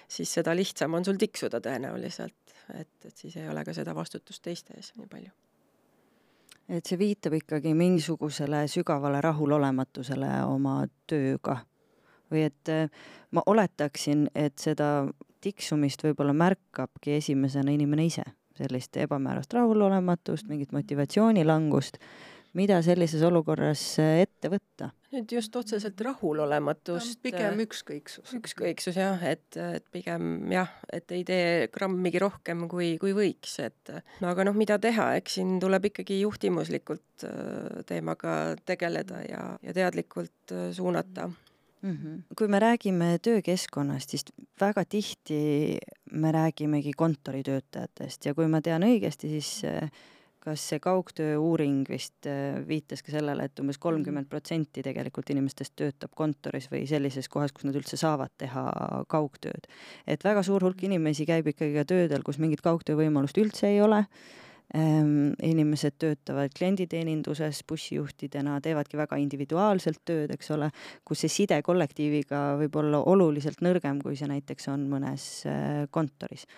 siis 0.08 0.30
seda 0.38 0.54
lihtsam 0.54 0.94
on 0.94 1.08
sul 1.08 1.18
tiksuda 1.18 1.58
tõenäoliselt 1.64 2.47
et, 2.74 2.90
et 3.04 3.16
siis 3.16 3.36
ei 3.36 3.48
ole 3.48 3.64
ka 3.64 3.74
seda 3.76 3.94
vastutust 3.96 4.42
teiste 4.42 4.76
ees 4.76 4.92
nii 4.96 5.06
palju. 5.10 5.30
et 6.68 6.86
see 6.86 6.98
viitab 7.00 7.32
ikkagi 7.38 7.72
mingisugusele 7.74 8.66
sügavale 8.68 9.20
rahulolematusele 9.24 10.32
oma 10.44 10.82
tööga. 11.08 11.62
Või 12.28 12.42
et 12.44 12.68
eh, 12.68 12.90
ma 13.32 13.42
oletaksin, 13.46 14.26
et 14.34 14.58
seda 14.60 15.08
tiksumist 15.40 16.02
võib-olla 16.04 16.34
märkabki 16.36 17.14
esimesena 17.16 17.72
inimene 17.72 18.04
ise, 18.04 18.24
sellist 18.58 18.96
ebamäärast 19.00 19.54
rahulolematust, 19.56 20.48
mingit 20.50 20.74
motivatsioonilangust 20.76 21.96
mida 22.58 22.80
sellises 22.84 23.22
olukorras 23.26 23.82
äh, 24.02 24.22
ette 24.24 24.50
võtta? 24.52 24.92
nüüd 25.08 25.30
just 25.32 25.54
otseselt 25.56 26.00
rahulolematust. 26.04 27.16
pigem 27.24 27.56
äh, 27.56 27.64
ükskõiksus. 27.64 28.34
ükskõiksus 28.36 28.98
jah, 29.00 29.22
et, 29.24 29.46
et 29.56 29.86
pigem 29.94 30.50
jah, 30.52 30.70
et 30.92 31.16
ei 31.16 31.24
tee 31.28 31.68
grammigi 31.72 32.20
rohkem, 32.22 32.66
kui, 32.68 32.90
kui 33.00 33.14
võiks, 33.16 33.56
et 33.64 33.92
aga 34.20 34.48
noh, 34.48 34.56
mida 34.58 34.76
teha, 34.82 35.14
eks 35.20 35.38
siin 35.38 35.56
tuleb 35.62 35.88
ikkagi 35.90 36.20
juhtimuslikult 36.20 37.26
äh, 37.28 37.82
teemaga 37.88 38.38
tegeleda 38.68 39.24
ja, 39.28 39.44
ja 39.64 39.76
teadlikult 39.82 40.56
suunata 40.76 41.30
Mm 41.78 41.94
-hmm. 41.94 42.34
kui 42.34 42.48
me 42.48 42.58
räägime 42.58 43.18
töökeskkonnast, 43.22 44.10
siis 44.10 44.24
väga 44.60 44.82
tihti 44.84 45.78
me 46.10 46.32
räägimegi 46.32 46.90
kontoritöötajatest 46.96 48.24
ja 48.26 48.34
kui 48.34 48.48
ma 48.48 48.60
tean 48.60 48.82
õigesti, 48.82 49.28
siis 49.28 49.62
kas 50.48 50.64
see 50.70 50.80
kaugtöö 50.82 51.36
uuring 51.42 51.84
vist 51.88 52.26
äh, 52.28 52.58
viitas 52.68 53.02
ka 53.04 53.12
sellele, 53.12 53.48
et 53.48 53.60
umbes 53.60 53.78
kolmkümmend 53.82 54.30
protsenti 54.30 54.82
tegelikult 54.84 55.30
inimestest 55.34 55.74
töötab 55.78 56.14
kontoris 56.18 56.70
või 56.72 56.86
sellises 56.88 57.28
kohas, 57.32 57.52
kus 57.54 57.68
nad 57.68 57.76
üldse 57.78 57.98
saavad 58.00 58.32
teha 58.40 58.64
kaugtööd. 59.10 59.68
et 60.06 60.24
väga 60.24 60.42
suur 60.46 60.64
hulk 60.64 60.82
inimesi 60.88 61.26
käib 61.28 61.52
ikkagi 61.52 61.76
ka 61.76 61.86
töödel, 61.88 62.24
kus 62.26 62.40
mingit 62.42 62.64
kaugtöövõimalust 62.64 63.38
üldse 63.38 63.68
ei 63.72 63.82
ole 63.84 64.04
ähm,. 64.76 65.36
inimesed 65.42 65.98
töötavad 65.98 66.52
klienditeeninduses 66.56 67.62
bussijuhtidena, 67.68 68.60
teevadki 68.64 69.00
väga 69.00 69.20
individuaalselt 69.20 70.02
tööd, 70.04 70.32
eks 70.34 70.52
ole, 70.56 70.72
kus 71.04 71.24
see 71.24 71.36
side 71.42 71.60
kollektiiviga 71.62 72.58
võib 72.64 72.82
olla 72.82 73.04
oluliselt 73.04 73.64
nõrgem, 73.64 74.02
kui 74.02 74.16
see 74.16 74.28
näiteks 74.30 74.68
on 74.72 74.88
mõnes 74.92 75.30
äh, 75.48 75.86
kontoris 75.90 76.48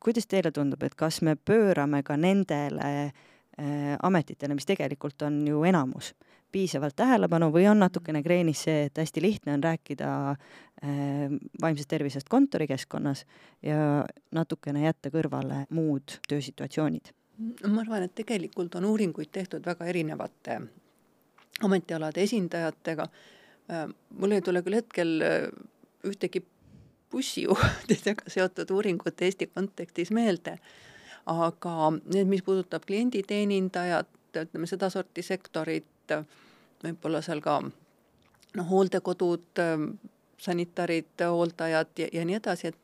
kuidas 0.00 0.26
teile 0.30 0.52
tundub, 0.54 0.82
et 0.82 0.94
kas 0.94 1.20
me 1.22 1.34
pöörame 1.36 2.02
ka 2.06 2.16
nendele 2.16 2.90
äh, 3.06 3.96
ametitele, 4.02 4.54
mis 4.54 4.66
tegelikult 4.68 5.22
on 5.26 5.40
ju 5.48 5.64
enamus, 5.66 6.12
piisavalt 6.52 6.94
tähelepanu 6.96 7.48
või 7.54 7.66
on 7.70 7.80
natukene 7.82 8.22
kreenis 8.22 8.62
see, 8.68 8.86
et 8.86 9.00
hästi 9.00 9.24
lihtne 9.24 9.56
on 9.56 9.64
rääkida 9.64 10.12
äh, 10.30 11.34
vaimsest 11.62 11.90
tervisest 11.90 12.30
kontorikeskkonnas 12.30 13.24
ja 13.66 14.04
natukene 14.30 14.86
jätta 14.86 15.10
kõrvale 15.10 15.64
muud 15.70 16.20
töösituatsioonid? 16.28 17.12
ma 17.66 17.80
arvan, 17.80 18.04
et 18.06 18.14
tegelikult 18.14 18.76
on 18.78 18.84
uuringuid 18.86 19.32
tehtud 19.32 19.64
väga 19.66 19.86
erinevate 19.90 20.60
ametialade 21.66 22.22
esindajatega. 22.22 23.08
Äh, 23.72 23.88
mul 24.18 24.36
ei 24.36 24.44
tule 24.44 24.62
küll 24.62 24.78
hetkel 24.78 25.16
ühtegi 26.06 26.44
bussijuhtidega 27.12 28.30
seotud 28.34 28.70
uuringut 28.70 29.22
Eesti 29.22 29.46
kontekstis 29.46 30.10
meelde. 30.10 30.58
aga 31.26 31.92
need, 32.10 32.26
mis 32.26 32.42
puudutab 32.42 32.82
klienditeenindajat, 32.86 34.08
ütleme 34.40 34.66
sedasorti 34.66 35.22
sektorit, 35.22 36.14
võib-olla 36.82 37.20
seal 37.22 37.40
ka 37.40 37.60
noh, 37.62 38.66
hooldekodud, 38.70 39.62
sanitarid, 40.42 41.22
hooldajad 41.22 42.02
ja, 42.02 42.08
ja 42.12 42.24
nii 42.26 42.40
edasi, 42.40 42.72
et 42.72 42.78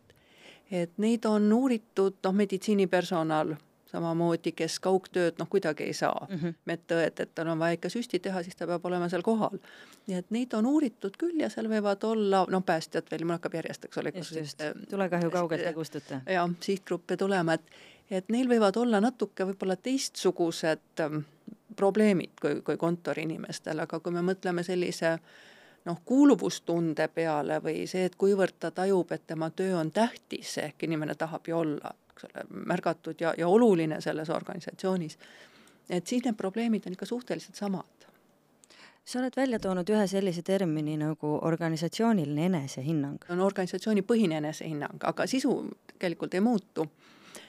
et 0.71 0.93
neid 1.01 1.25
on 1.25 1.47
uuritud, 1.53 2.19
noh, 2.25 2.35
meditsiinipersonal 2.37 3.55
samamoodi, 3.89 4.53
kes 4.53 4.79
kaugtööd 4.85 5.39
noh, 5.41 5.49
kuidagi 5.51 5.87
ei 5.89 5.95
saa 5.97 6.27
mm 6.29 6.37
-hmm., 6.37 6.57
medõed, 6.69 7.23
et 7.23 7.35
tal 7.35 7.49
on 7.49 7.59
vaja 7.59 7.79
ikka 7.79 7.89
süsti 7.93 8.19
teha, 8.19 8.43
siis 8.43 8.57
ta 8.57 8.67
peab 8.67 8.85
olema 8.85 9.09
seal 9.09 9.23
kohal. 9.23 9.59
nii 10.07 10.17
et 10.17 10.31
neid 10.31 10.55
on 10.55 10.67
uuritud 10.67 11.17
küll 11.19 11.41
ja 11.41 11.49
seal 11.49 11.69
võivad 11.69 12.05
olla, 12.05 12.45
no 12.49 12.61
päästjad 12.61 13.11
veel, 13.11 13.25
mul 13.25 13.39
hakkab 13.39 13.55
järjest, 13.55 13.85
eks 13.85 13.99
ole. 13.99 14.13
just, 14.17 14.37
just, 14.37 14.63
tulekahju 14.91 15.31
kaugelt 15.31 15.67
ei 15.67 15.75
kustuta. 15.75 16.21
jah, 16.27 16.51
sihtgruppe 16.61 17.17
tulema, 17.17 17.55
et, 17.55 17.63
et 18.11 18.29
neil 18.29 18.49
võivad 18.49 18.77
olla 18.77 19.01
natuke 19.01 19.45
võib-olla 19.45 19.77
teistsugused 19.77 21.01
ähm, 21.01 21.25
probleemid 21.77 22.41
kui, 22.41 22.61
kui 22.61 22.77
kontoriinimestel, 22.77 23.79
aga 23.79 24.01
kui 24.01 24.13
me 24.13 24.23
mõtleme 24.23 24.63
sellise 24.63 25.19
noh, 25.85 26.01
kuuluvustunde 26.05 27.09
peale 27.09 27.63
või 27.65 27.87
see, 27.87 28.05
et 28.05 28.17
kuivõrd 28.17 28.59
ta 28.61 28.71
tajub, 28.71 29.13
et 29.13 29.27
tema 29.27 29.51
töö 29.51 29.79
on 29.81 29.91
tähtis, 29.91 30.59
ehk 30.59 30.83
inimene 30.83 31.15
tahab 31.15 31.49
ju 31.49 31.57
olla 31.57 31.95
eks 32.19 32.27
ole, 32.35 32.65
märgatud 32.67 33.21
ja, 33.21 33.35
ja 33.39 33.49
oluline 33.49 34.01
selles 34.01 34.31
organisatsioonis. 34.31 35.19
et 35.91 36.07
siis 36.07 36.25
need 36.25 36.37
probleemid 36.37 36.87
on 36.87 36.93
ikka 36.93 37.07
suhteliselt 37.07 37.55
samad. 37.55 38.07
sa 39.05 39.19
oled 39.19 39.37
välja 39.37 39.59
toonud 39.59 39.89
ühe 39.89 40.07
sellise 40.07 40.43
termini 40.43 40.97
nagu 40.97 41.39
organisatsiooniline 41.43 42.47
enesehinnang. 42.47 43.19
on 43.29 43.41
organisatsioonipõhine 43.41 44.37
enesehinnang, 44.37 44.99
aga 45.05 45.27
sisu 45.27 45.71
tegelikult 45.99 46.35
ei 46.35 46.41
muutu 46.41 46.89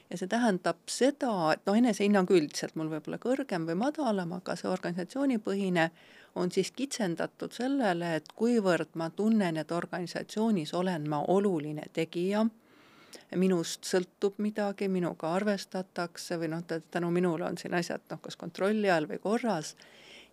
ja 0.10 0.18
see 0.18 0.28
tähendab 0.28 0.78
seda, 0.90 1.54
et 1.54 1.66
noh, 1.66 1.76
enesehinnang 1.78 2.32
üldiselt 2.32 2.76
mul 2.76 2.90
võib 2.90 3.08
olla 3.08 3.18
kõrgem 3.18 3.68
või 3.68 3.76
madalam, 3.76 4.34
aga 4.34 4.56
see 4.56 4.70
organisatsioonipõhine 4.70 5.90
on 6.36 6.52
siis 6.52 6.72
kitsendatud 6.72 7.54
sellele, 7.54 8.16
et 8.16 8.32
kuivõrd 8.36 8.96
ma 8.96 9.10
tunnen, 9.10 9.58
et 9.58 9.72
organisatsioonis 9.72 10.74
olen 10.74 11.10
ma 11.10 11.24
oluline 11.28 11.86
tegija 11.94 12.46
minust 13.36 13.88
sõltub 13.88 14.40
midagi, 14.42 14.88
minuga 14.88 15.34
arvestatakse 15.36 16.38
või 16.40 16.52
noh, 16.54 16.66
tänu 16.92 17.12
minule 17.12 17.46
on 17.46 17.58
siin 17.58 17.74
asjad 17.78 18.02
noh, 18.10 18.22
kas 18.22 18.38
kontrolli 18.40 18.90
all 18.92 19.08
või 19.10 19.20
korras 19.24 19.76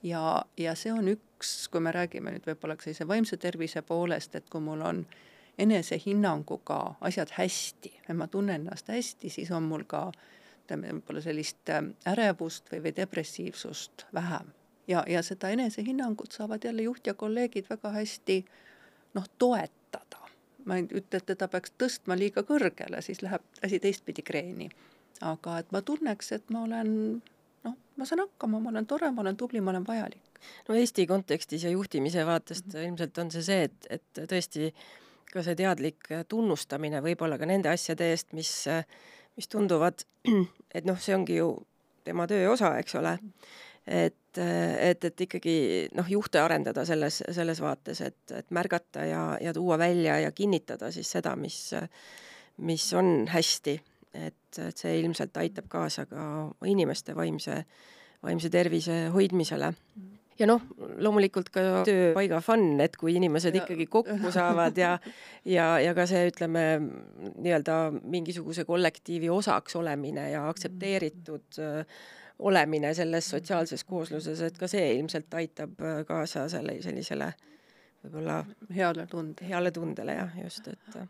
ja, 0.02 0.42
ja 0.56 0.74
see 0.74 0.92
on 0.92 1.08
üks, 1.12 1.68
kui 1.72 1.80
me 1.80 1.92
räägime 1.94 2.34
nüüd 2.34 2.46
võib-olla 2.46 2.76
sellise 2.80 3.08
vaimse 3.08 3.36
tervise 3.36 3.82
poolest, 3.82 4.34
et 4.34 4.48
kui 4.50 4.60
mul 4.60 4.84
on 4.84 5.04
enesehinnanguga 5.58 6.80
asjad 7.00 7.32
hästi, 7.38 7.92
ma 8.14 8.28
tunnen 8.28 8.60
ennast 8.60 8.88
hästi, 8.92 9.30
siis 9.32 9.50
on 9.50 9.68
mul 9.68 9.86
ka 9.88 10.10
ütleme, 10.66 10.92
võib-olla 10.98 11.22
sellist 11.24 11.70
äh, 11.72 11.82
ärevust 12.12 12.70
või, 12.72 12.82
või 12.84 12.94
depressiivsust 12.96 14.06
vähem. 14.14 14.52
ja, 14.88 15.04
ja 15.06 15.22
seda 15.22 15.50
enesehinnangut 15.50 16.32
saavad 16.32 16.64
jälle 16.64 16.82
juht 16.82 17.06
ja 17.06 17.14
kolleegid 17.14 17.70
väga 17.70 17.90
hästi 17.90 18.44
noh, 19.14 19.24
toetada 19.38 19.85
ma 20.66 20.76
ei 20.80 20.84
ütle, 20.86 21.20
et 21.20 21.26
teda 21.32 21.48
peaks 21.48 21.72
tõstma 21.78 22.18
liiga 22.18 22.42
kõrgele, 22.46 23.00
siis 23.04 23.22
läheb 23.24 23.42
asi 23.64 23.80
teistpidi 23.82 24.22
kreeni. 24.26 24.68
aga 25.24 25.58
et 25.62 25.72
ma 25.72 25.80
tunneks, 25.80 26.32
et 26.36 26.50
ma 26.52 26.66
olen 26.66 26.90
noh, 27.64 27.76
ma 27.96 28.04
saan 28.04 28.20
hakkama, 28.26 28.60
ma 28.60 28.72
olen 28.74 28.86
tore, 28.86 29.10
ma 29.10 29.22
olen 29.24 29.36
tubli, 29.36 29.60
ma 29.60 29.72
olen 29.72 29.86
vajalik. 29.86 30.40
no 30.68 30.74
Eesti 30.74 31.06
kontekstis 31.06 31.64
ja 31.64 31.70
juhtimise 31.70 32.26
vaatest 32.26 32.66
mm 32.66 32.72
-hmm. 32.72 32.88
ilmselt 32.88 33.18
on 33.18 33.30
see 33.30 33.42
see, 33.42 33.62
et, 33.62 33.86
et 33.90 34.24
tõesti 34.32 34.72
ka 35.32 35.42
see 35.42 35.56
teadlik 35.58 36.08
tunnustamine 36.28 37.00
võib-olla 37.02 37.38
ka 37.38 37.46
nende 37.46 37.68
asjade 37.68 38.10
eest, 38.10 38.32
mis, 38.32 38.52
mis 39.36 39.48
tunduvad, 39.48 40.04
et 40.76 40.84
noh, 40.84 41.00
see 41.00 41.14
ongi 41.14 41.36
ju 41.36 41.50
tema 42.04 42.26
töö 42.26 42.52
osa, 42.52 42.76
eks 42.78 42.94
ole, 42.94 43.18
et, 43.86 44.16
et, 44.38 45.04
et 45.04 45.24
ikkagi 45.26 45.56
noh, 45.96 46.08
juhte 46.10 46.40
arendada 46.42 46.84
selles, 46.88 47.22
selles 47.34 47.60
vaates, 47.62 48.00
et, 48.06 48.18
et 48.36 48.50
märgata 48.54 49.06
ja, 49.08 49.22
ja 49.42 49.54
tuua 49.56 49.78
välja 49.78 50.18
ja 50.24 50.32
kinnitada 50.32 50.90
siis 50.94 51.10
seda, 51.16 51.36
mis, 51.36 51.58
mis 52.66 52.88
on 52.94 53.28
hästi. 53.32 53.80
et, 54.16 54.58
et 54.64 54.78
see 54.78 54.94
ilmselt 55.02 55.36
aitab 55.36 55.66
kaasa 55.68 56.06
ka 56.08 56.22
inimeste 56.64 57.12
vaimse, 57.16 57.62
vaimse 58.24 58.50
tervise 58.50 59.08
hoidmisele 59.12 59.74
ja 60.40 60.48
noh, 60.48 60.62
loomulikult 61.02 61.48
ka 61.54 61.64
tööpaiga 61.86 62.40
fun, 62.44 62.76
et 62.84 62.96
kui 63.00 63.16
inimesed 63.16 63.56
ja. 63.56 63.62
ikkagi 63.64 63.88
kokku 63.90 64.32
saavad 64.34 64.76
ja 64.78 64.96
ja, 65.48 65.68
ja 65.82 65.94
ka 65.96 66.06
see, 66.08 66.26
ütleme, 66.30 66.66
nii-öelda 67.36 67.78
mingisuguse 68.02 68.66
kollektiivi 68.68 69.30
osaks 69.32 69.76
olemine 69.80 70.30
ja 70.32 70.46
aktsepteeritud 70.50 71.60
äh, 71.62 72.04
olemine 72.38 72.94
selles 72.94 73.30
sotsiaalses 73.30 73.84
koosluses, 73.84 74.40
et 74.40 74.58
ka 74.58 74.68
see 74.68 74.88
ilmselt 74.98 75.34
aitab 75.34 75.80
äh, 75.80 76.00
kaasa 76.08 76.48
selle, 76.52 76.78
sellisele 76.84 77.30
võib-olla 78.04 78.42
heale 78.74 79.06
tundele. 79.10 79.48
heale 79.48 79.70
tundele 79.70 80.18
jah, 80.18 80.34
just, 80.44 80.68
et 80.68 80.98
äh. 81.00 81.08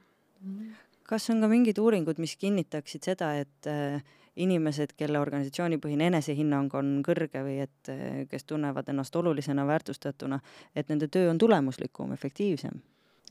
kas 1.08 1.30
on 1.30 1.42
ka 1.42 1.50
mingid 1.50 1.78
uuringud, 1.82 2.20
mis 2.22 2.36
kinnitaksid 2.36 3.10
seda, 3.10 3.32
et 3.42 3.70
äh, 3.70 3.98
inimesed, 4.36 4.92
kelle 4.96 5.18
organisatsioonipõhine 5.18 6.10
enesehinnang 6.12 6.74
on 6.76 6.98
kõrge 7.06 7.40
või 7.42 7.62
et 7.64 7.90
kes 8.28 8.44
tunnevad 8.44 8.90
ennast 8.92 9.16
olulisena, 9.16 9.64
väärtustatuna, 9.66 10.38
et 10.76 10.92
nende 10.92 11.08
töö 11.08 11.30
on 11.30 11.38
tulemuslikum, 11.40 12.12
efektiivsem? 12.12 12.82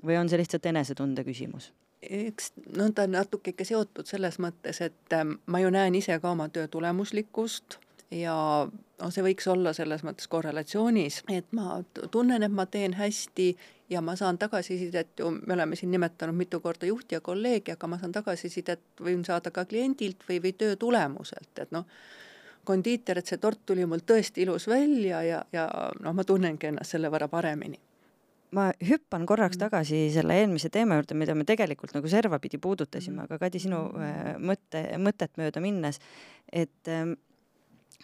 või 0.05 0.17
on 0.19 0.29
see 0.29 0.37
lihtsalt 0.41 0.65
enesetunde 0.65 1.23
küsimus? 1.23 1.71
eks 2.09 2.51
no 2.77 2.89
ta 2.93 3.05
on 3.07 3.15
natuke 3.15 3.53
ikka 3.53 3.65
seotud 3.65 4.09
selles 4.09 4.37
mõttes, 4.41 4.81
et 4.83 5.13
ähm, 5.15 5.37
ma 5.45 5.61
ju 5.61 5.71
näen 5.73 5.95
ise 5.95 6.17
ka 6.21 6.31
oma 6.35 6.49
töö 6.53 6.67
tulemuslikkust 6.67 7.79
ja 8.15 8.35
noh, 8.65 9.11
see 9.11 9.23
võiks 9.25 9.47
olla 9.51 9.73
selles 9.75 10.03
mõttes 10.07 10.27
korrelatsioonis, 10.31 11.21
et 11.33 11.51
ma 11.55 11.79
tunnen, 12.11 12.43
et 12.45 12.53
ma 12.53 12.65
teen 12.65 12.95
hästi 12.97 13.49
ja 13.91 14.01
ma 14.01 14.15
saan 14.15 14.39
tagasisidet 14.41 15.19
ju, 15.19 15.31
me 15.35 15.53
oleme 15.53 15.75
siin 15.75 15.91
nimetanud 15.93 16.35
mitu 16.35 16.59
korda 16.63 16.87
juhti 16.89 17.17
ja 17.17 17.21
kolleegi, 17.21 17.75
aga 17.75 17.89
ma 17.91 17.99
saan 18.01 18.15
tagasisidet, 18.15 18.83
võin 19.03 19.25
saada 19.27 19.51
ka 19.53 19.65
kliendilt 19.69 20.23
või, 20.29 20.39
või 20.43 20.53
töö 20.57 20.77
tulemuselt, 20.79 21.51
et 21.61 21.73
noh, 21.75 21.85
kondiiter, 22.65 23.19
et 23.19 23.29
see 23.29 23.41
tort 23.41 23.61
tuli 23.65 23.85
mul 23.85 24.01
tõesti 24.05 24.45
ilus 24.45 24.69
välja 24.71 25.21
ja, 25.25 25.43
ja 25.53 25.67
noh, 26.01 26.15
ma 26.15 26.25
tunnengi 26.25 26.71
ennast 26.71 26.95
selle 26.95 27.11
võrra 27.13 27.29
paremini. 27.29 27.77
Ma 28.55 28.69
hüppan 28.87 29.25
korraks 29.27 29.57
tagasi 29.59 30.05
selle 30.13 30.37
eelmise 30.39 30.69
teema 30.71 30.95
juurde, 30.95 31.17
mida 31.17 31.33
me 31.35 31.43
tegelikult 31.45 31.91
nagu 31.95 32.07
servapidi 32.07 32.57
puudutasime, 32.61 33.25
aga 33.25 33.39
Kadi, 33.41 33.59
sinu 33.59 33.81
äh, 33.99 34.35
mõtte, 34.39 34.85
mõtet 35.01 35.33
mööda 35.41 35.61
minnes, 35.61 35.99
et 36.53 36.89
ähm, 36.93 37.17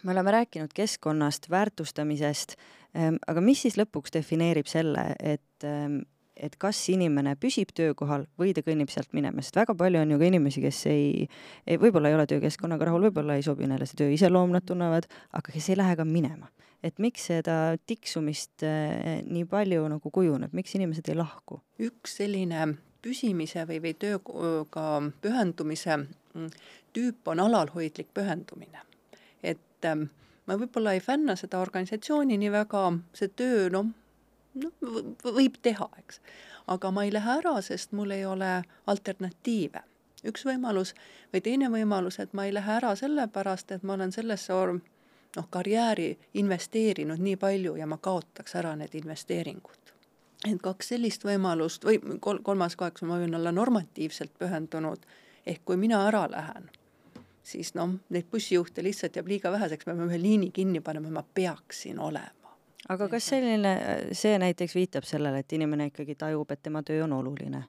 me 0.03 0.11
oleme 0.15 0.31
rääkinud 0.31 0.73
keskkonnast, 0.73 1.49
väärtustamisest 1.49 2.55
ähm,, 2.95 3.21
aga 3.27 3.41
mis 3.41 3.61
siis 3.65 3.77
lõpuks 3.79 4.13
defineerib 4.15 4.69
selle, 4.71 5.11
et 5.19 5.67
ähm, 5.67 6.01
et 6.41 6.55
kas 6.61 6.79
inimene 6.91 7.35
püsib 7.39 7.71
töökohal 7.77 8.25
või 8.39 8.53
ta 8.55 8.63
kõnnib 8.65 8.91
sealt 8.91 9.11
minema, 9.13 9.43
sest 9.43 9.59
väga 9.59 9.75
palju 9.77 10.01
on 10.01 10.13
ju 10.13 10.19
ka 10.21 10.27
inimesi, 10.27 10.63
kes 10.63 10.79
ei, 10.89 11.27
ei, 11.67 11.77
võib-olla 11.81 12.09
ei 12.09 12.17
ole 12.17 12.25
töökeskkonnaga 12.29 12.87
rahul, 12.89 13.05
võib-olla 13.07 13.37
ei 13.37 13.45
sobi 13.45 13.69
neile 13.69 13.85
see 13.89 13.99
töö 13.99 14.11
iseloom, 14.15 14.53
nad 14.55 14.65
tunnevad, 14.67 15.09
aga 15.37 15.53
kes 15.53 15.69
ei 15.71 15.79
lähe 15.79 15.97
ka 15.99 16.07
minema. 16.07 16.49
et 16.81 16.97
miks 16.97 17.27
seda 17.29 17.75
tiksumist 17.85 18.63
äh, 18.65 19.19
nii 19.21 19.45
palju 19.45 19.83
nagu 19.91 20.11
kujuneb, 20.11 20.53
miks 20.57 20.73
inimesed 20.75 21.11
ei 21.11 21.19
lahku? 21.19 21.61
üks 21.77 22.17
selline 22.21 22.71
püsimise 23.01 23.67
või, 23.69 23.81
või 23.83 23.93
tööga 23.93 24.87
pühendumise 25.21 25.97
mm, 25.97 26.49
tüüp 26.93 27.29
on 27.33 27.43
alalhoidlik 27.45 28.09
pühendumine 28.13 28.81
et 29.81 29.89
ähm, 29.89 30.03
ma 30.45 30.57
võib-olla 30.57 30.93
ei 30.93 31.01
fänna 31.01 31.35
seda 31.35 31.59
organisatsiooni 31.61 32.37
nii 32.37 32.51
väga, 32.53 32.85
see 33.17 33.31
töö, 33.33 33.69
noh, 33.73 33.89
noh, 34.61 34.73
võib 35.25 35.57
teha, 35.61 35.87
eks. 35.97 36.21
aga 36.67 36.91
ma 36.91 37.05
ei 37.05 37.13
lähe 37.13 37.37
ära, 37.39 37.55
sest 37.65 37.95
mul 37.97 38.11
ei 38.11 38.25
ole 38.25 38.61
alternatiive. 38.87 39.81
üks 40.27 40.45
võimalus 40.45 40.93
või 41.33 41.41
teine 41.41 41.69
võimalus, 41.73 42.19
et 42.19 42.33
ma 42.33 42.45
ei 42.45 42.53
lähe 42.53 42.73
ära 42.77 42.95
sellepärast, 42.95 43.71
et 43.71 43.83
ma 43.83 43.93
olen 43.93 44.11
sellesse 44.11 44.53
noh, 45.35 45.47
karjääri 45.49 46.17
investeerinud 46.33 47.19
nii 47.19 47.35
palju 47.35 47.75
ja 47.75 47.87
ma 47.87 47.97
kaotaks 47.97 48.55
ära 48.55 48.75
need 48.75 48.93
investeeringud. 48.93 49.95
et 50.45 50.61
kaks 50.61 50.93
sellist 50.93 51.25
võimalust 51.25 51.83
või 51.85 51.99
kol-, 52.19 52.43
kolmas 52.43 52.75
kaheksa, 52.75 53.05
ma 53.05 53.17
võin 53.17 53.35
olla 53.35 53.51
normatiivselt 53.51 54.37
pühendunud, 54.37 55.01
ehk 55.45 55.65
kui 55.65 55.77
mina 55.77 56.05
ära 56.07 56.27
lähen 56.29 56.69
siis 57.43 57.73
noh, 57.75 57.95
neid 58.09 58.29
bussijuhte 58.31 58.83
lihtsalt 58.83 59.15
jääb 59.15 59.27
liiga 59.27 59.51
väheseks, 59.51 59.85
me 59.85 59.95
peame 59.95 60.09
ühe 60.11 60.21
liini 60.21 60.51
kinni 60.51 60.81
panema, 60.81 61.09
ma 61.09 61.23
peaksin 61.33 61.99
olema. 61.99 62.55
aga 62.89 63.07
kas 63.07 63.27
selline, 63.33 63.75
see 64.17 64.37
näiteks 64.39 64.75
viitab 64.75 65.05
sellele, 65.07 65.43
et 65.43 65.53
inimene 65.53 65.91
ikkagi 65.91 66.15
tajub, 66.15 66.51
et 66.51 66.63
tema 66.63 66.83
töö 66.83 67.03
on 67.03 67.13
oluline? 67.13 67.63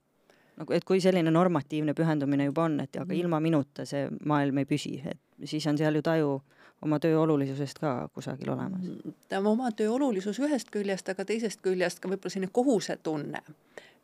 nagu, 0.56 0.72
et 0.72 0.85
kui 0.85 1.00
selline 1.00 1.30
normatiivne 1.30 1.94
pühendumine 1.96 2.44
juba 2.50 2.66
on, 2.68 2.80
et 2.80 2.96
aga 2.96 3.08
mm. 3.08 3.20
ilma 3.20 3.40
minuta 3.40 3.87
see 3.88 4.08
maailm 4.24 4.62
ei 4.62 4.68
püsi, 4.68 4.98
et 5.08 5.48
siis 5.48 5.66
on 5.66 5.78
seal 5.78 5.96
ju 5.96 6.02
taju 6.02 6.35
oma 6.82 6.98
töö 7.00 7.20
olulisusest 7.20 7.78
ka 7.78 8.08
kusagil 8.14 8.52
olemas. 8.52 8.87
ta 9.28 9.38
on 9.38 9.46
oma 9.54 9.70
töö 9.72 9.90
olulisus 9.90 10.40
ühest 10.42 10.70
küljest, 10.74 11.08
aga 11.08 11.24
teisest 11.24 11.62
küljest 11.62 12.02
ka 12.02 12.11
võib-olla 12.11 12.35
selline 12.35 12.52
kohusetunne, 12.52 13.42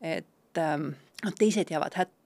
et 0.00 0.62
ähm, 0.62 0.92
teised 1.38 1.70
jäävad 1.70 1.98
hätta 1.98 2.17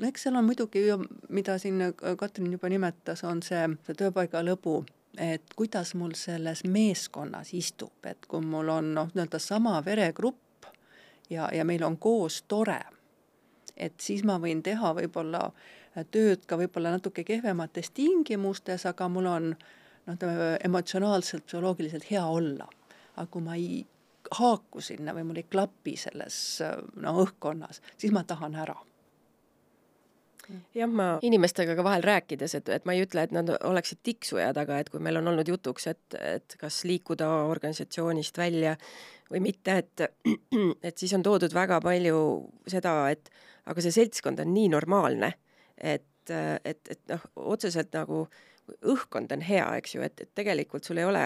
no 0.00 0.08
eks 0.08 0.26
seal 0.26 0.36
on 0.36 0.44
muidugi 0.44 0.84
mida 1.28 1.58
siin 1.58 1.82
Katrin 2.18 2.52
juba 2.52 2.68
nimetas, 2.68 3.24
on 3.24 3.42
see, 3.42 3.62
see 3.86 3.98
tööpaiga 3.98 4.42
lõbu, 4.44 4.80
et 5.20 5.54
kuidas 5.56 5.94
mul 5.98 6.16
selles 6.18 6.64
meeskonnas 6.64 7.54
istub, 7.54 7.94
et 8.06 8.26
kui 8.26 8.42
mul 8.42 8.72
on 8.74 8.92
noh, 8.98 9.12
nii-öelda 9.14 9.38
sama 9.38 9.78
veregrupp 9.84 10.68
ja, 11.30 11.48
ja 11.52 11.64
meil 11.64 11.84
on 11.86 11.98
koos 11.98 12.42
tore, 12.48 12.80
et 13.76 13.94
siis 14.00 14.24
ma 14.26 14.38
võin 14.42 14.62
teha 14.62 14.94
võib-olla 14.98 15.48
tööd 16.10 16.46
ka 16.50 16.58
võib-olla 16.58 16.96
natuke 16.96 17.22
kehvemates 17.24 17.92
tingimustes, 17.94 18.86
aga 18.90 19.08
mul 19.08 19.30
on 19.30 19.50
noh, 19.54 20.14
ütleme 20.16 20.56
emotsionaalselt, 20.66 21.46
psühholoogiliselt 21.46 22.10
hea 22.10 22.24
olla. 22.26 22.68
aga 23.16 23.26
kui 23.30 23.42
ma 23.42 23.54
ei 23.54 23.86
haaku 24.34 24.80
sinna 24.80 25.14
või 25.14 25.22
mul 25.28 25.36
ei 25.38 25.46
klapi 25.46 25.94
selles 25.96 26.58
no 26.96 27.14
õhkkonnas, 27.22 27.80
siis 27.96 28.12
ma 28.12 28.24
tahan 28.26 28.54
ära 28.58 28.74
jah, 30.74 30.90
ma 30.90 31.08
inimestega 31.24 31.76
ka 31.78 31.84
vahel 31.86 32.04
rääkides, 32.04 32.56
et, 32.58 32.70
et 32.76 32.86
ma 32.88 32.94
ei 32.96 33.04
ütle, 33.04 33.24
et 33.24 33.34
nad 33.34 33.50
oleksid 33.56 34.02
tiksujad, 34.06 34.58
aga 34.60 34.80
et 34.82 34.90
kui 34.92 35.02
meil 35.02 35.20
on 35.20 35.32
olnud 35.32 35.48
jutuks, 35.48 35.88
et, 35.92 36.18
et 36.20 36.56
kas 36.60 36.82
liikuda 36.88 37.28
organisatsioonist 37.50 38.38
välja 38.38 38.76
või 39.32 39.44
mitte, 39.48 39.78
et, 39.82 40.06
et 40.88 40.98
siis 40.98 41.14
on 41.16 41.24
toodud 41.26 41.54
väga 41.54 41.80
palju 41.84 42.18
seda, 42.70 42.96
et 43.14 43.30
aga 43.70 43.84
see 43.84 43.94
seltskond 43.94 44.42
on 44.44 44.52
nii 44.54 44.70
normaalne, 44.74 45.32
et, 45.76 46.06
et, 46.30 46.82
et 46.90 47.00
noh, 47.10 47.24
otseselt 47.54 47.94
nagu 47.96 48.26
õhkkond 48.94 49.32
on 49.34 49.42
hea, 49.44 49.66
eks 49.80 49.96
ju, 49.96 50.04
et, 50.04 50.20
et 50.24 50.30
tegelikult 50.36 50.86
sul 50.86 51.00
ei 51.00 51.08
ole 51.08 51.24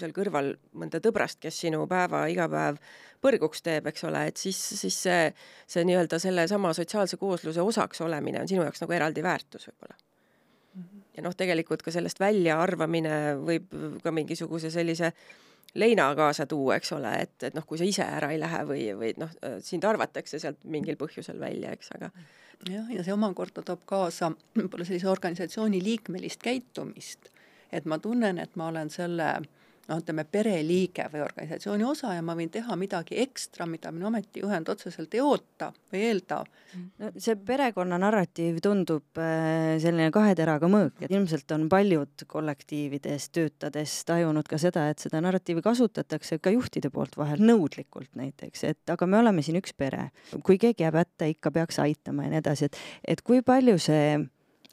seal 0.00 0.14
kõrval 0.16 0.52
mõnda 0.78 1.00
tõbrast, 1.02 1.40
kes 1.42 1.58
sinu 1.64 1.84
päeva 1.90 2.24
iga 2.32 2.48
päev 2.50 2.78
põrguks 3.22 3.62
teeb, 3.64 3.86
eks 3.90 4.06
ole, 4.08 4.24
et 4.30 4.40
siis, 4.40 4.58
siis 4.80 4.96
see, 5.06 5.20
see 5.70 5.84
nii-öelda 5.86 6.18
sellesama 6.22 6.72
sotsiaalse 6.76 7.18
koosluse 7.20 7.62
osaks 7.62 8.02
olemine 8.04 8.42
on 8.42 8.50
sinu 8.50 8.64
jaoks 8.66 8.82
nagu 8.82 8.96
eraldi 8.96 9.22
väärtus 9.22 9.68
võib-olla 9.68 9.96
mm. 9.96 10.82
-hmm. 10.82 11.06
ja 11.16 11.24
noh, 11.28 11.36
tegelikult 11.38 11.82
ka 11.86 11.94
sellest 11.94 12.20
väljaarvamine 12.20 13.16
võib 13.46 13.72
ka 14.02 14.12
mingisuguse 14.12 14.70
sellise 14.70 15.12
leina 15.74 16.10
kaasa 16.14 16.46
tuua, 16.46 16.76
eks 16.76 16.92
ole, 16.92 17.14
et, 17.22 17.36
et 17.42 17.54
noh, 17.54 17.66
kui 17.66 17.78
sa 17.80 17.88
ise 17.88 18.04
ära 18.04 18.32
ei 18.32 18.40
lähe 18.40 18.64
või, 18.68 18.82
või 18.98 19.14
noh, 19.16 19.30
sind 19.64 19.84
arvatakse 19.88 20.38
sealt 20.38 20.64
mingil 20.64 20.98
põhjusel 21.00 21.40
välja, 21.40 21.72
eks, 21.72 21.94
aga 21.96 22.10
jah, 22.68 22.90
ja 22.92 23.04
see 23.04 23.14
omakorda 23.14 23.62
toob 23.62 23.86
kaasa 23.86 24.32
võib-olla 24.58 24.84
sellise 24.84 25.08
organisatsiooni 25.08 25.80
liikmelist 25.82 26.42
käitumist, 26.42 27.30
et 27.72 27.86
ma 27.88 27.98
tunnen, 27.98 28.38
et 28.38 28.56
ma 28.56 28.68
olen 28.68 28.90
selle 28.90 29.30
äh, 29.38 29.50
noh, 29.88 30.00
ütleme 30.00 30.24
pereliige 30.28 31.06
või 31.12 31.22
organisatsiooni 31.24 31.84
osa 31.86 32.14
ja 32.16 32.22
ma 32.24 32.34
võin 32.38 32.50
teha 32.52 32.76
midagi 32.78 33.18
ekstra, 33.22 33.66
mida 33.66 33.92
minu 33.94 34.08
ametijuhend 34.08 34.68
otseselt 34.72 35.14
ei 35.16 35.22
oota 35.24 35.72
või 35.92 36.04
eelda. 36.08 36.42
no 37.00 37.10
see 37.16 37.36
perekonna 37.36 37.98
narratiiv 38.00 38.60
tundub 38.64 39.20
äh, 39.20 39.76
selline 39.82 40.10
kahe 40.14 40.34
teraga 40.38 40.70
mõõk, 40.70 41.02
et 41.02 41.10
ilmselt 41.12 41.50
on 41.56 41.68
paljud 41.72 42.26
kollektiivides 42.26 43.28
töötades 43.34 43.96
tajunud 44.08 44.48
ka 44.48 44.60
seda, 44.62 44.88
et 44.92 45.02
seda 45.02 45.22
narratiivi 45.24 45.64
kasutatakse 45.64 46.38
ka 46.38 46.52
juhtide 46.54 46.92
poolt 46.94 47.18
vahel 47.18 47.42
nõudlikult 47.42 48.12
näiteks, 48.18 48.64
et 48.70 48.94
aga 48.94 49.08
me 49.08 49.18
oleme 49.22 49.42
siin 49.42 49.58
üks 49.60 49.74
pere, 49.76 50.10
kui 50.42 50.60
keegi 50.62 50.86
jääb 50.86 51.00
hätta, 51.02 51.28
ikka 51.30 51.50
peaks 51.50 51.82
aitama 51.82 52.28
ja 52.28 52.36
nii 52.36 52.44
edasi, 52.44 52.70
et 52.70 52.80
et 53.16 53.20
kui 53.26 53.42
palju 53.42 53.78
see 53.82 54.14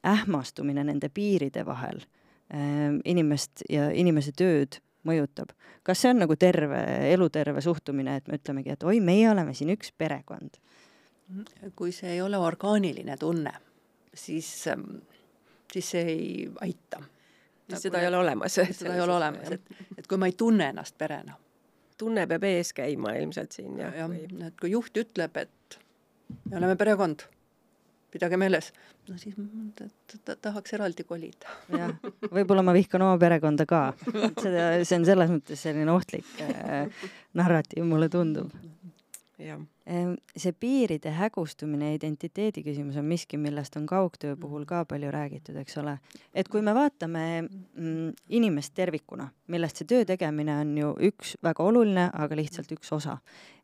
ähmastumine 0.06 0.84
nende 0.86 1.10
piiride 1.12 1.66
vahel 1.68 1.98
äh, 2.54 2.94
inimest 3.10 3.66
ja 3.70 3.90
inimese 3.92 4.32
tööd 4.38 4.80
mõjutab. 5.10 5.54
kas 5.84 6.06
see 6.06 6.14
on 6.14 6.24
nagu 6.24 6.38
terve, 6.40 6.82
eluterve 7.12 7.62
suhtumine, 7.66 8.20
et 8.20 8.28
me 8.30 8.40
ütlemegi, 8.40 8.76
et 8.78 8.84
oi, 8.88 9.00
meie 9.04 9.30
oleme 9.32 9.54
siin 9.58 9.74
üks 9.76 9.94
perekond? 9.98 10.62
kui 11.78 11.92
see 11.94 12.16
ei 12.16 12.22
ole 12.26 12.38
orgaaniline 12.42 13.18
tunne, 13.22 13.52
siis, 14.18 14.48
siis 15.74 15.90
see 15.94 16.06
ei 16.10 16.30
aita 16.66 17.04
siis 17.70 17.82
seda 17.82 18.02
ei 18.02 18.08
ole 18.08 18.18
olemas. 18.18 18.54
seda 18.72 18.94
ei 18.96 19.02
ole 19.02 19.14
olemas, 19.14 19.52
et, 19.52 19.62
et 19.98 20.08
kui 20.08 20.18
ma 20.18 20.30
ei 20.30 20.36
tunne 20.38 20.70
ennast 20.74 20.98
perena. 20.98 21.38
tunne 21.98 22.26
peab 22.28 22.44
ees 22.48 22.72
käima 22.74 23.14
ilmselt 23.20 23.52
siin 23.52 23.78
jah 23.80 23.96
ja,, 23.96 24.08
või... 24.08 24.24
et 24.48 24.56
kui 24.60 24.72
juht 24.72 24.98
ütleb, 24.98 25.38
et 25.38 25.80
me 26.50 26.58
oleme 26.62 26.78
perekond, 26.80 27.26
pidage 28.12 28.40
meeles, 28.40 28.72
no 29.10 29.18
siis 29.22 29.36
ta 30.26 30.36
tahaks 30.36 30.76
eraldi 30.78 31.06
kolida. 31.08 31.52
jah, 31.74 31.94
võib-olla 32.32 32.64
ma 32.66 32.76
vihkan 32.76 33.06
oma 33.06 33.20
perekonda 33.22 33.68
ka, 33.70 33.84
seda, 34.42 34.72
see 34.84 35.00
on 35.00 35.08
selles 35.10 35.34
mõttes 35.34 35.66
selline 35.68 35.94
ohtlik 35.94 36.44
äh, 36.46 36.88
narratiiv, 37.38 37.86
mulle 37.90 38.10
tundub. 38.14 38.54
See 39.40 40.52
piiride 40.60 41.14
hägustumine 41.16 41.94
ja 41.94 41.96
identiteedi 41.96 42.60
küsimus 42.66 42.98
on 43.00 43.06
miski, 43.08 43.38
millest 43.40 43.78
on 43.80 43.86
kaugtöö 43.88 44.36
puhul 44.36 44.66
ka 44.68 44.82
palju 44.86 45.12
räägitud, 45.16 45.56
eks 45.62 45.78
ole. 45.80 45.94
et 46.34 46.50
kui 46.52 46.62
me 46.62 46.74
vaatame 46.76 47.24
mm, 47.48 48.12
inimest 48.36 48.74
tervikuna, 48.76 49.30
millest 49.48 49.80
see 49.80 49.88
töö 49.88 50.04
tegemine 50.06 50.58
on 50.60 50.76
ju 50.78 50.92
üks 51.08 51.38
väga 51.44 51.64
oluline, 51.64 52.10
aga 52.12 52.36
lihtsalt 52.36 52.76
üks 52.76 52.92
osa, 52.92 53.16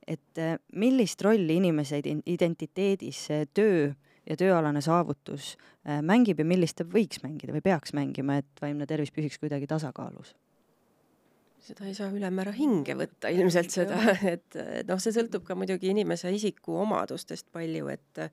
et 0.07 0.39
eh, 0.39 0.55
millist 0.79 1.21
rolli 1.21 1.59
inimese 1.59 1.99
identiteedis 1.99 3.25
see 3.27 3.45
töö 3.53 3.91
ja 4.25 4.37
tööalane 4.39 4.81
saavutus 4.81 5.53
eh, 5.85 6.01
mängib 6.01 6.41
ja 6.41 6.47
millist 6.47 6.79
ta 6.79 6.87
võiks 6.87 7.21
mängida 7.23 7.55
või 7.55 7.63
peaks 7.65 7.95
mängima, 7.97 8.39
et 8.41 8.61
vaimne 8.61 8.87
tervis 8.89 9.13
püsiks 9.15 9.39
kuidagi 9.41 9.69
tasakaalus 9.69 10.35
seda 11.65 11.87
ei 11.89 11.95
saa 11.97 12.11
ülemäära 12.13 12.51
hinge 12.53 12.93
võtta 12.93 13.31
ilmselt 13.33 13.73
seda, 13.73 13.97
et, 14.35 14.57
noh, 14.85 14.99
see 15.01 15.15
sõltub 15.15 15.47
ka 15.47 15.57
muidugi 15.57 15.89
inimese 15.89 16.29
isikuomadustest 16.35 17.49
palju, 17.53 17.89
et 17.93 18.25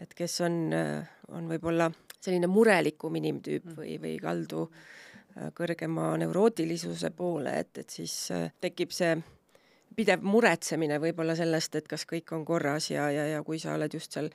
et 0.00 0.12
kes 0.14 0.36
on, 0.46 0.70
on 1.34 1.48
võib-olla 1.50 1.88
selline 2.20 2.48
murelikum 2.50 3.16
inimtüüp 3.20 3.64
mm. 3.64 3.76
või, 3.76 3.96
või 4.02 4.14
kaldu 4.22 4.64
äh, 4.68 5.50
kõrgema 5.56 6.12
neurootilisuse 6.20 7.10
poole, 7.16 7.56
et, 7.64 7.82
et 7.82 7.98
siis 8.00 8.14
äh, 8.34 8.48
tekib 8.60 8.94
see 8.94 9.16
pidev 9.96 10.22
muretsemine 10.24 11.00
võib-olla 11.02 11.34
sellest, 11.36 11.80
et 11.80 11.88
kas 11.90 12.06
kõik 12.08 12.30
on 12.36 12.44
korras 12.46 12.90
ja, 12.92 13.08
ja, 13.12 13.26
ja 13.34 13.42
kui 13.46 13.58
sa 13.58 13.74
oled 13.74 13.94
just 13.96 14.14
seal 14.16 14.30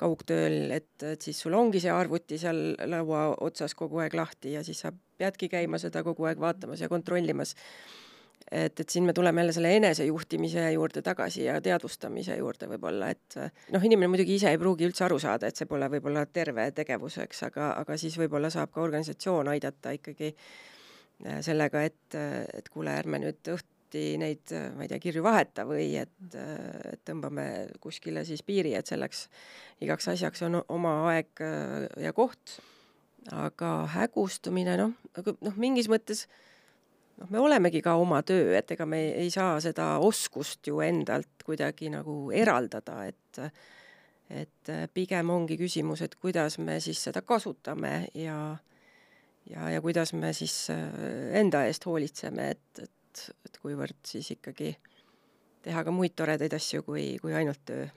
kaugtööl, 0.00 0.70
et, 0.74 0.92
et 1.04 1.22
siis 1.22 1.38
sul 1.44 1.54
ongi 1.56 1.82
see 1.82 1.92
arvuti 1.92 2.38
seal 2.40 2.74
laua 2.88 3.30
otsas 3.44 3.76
kogu 3.78 4.00
aeg 4.02 4.16
lahti 4.16 4.54
ja 4.56 4.64
siis 4.66 4.80
sa 4.86 4.92
peadki 4.92 5.50
käima 5.52 5.80
seda 5.80 6.04
kogu 6.06 6.28
aeg 6.28 6.40
vaatamas 6.40 6.80
ja 6.80 6.88
kontrollimas. 6.88 7.54
et, 8.50 8.80
et 8.80 8.88
siin 8.88 9.04
me 9.04 9.12
tuleme 9.12 9.42
jälle 9.42 9.52
selle 9.52 9.74
enesejuhtimise 9.76 10.70
juurde 10.72 11.02
tagasi 11.06 11.44
ja 11.44 11.60
teadvustamise 11.60 12.36
juurde 12.36 12.66
võib-olla, 12.72 13.10
et 13.12 13.36
noh, 13.74 13.84
inimene 13.84 14.10
muidugi 14.10 14.38
ise 14.40 14.50
ei 14.50 14.58
pruugi 14.58 14.88
üldse 14.88 15.04
aru 15.06 15.20
saada, 15.22 15.50
et 15.50 15.60
see 15.60 15.68
pole 15.70 15.86
võib-olla 15.92 16.24
terve 16.26 16.70
tegevus, 16.74 17.20
eks, 17.26 17.44
aga, 17.50 17.74
aga 17.82 17.98
siis 18.00 18.16
võib-olla 18.18 18.50
saab 18.50 18.72
ka 18.74 18.82
organisatsioon 18.82 19.52
aidata 19.52 19.92
ikkagi 19.98 20.32
äh, 20.32 21.42
sellega, 21.44 21.84
et, 21.84 22.16
et 22.56 22.72
kuule, 22.72 22.96
ärme 23.02 23.20
nüüd 23.22 23.52
õht-, 23.54 23.76
alati 23.90 24.18
neid, 24.18 24.52
ma 24.76 24.84
ei 24.84 24.88
tea, 24.88 25.00
kirju 25.00 25.22
vaheta 25.22 25.64
või 25.66 25.96
et, 25.98 26.34
et 26.34 27.00
tõmbame 27.04 27.70
kuskile 27.80 28.24
siis 28.24 28.42
piiri, 28.42 28.74
et 28.74 28.86
selleks 28.86 29.28
igaks 29.82 30.08
asjaks 30.08 30.42
on 30.46 30.62
oma 30.68 31.10
aeg 31.10 31.40
äh, 31.40 31.88
ja 31.98 32.12
koht. 32.12 32.60
aga 33.32 33.86
hägustumine, 33.86 34.76
noh, 34.78 34.94
aga 35.14 35.34
noh, 35.42 35.56
mingis 35.56 35.88
mõttes 35.88 36.26
noh, 37.18 37.28
me 37.28 37.38
olemegi 37.38 37.82
ka 37.82 37.96
oma 38.00 38.22
töö, 38.22 38.56
et 38.56 38.70
ega 38.70 38.86
me 38.86 39.12
ei, 39.12 39.30
saa 39.30 39.60
seda 39.60 39.98
oskust 39.98 40.66
ju 40.66 40.80
endalt 40.80 41.44
kuidagi 41.44 41.90
nagu 41.90 42.30
eraldada, 42.32 43.04
et 43.06 43.60
et 44.30 44.70
pigem 44.94 45.30
ongi 45.30 45.56
küsimus, 45.58 46.02
et 46.02 46.14
kuidas 46.14 46.58
me 46.58 46.78
siis 46.80 47.02
seda 47.02 47.20
kasutame 47.20 48.06
ja 48.14 48.56
ja, 49.50 49.70
ja 49.70 49.80
kuidas 49.80 50.12
me 50.12 50.32
siis 50.32 50.70
äh, 50.70 50.78
enda 51.40 51.64
eest 51.66 51.86
hoolitseme, 51.86 52.50
et, 52.50 52.82
et 52.82 52.90
et, 53.10 53.24
et 53.46 53.58
kuivõrd 53.62 53.98
siis 54.06 54.30
ikkagi 54.36 54.74
teha 55.66 55.84
ka 55.84 55.92
muid 55.92 56.14
toredaid 56.16 56.54
asju 56.56 56.84
kui, 56.86 57.18
kui 57.20 57.34
ainult 57.36 57.60
töö 57.68 57.88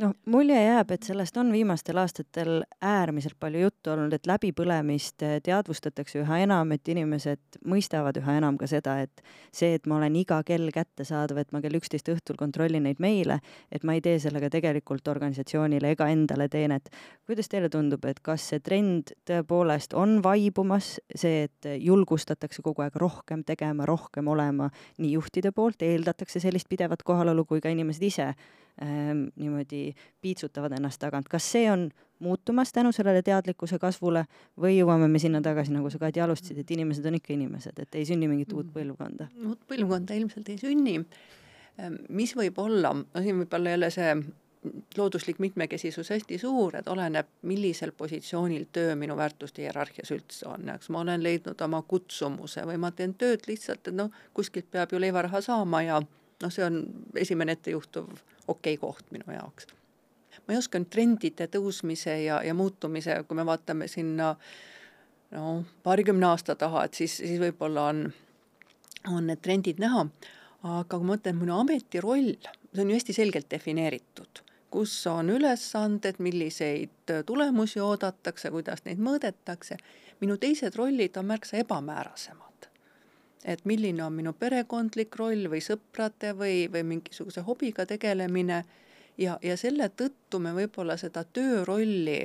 noh, 0.00 0.14
mulje 0.32 0.56
jääb, 0.56 0.90
et 0.94 1.04
sellest 1.06 1.36
on 1.40 1.50
viimastel 1.52 1.98
aastatel 2.00 2.62
äärmiselt 2.84 3.36
palju 3.40 3.64
juttu 3.66 3.92
olnud, 3.92 4.14
et 4.16 4.28
läbipõlemist 4.28 5.22
eh, 5.26 5.36
teadvustatakse 5.44 6.20
üha 6.22 6.40
enam, 6.44 6.72
et 6.74 6.88
inimesed 6.88 7.60
mõistavad 7.68 8.16
üha 8.20 8.38
enam 8.40 8.56
ka 8.60 8.68
seda, 8.70 8.96
et 9.04 9.22
see, 9.52 9.74
et 9.76 9.88
ma 9.90 9.98
olen 9.98 10.16
iga 10.20 10.40
kell 10.46 10.70
kättesaadav, 10.74 11.42
et 11.42 11.52
ma 11.52 11.62
kell 11.64 11.76
üksteist 11.78 12.08
õhtul 12.12 12.38
kontrollin 12.40 12.86
neid 12.88 13.02
meile, 13.02 13.40
et 13.72 13.84
ma 13.84 13.96
ei 13.96 14.04
tee 14.04 14.18
sellega 14.22 14.50
tegelikult 14.52 15.08
organisatsioonile 15.12 15.92
ega 15.96 16.08
endale 16.12 16.48
teenet. 16.48 16.88
kuidas 17.26 17.48
teile 17.48 17.68
tundub, 17.70 18.04
et 18.08 18.20
kas 18.24 18.48
see 18.52 18.60
trend 18.64 19.12
tõepoolest 19.28 19.94
on 19.98 20.18
vaibumas, 20.24 20.96
see, 21.14 21.44
et 21.48 21.70
julgustatakse 21.76 22.62
kogu 22.62 22.82
aeg 22.86 22.96
rohkem 22.96 23.44
tegema, 23.44 23.86
rohkem 23.86 24.28
olema 24.28 24.70
nii 24.98 25.12
juhtide 25.12 25.52
poolt, 25.52 25.82
eeldatakse 25.82 26.40
sellist 26.40 26.68
pidevat 26.68 27.02
kohalolu 27.02 27.44
kui 27.44 27.60
ka 27.60 27.70
inimesed 27.72 28.02
ise 28.02 28.32
niimoodi 28.80 29.94
piitsutavad 30.20 30.72
ennast 30.72 31.00
tagant, 31.02 31.28
kas 31.28 31.44
see 31.52 31.66
on 31.70 31.90
muutumas 32.20 32.72
tänu 32.72 32.92
sellele 32.92 33.22
teadlikkuse 33.22 33.78
kasvule 33.78 34.24
või 34.60 34.78
jõuame 34.78 35.08
me 35.08 35.20
sinna 35.20 35.40
tagasi, 35.44 35.72
nagu 35.72 35.90
sa 35.90 36.00
Kati 36.00 36.20
alustasid, 36.20 36.62
et 36.62 36.70
inimesed 36.70 37.06
on 37.06 37.16
ikka 37.20 37.34
inimesed, 37.34 37.78
et 37.80 38.00
ei 38.00 38.08
sünni 38.08 38.28
mingit 38.28 38.52
uut 38.52 38.72
põlvkonda? 38.74 39.30
uut 39.46 39.64
põlvkonda 39.68 40.16
ilmselt 40.16 40.48
ei 40.48 40.58
sünni. 40.60 40.98
mis 42.08 42.36
võib 42.36 42.58
olla, 42.58 42.94
no 42.94 43.22
siin 43.24 43.40
võib 43.40 43.54
olla 43.56 43.76
jälle 43.76 43.90
see 43.90 44.14
looduslik 44.96 45.38
mitmekesisus 45.38 46.10
hästi 46.10 46.38
suur, 46.38 46.76
et 46.76 46.88
oleneb, 46.88 47.28
millisel 47.42 47.92
positsioonil 47.96 48.66
töö 48.72 48.96
minu 48.96 49.16
väärtuste 49.16 49.62
hierarhias 49.62 50.12
üldse 50.12 50.48
on, 50.48 50.68
eks 50.68 50.90
ma 50.92 51.00
olen 51.00 51.22
leidnud 51.22 51.60
oma 51.64 51.80
kutsumuse 51.82 52.66
või 52.68 52.76
ma 52.76 52.90
teen 52.92 53.14
tööd 53.14 53.48
lihtsalt, 53.48 53.88
et 53.88 53.96
noh, 53.96 54.12
kuskilt 54.36 54.68
peab 54.70 54.92
ju 54.92 55.00
leivaraha 55.00 55.40
saama 55.40 55.82
ja 55.82 56.02
noh, 56.42 56.52
see 56.52 56.64
on 56.64 56.82
esimene 57.20 57.56
ettejuhtuv 57.58 58.08
okei 58.48 58.74
okay 58.74 58.80
koht 58.80 59.12
minu 59.14 59.32
jaoks. 59.34 59.66
ma 60.46 60.54
ei 60.54 60.58
oska 60.58 60.80
nüüd 60.80 60.90
trendide 60.90 61.46
tõusmise 61.52 62.16
ja, 62.24 62.40
ja 62.46 62.54
muutumise, 62.56 63.20
kui 63.28 63.38
me 63.38 63.46
vaatame 63.46 63.88
sinna 63.90 64.34
no 65.36 65.64
paarikümne 65.82 66.26
aasta 66.26 66.56
taha, 66.58 66.84
et 66.86 66.98
siis, 66.98 67.16
siis 67.22 67.40
võib-olla 67.42 67.88
on, 67.92 68.04
on 69.10 69.26
need 69.30 69.42
trendid 69.44 69.82
näha, 69.82 70.06
aga 70.62 70.84
kui 70.96 71.06
ma 71.06 71.14
mõtlen, 71.14 71.38
minu 71.40 71.58
ametiroll, 71.60 72.34
see 72.72 72.84
on 72.84 72.92
ju 72.92 72.98
hästi 72.98 73.16
selgelt 73.16 73.50
defineeritud, 73.52 74.42
kus 74.70 74.94
on 75.10 75.30
ülesanded, 75.34 76.22
milliseid 76.22 77.16
tulemusi 77.26 77.82
oodatakse, 77.84 78.52
kuidas 78.54 78.86
neid 78.86 79.02
mõõdetakse, 79.02 79.78
minu 80.22 80.38
teised 80.40 80.78
rollid 80.78 81.18
on 81.20 81.30
märksa 81.30 81.60
ebamäärasemad 81.62 82.49
et 83.44 83.64
milline 83.64 84.04
on 84.04 84.12
minu 84.12 84.32
perekondlik 84.36 85.16
roll 85.16 85.48
või 85.52 85.62
sõprade 85.64 86.34
või, 86.36 86.66
või 86.72 86.84
mingisuguse 86.94 87.44
hobiga 87.46 87.86
tegelemine. 87.86 88.64
Ja, 89.20 89.38
ja 89.42 89.56
selle 89.56 89.90
tõttu 89.96 90.40
me 90.40 90.52
võib-olla 90.56 90.96
seda 91.00 91.24
töörolli 91.24 92.20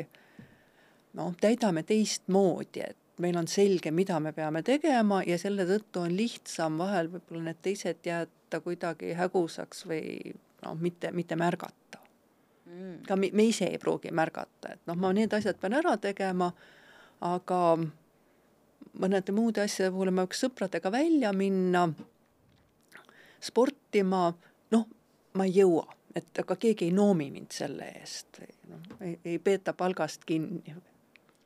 noh, 1.16 1.34
täidame 1.42 1.84
teistmoodi, 1.84 2.84
et 2.84 3.20
meil 3.24 3.38
on 3.40 3.48
selge, 3.48 3.92
mida 3.96 4.20
me 4.20 4.34
peame 4.36 4.62
tegema 4.66 5.22
ja 5.28 5.38
selle 5.40 5.66
tõttu 5.70 6.04
on 6.04 6.16
lihtsam 6.16 6.80
vahel 6.82 7.10
võib-olla 7.14 7.50
need 7.50 7.62
teised 7.64 8.08
jätta 8.08 8.60
kuidagi 8.64 9.14
hägusaks 9.16 9.86
või 9.88 10.34
noh, 10.66 10.76
mitte, 10.80 11.12
mitte 11.16 11.38
märgata. 11.40 12.02
Mm.. 12.66 13.04
ka 13.08 13.16
me, 13.16 13.30
me 13.32 13.46
ise 13.48 13.70
ei 13.72 13.78
pruugi 13.80 14.12
märgata, 14.12 14.74
et 14.74 14.88
noh, 14.90 14.98
ma 15.00 15.14
need 15.16 15.34
asjad 15.34 15.60
pean 15.62 15.78
ära 15.78 15.96
tegema, 16.02 16.50
aga 17.24 17.60
mõnede 19.02 19.34
muude 19.36 19.64
asjade 19.66 19.92
puhul 19.94 20.12
ma 20.14 20.26
võiks 20.26 20.44
sõpradega 20.46 20.92
välja 20.94 21.32
minna, 21.36 21.86
sportima, 23.44 24.28
noh, 24.76 24.86
ma 25.36 25.48
ei 25.48 25.58
jõua, 25.60 25.86
et 26.16 26.44
aga 26.44 26.58
keegi 26.60 26.90
ei 26.90 26.96
noomi 26.96 27.30
mind 27.34 27.56
selle 27.56 27.90
eest, 28.02 28.42
noh, 28.70 28.86
ei, 29.02 29.18
ei 29.26 29.40
peeta 29.40 29.74
palgast 29.74 30.26
kinni. 30.26 30.76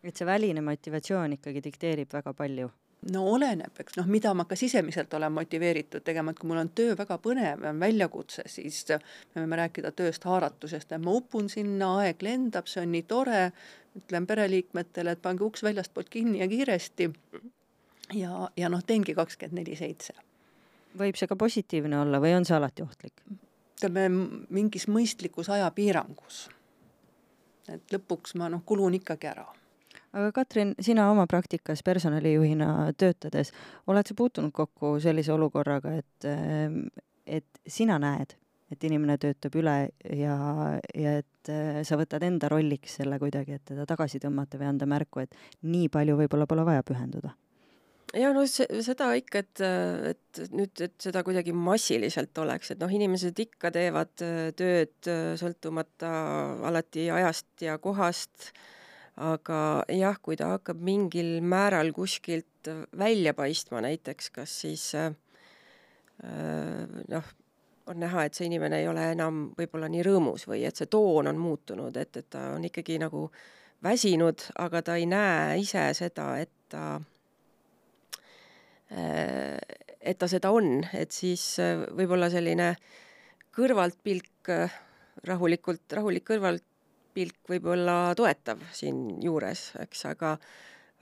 et 0.04 0.16
see 0.16 0.26
väline 0.26 0.62
motivatsioon 0.64 1.34
ikkagi 1.36 1.64
dikteerib 1.64 2.14
väga 2.14 2.34
palju. 2.34 2.70
No 3.14 3.22
oleneb, 3.32 3.72
eks. 3.80 3.96
Noh, 3.96 4.08
mida 4.12 4.34
ma 4.36 4.44
ka 4.48 4.58
sisemiselt 4.60 5.14
olen 5.16 5.32
motiveeritud 5.32 6.04
tegema, 6.04 6.34
et 6.34 6.40
kui 6.40 6.50
mul 6.52 6.60
on 6.60 6.72
töö 6.76 6.98
väga 7.00 7.16
põnev 7.24 7.64
ja 7.64 7.72
on 7.72 7.80
väljakutse, 7.80 8.44
siis 8.52 8.82
me 8.92 9.44
võime 9.46 9.60
rääkida 9.62 9.94
tööst 9.96 10.28
haaratusest, 10.28 10.92
et 10.92 11.04
ma 11.04 11.14
upun 11.16 11.48
sinna, 11.52 11.94
aeg 12.02 12.20
lendab, 12.28 12.68
see 12.68 12.84
on 12.84 12.92
nii 12.92 13.06
tore, 13.08 13.46
ütlen 14.00 14.28
pereliikmetele, 14.28 15.16
et 15.16 15.22
pange 15.22 15.46
uks 15.46 15.64
väljastpoolt 15.64 16.10
kinni 16.10 16.40
ja 16.40 16.48
kiiresti. 16.48 17.12
ja, 18.14 18.50
ja 18.58 18.70
noh, 18.70 18.84
teengi 18.84 19.16
kakskümmend 19.16 19.62
neli 19.62 19.76
seitse. 19.76 20.14
võib 21.00 21.16
see 21.16 21.30
ka 21.30 21.36
positiivne 21.36 22.00
olla 22.00 22.20
või 22.20 22.34
on 22.38 22.46
see 22.46 22.58
alati 22.58 22.86
ohtlik? 22.86 23.24
ütleme 23.80 24.10
mingis 24.50 24.88
mõistlikus 24.88 25.50
ajapiirangus. 25.50 26.50
et 27.70 27.94
lõpuks 27.94 28.36
ma 28.36 28.50
noh, 28.50 28.66
kulun 28.66 28.98
ikkagi 29.00 29.28
ära 29.28 29.48
aga 30.14 30.32
Katrin, 30.32 30.74
sina 30.82 31.10
oma 31.12 31.28
praktikas 31.30 31.84
personalijuhina 31.86 32.94
töötades, 32.98 33.52
oled 33.88 34.08
sa 34.08 34.18
puutunud 34.18 34.54
kokku 34.56 34.96
sellise 35.04 35.34
olukorraga, 35.34 35.94
et, 36.02 36.30
et 37.26 37.62
sina 37.68 38.00
näed, 38.02 38.34
et 38.70 38.86
inimene 38.86 39.18
töötab 39.22 39.56
üle 39.60 39.76
ja, 40.14 40.38
ja 40.94 41.18
et 41.22 41.52
äh, 41.52 41.82
sa 41.88 41.98
võtad 42.00 42.24
enda 42.26 42.50
rolliks 42.52 43.00
selle 43.00 43.20
kuidagi, 43.22 43.58
et 43.58 43.66
teda 43.72 43.86
tagasi 43.90 44.22
tõmmata 44.22 44.60
või 44.62 44.70
anda 44.70 44.88
märku, 44.90 45.24
et 45.26 45.38
nii 45.66 45.90
palju 45.94 46.18
võib-olla 46.22 46.50
pole 46.50 46.66
vaja 46.68 46.86
pühenduda? 46.86 47.34
ja 48.18 48.32
no 48.34 48.46
see, 48.50 48.66
seda 48.86 49.12
ikka, 49.18 49.44
et, 49.44 49.62
et 50.14 50.42
nüüd, 50.56 50.74
et 50.82 50.96
seda 51.02 51.22
kuidagi 51.26 51.54
massiliselt 51.54 52.38
oleks, 52.42 52.74
et 52.74 52.82
noh, 52.82 52.90
inimesed 52.90 53.38
ikka 53.46 53.70
teevad 53.76 54.14
tööd 54.58 55.10
sõltumata 55.38 56.10
alati 56.66 57.06
ajast 57.14 57.66
ja 57.68 57.78
kohast, 57.82 58.50
aga 59.22 59.60
jah, 59.94 60.18
kui 60.26 60.40
ta 60.40 60.56
hakkab 60.56 60.82
mingil 60.82 61.38
määral 61.46 61.94
kuskilt 61.94 62.72
välja 62.98 63.36
paistma, 63.38 63.84
näiteks 63.86 64.32
kas 64.34 64.56
siis 64.64 64.88
noh, 66.24 67.30
on 67.90 68.00
näha, 68.00 68.26
et 68.26 68.38
see 68.38 68.46
inimene 68.46 68.84
ei 68.84 68.88
ole 68.88 69.12
enam 69.12 69.48
võib-olla 69.58 69.90
nii 69.90 70.04
rõõmus 70.06 70.46
või 70.50 70.64
et 70.68 70.78
see 70.78 70.90
toon 70.92 71.28
on 71.32 71.40
muutunud, 71.42 71.96
et, 71.98 72.18
et 72.18 72.30
ta 72.30 72.52
on 72.56 72.66
ikkagi 72.70 73.00
nagu 73.02 73.28
väsinud, 73.84 74.50
aga 74.62 74.82
ta 74.86 74.98
ei 75.00 75.08
näe 75.10 75.58
ise 75.64 75.88
seda, 75.98 76.34
et 76.42 76.54
ta 76.70 77.00
Äh, 78.90 79.58
et 80.02 80.18
ta 80.18 80.28
seda 80.32 80.50
on, 80.56 80.80
et 80.98 81.14
siis 81.14 81.44
äh, 81.62 81.84
võib-olla 81.94 82.30
selline 82.34 82.72
kõrvaltpilk, 83.54 84.50
äh, 84.50 84.74
rahulikult, 85.30 85.84
rahulik 85.94 86.26
kõrvaltpilk 86.26 87.52
võib-olla 87.52 88.16
toetav 88.18 88.64
siinjuures, 88.74 89.74
eks, 89.86 90.06
aga 90.10 90.38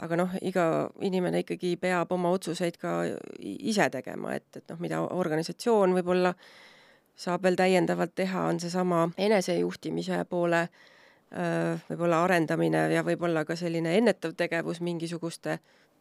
aga 0.04 0.18
noh, 0.20 0.34
iga 0.46 0.64
inimene 1.02 1.40
ikkagi 1.42 1.72
peab 1.82 2.12
oma 2.14 2.30
otsuseid 2.36 2.76
ka 2.78 3.00
ise 3.42 3.88
tegema, 3.90 4.36
et, 4.36 4.46
et 4.60 4.68
noh, 4.70 4.82
mida 4.84 5.00
organisatsioon 5.02 5.96
võib-olla 5.98 6.36
saab 7.18 7.44
veel 7.44 7.58
täiendavalt 7.58 8.14
teha, 8.16 8.46
on 8.48 8.60
seesama 8.60 9.08
enesejuhtimise 9.18 10.24
poole 10.30 10.68
võib-olla 11.90 12.22
arendamine 12.24 12.86
ja 12.94 13.02
võib-olla 13.04 13.42
ka 13.44 13.58
selline 13.60 13.98
ennetav 13.98 14.32
tegevus 14.40 14.80
mingisuguste 14.80 15.58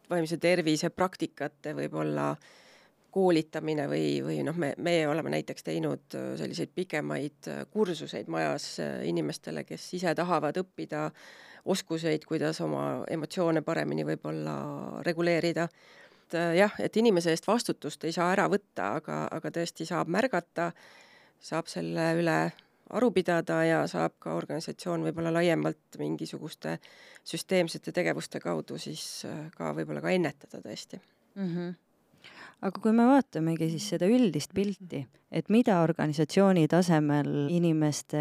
vaimse 0.09 0.37
tervise 0.39 0.89
praktikate 0.89 1.73
võib-olla 1.75 2.29
koolitamine 3.17 3.87
või, 3.89 4.05
või 4.23 4.41
noh, 4.45 4.57
me, 4.59 4.73
meie 4.83 5.07
oleme 5.09 5.31
näiteks 5.33 5.65
teinud 5.65 6.15
äh, 6.15 6.31
selliseid 6.39 6.73
pikemaid 6.75 7.49
äh, 7.49 7.63
kursuseid 7.71 8.29
majas 8.31 8.75
äh, 8.83 8.99
inimestele, 9.09 9.63
kes 9.67 9.87
ise 9.97 10.13
tahavad 10.15 10.59
õppida 10.61 11.07
oskuseid, 11.67 12.27
kuidas 12.27 12.61
oma 12.63 12.83
emotsioone 13.11 13.63
paremini 13.65 14.05
võib-olla 14.07 14.57
reguleerida. 15.07 15.67
et 16.27 16.35
jah, 16.55 16.73
et 16.79 16.97
inimese 16.97 17.31
eest 17.31 17.47
vastutust 17.47 18.03
ei 18.03 18.11
saa 18.15 18.31
ära 18.31 18.47
võtta, 18.51 18.93
aga, 18.99 19.17
aga 19.31 19.51
tõesti 19.51 19.85
saab 19.87 20.07
märgata, 20.11 20.71
saab 21.39 21.67
selle 21.71 22.13
üle 22.19 22.37
aru 22.97 23.09
pidada 23.15 23.61
ja 23.67 23.81
saab 23.89 24.15
ka 24.23 24.35
organisatsioon 24.37 25.03
võib-olla 25.07 25.33
laiemalt 25.39 25.99
mingisuguste 25.99 26.77
süsteemsete 27.27 27.91
tegevuste 27.95 28.39
kaudu 28.43 28.79
siis 28.79 29.25
äh, 29.27 29.47
ka 29.57 29.73
võib-olla 29.75 30.03
ka 30.03 30.13
ennetada 30.15 30.63
tõesti 30.63 31.01
mm. 31.35 31.51
-hmm 31.51 31.75
aga 32.61 32.81
kui 32.81 32.93
me 32.95 33.05
vaatamegi 33.05 33.67
siis 33.69 33.85
seda 33.91 34.07
üldist 34.09 34.49
pilti, 34.57 35.03
et 35.31 35.49
mida 35.53 35.75
organisatsiooni 35.85 36.63
tasemel 36.71 37.29
inimeste 37.53 38.17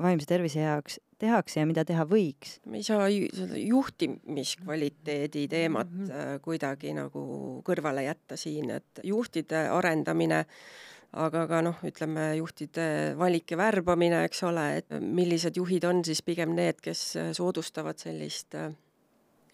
vaimse 0.00 0.28
tervise 0.30 0.62
heaks 0.64 0.96
tehakse 1.20 1.60
ja 1.60 1.66
mida 1.68 1.84
teha 1.84 2.06
võiks? 2.08 2.56
me 2.64 2.80
ei 2.80 2.86
saa 2.86 3.10
seda 3.36 3.60
juhtimiskvaliteedi 3.60 5.46
teemat 5.48 5.92
mm 5.92 6.08
-hmm. 6.08 6.40
kuidagi 6.40 6.94
nagu 6.96 7.62
kõrvale 7.68 8.08
jätta 8.08 8.36
siin, 8.36 8.70
et 8.70 9.04
juhtide 9.04 9.68
arendamine 9.68 10.38
äh, 10.38 10.95
aga 11.16 11.46
ka 11.48 11.62
noh, 11.64 11.78
ütleme 11.86 12.28
juhtide 12.38 13.14
valik 13.18 13.54
ja 13.54 13.60
värbamine, 13.60 14.24
eks 14.28 14.42
ole, 14.48 14.66
et 14.82 14.98
millised 15.00 15.56
juhid 15.56 15.86
on 15.88 16.02
siis 16.04 16.20
pigem 16.26 16.52
need, 16.56 16.82
kes 16.84 17.08
soodustavad 17.36 18.00
sellist 18.02 18.56
äh, 18.58 18.74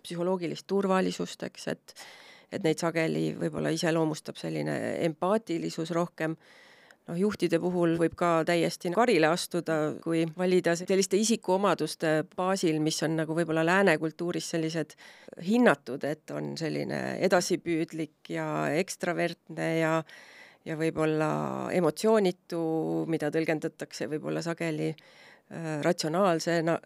psühholoogilist 0.02 0.66
turvalisust, 0.66 1.48
eks, 1.48 1.70
et 1.74 1.96
et 2.52 2.60
neid 2.66 2.76
sageli 2.76 3.30
võib-olla 3.40 3.70
iseloomustab 3.72 4.36
selline 4.36 4.74
empaatilisus 5.06 5.88
rohkem, 5.96 6.34
noh, 7.08 7.16
juhtide 7.16 7.56
puhul 7.62 7.96
võib 8.00 8.12
ka 8.18 8.42
täiesti 8.44 8.92
karile 8.92 9.30
astuda, 9.32 9.78
kui 10.04 10.26
valida 10.36 10.74
selliste 10.76 11.16
isikuomaduste 11.16 12.12
baasil, 12.36 12.76
mis 12.84 13.00
on 13.06 13.16
nagu 13.22 13.36
võib-olla 13.38 13.64
lääne 13.64 13.96
kultuuris 14.02 14.50
sellised 14.52 14.92
hinnatud, 15.46 16.04
et 16.04 16.34
on 16.36 16.52
selline 16.60 17.00
edasipüüdlik 17.24 18.34
ja 18.36 18.46
ekstravertne 18.82 19.70
ja 19.78 19.96
ja 20.64 20.76
võib-olla 20.78 21.30
emotsioonitu, 21.74 22.62
mida 23.10 23.30
tõlgendatakse 23.34 24.08
võib-olla 24.10 24.42
sageli 24.44 24.90
äh, 24.92 25.80
ratsionaalsena, 25.84 26.76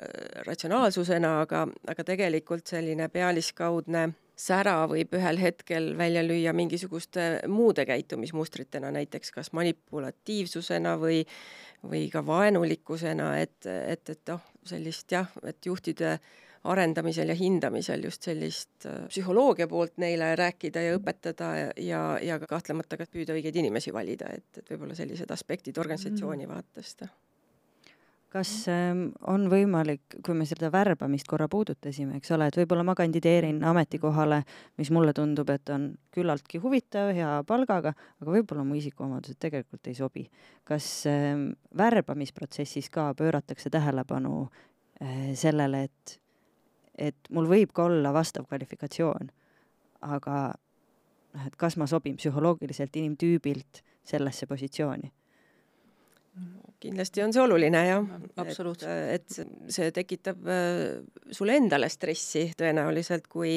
ratsionaalsusena, 0.46 1.32
aga, 1.44 1.66
aga 1.88 2.06
tegelikult 2.12 2.66
selline 2.72 3.10
pealiskaudne 3.12 4.08
sära 4.36 4.82
võib 4.90 5.14
ühel 5.16 5.38
hetkel 5.40 5.94
välja 5.96 6.24
lüüa 6.24 6.52
mingisuguste 6.52 7.46
muude 7.48 7.86
käitumismustritena, 7.88 8.90
näiteks 8.92 9.32
kas 9.32 9.54
manipulatiivsusena 9.56 10.98
või 11.00 11.22
või 11.86 12.08
ka 12.10 12.18
vaenulikkusena, 12.26 13.36
et, 13.38 13.66
et, 13.68 14.08
et 14.10 14.30
noh, 14.32 14.40
sellist 14.66 15.12
jah, 15.12 15.28
et 15.46 15.68
juhtide 15.68 16.16
äh, 16.16 16.30
arendamisel 16.72 17.30
ja 17.30 17.36
hindamisel 17.38 18.04
just 18.04 18.26
sellist 18.26 18.86
äh, 18.86 19.04
psühholoogia 19.10 19.68
poolt 19.68 19.96
neile 20.02 20.32
rääkida 20.38 20.82
ja 20.82 20.96
õpetada 20.98 21.52
ja, 21.58 21.70
ja, 21.82 22.00
ja 22.22 22.40
kahtlemata 22.42 22.98
ka 23.00 23.06
püüda 23.10 23.36
õigeid 23.36 23.56
inimesi 23.62 23.94
valida, 23.94 24.30
et, 24.34 24.48
et 24.58 24.74
võib-olla 24.74 24.96
sellised 24.98 25.30
aspektid 25.30 25.78
organisatsiooni 25.78 26.46
mm. 26.46 26.52
vaatest. 26.52 27.06
kas 28.36 28.50
ähm, 28.68 29.06
on 29.32 29.46
võimalik, 29.48 30.18
kui 30.26 30.34
me 30.36 30.44
seda 30.44 30.68
värbamist 30.72 31.28
korra 31.30 31.46
puudutasime, 31.48 32.18
eks 32.18 32.34
ole, 32.36 32.50
et 32.50 32.58
võib-olla 32.58 32.84
ma 32.84 32.96
kandideerin 32.98 33.62
ametikohale, 33.64 34.42
mis 34.76 34.90
mulle 34.92 35.14
tundub, 35.16 35.48
et 35.54 35.72
on 35.72 35.88
küllaltki 36.12 36.60
huvitav, 36.60 37.14
hea 37.16 37.30
palgaga, 37.48 37.94
aga 38.20 38.36
võib-olla 38.36 38.66
mu 38.66 38.76
isikuomadused 38.76 39.40
tegelikult 39.40 39.88
ei 39.88 39.96
sobi. 39.96 40.28
kas 40.64 41.06
ähm, 41.08 41.48
värbamisprotsessis 41.78 42.90
ka 42.90 43.12
pööratakse 43.14 43.70
tähelepanu 43.70 44.44
äh, 44.44 45.32
sellele, 45.34 45.86
et 45.88 46.20
et 46.98 47.30
mul 47.30 47.48
võib 47.50 47.72
ka 47.76 47.86
olla 47.90 48.12
vastav 48.14 48.46
kvalifikatsioon, 48.48 49.30
aga 50.08 50.36
noh, 51.36 51.44
et 51.46 51.56
kas 51.60 51.76
ma 51.80 51.88
sobin 51.90 52.16
psühholoogiliselt 52.18 52.96
inimtüübilt 52.96 53.82
sellesse 54.06 54.48
positsiooni? 54.48 55.12
Kindlasti 56.80 57.22
on 57.24 57.32
see 57.32 57.40
oluline 57.40 57.80
jah, 57.86 58.08
et, 58.44 58.84
et 59.16 59.36
see 59.72 59.92
tekitab 59.96 60.48
äh, 60.52 60.98
sulle 61.32 61.56
endale 61.56 61.88
stressi 61.88 62.50
tõenäoliselt, 62.58 63.30
kui, 63.32 63.56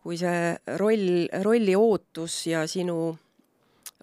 kui 0.00 0.16
see 0.16 0.54
roll, 0.80 1.26
rolli 1.44 1.76
ootus 1.76 2.38
ja 2.48 2.64
sinu 2.70 3.10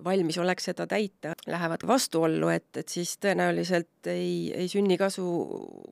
valmisolek 0.05 0.61
seda 0.61 0.85
täita 0.89 1.33
lähevad 1.49 1.85
vastuollu, 1.89 2.53
et, 2.53 2.69
et 2.77 2.89
siis 2.89 3.17
tõenäoliselt 3.21 4.13
ei, 4.13 4.53
ei 4.53 4.69
sünni 4.69 4.97
kasu 5.01 5.25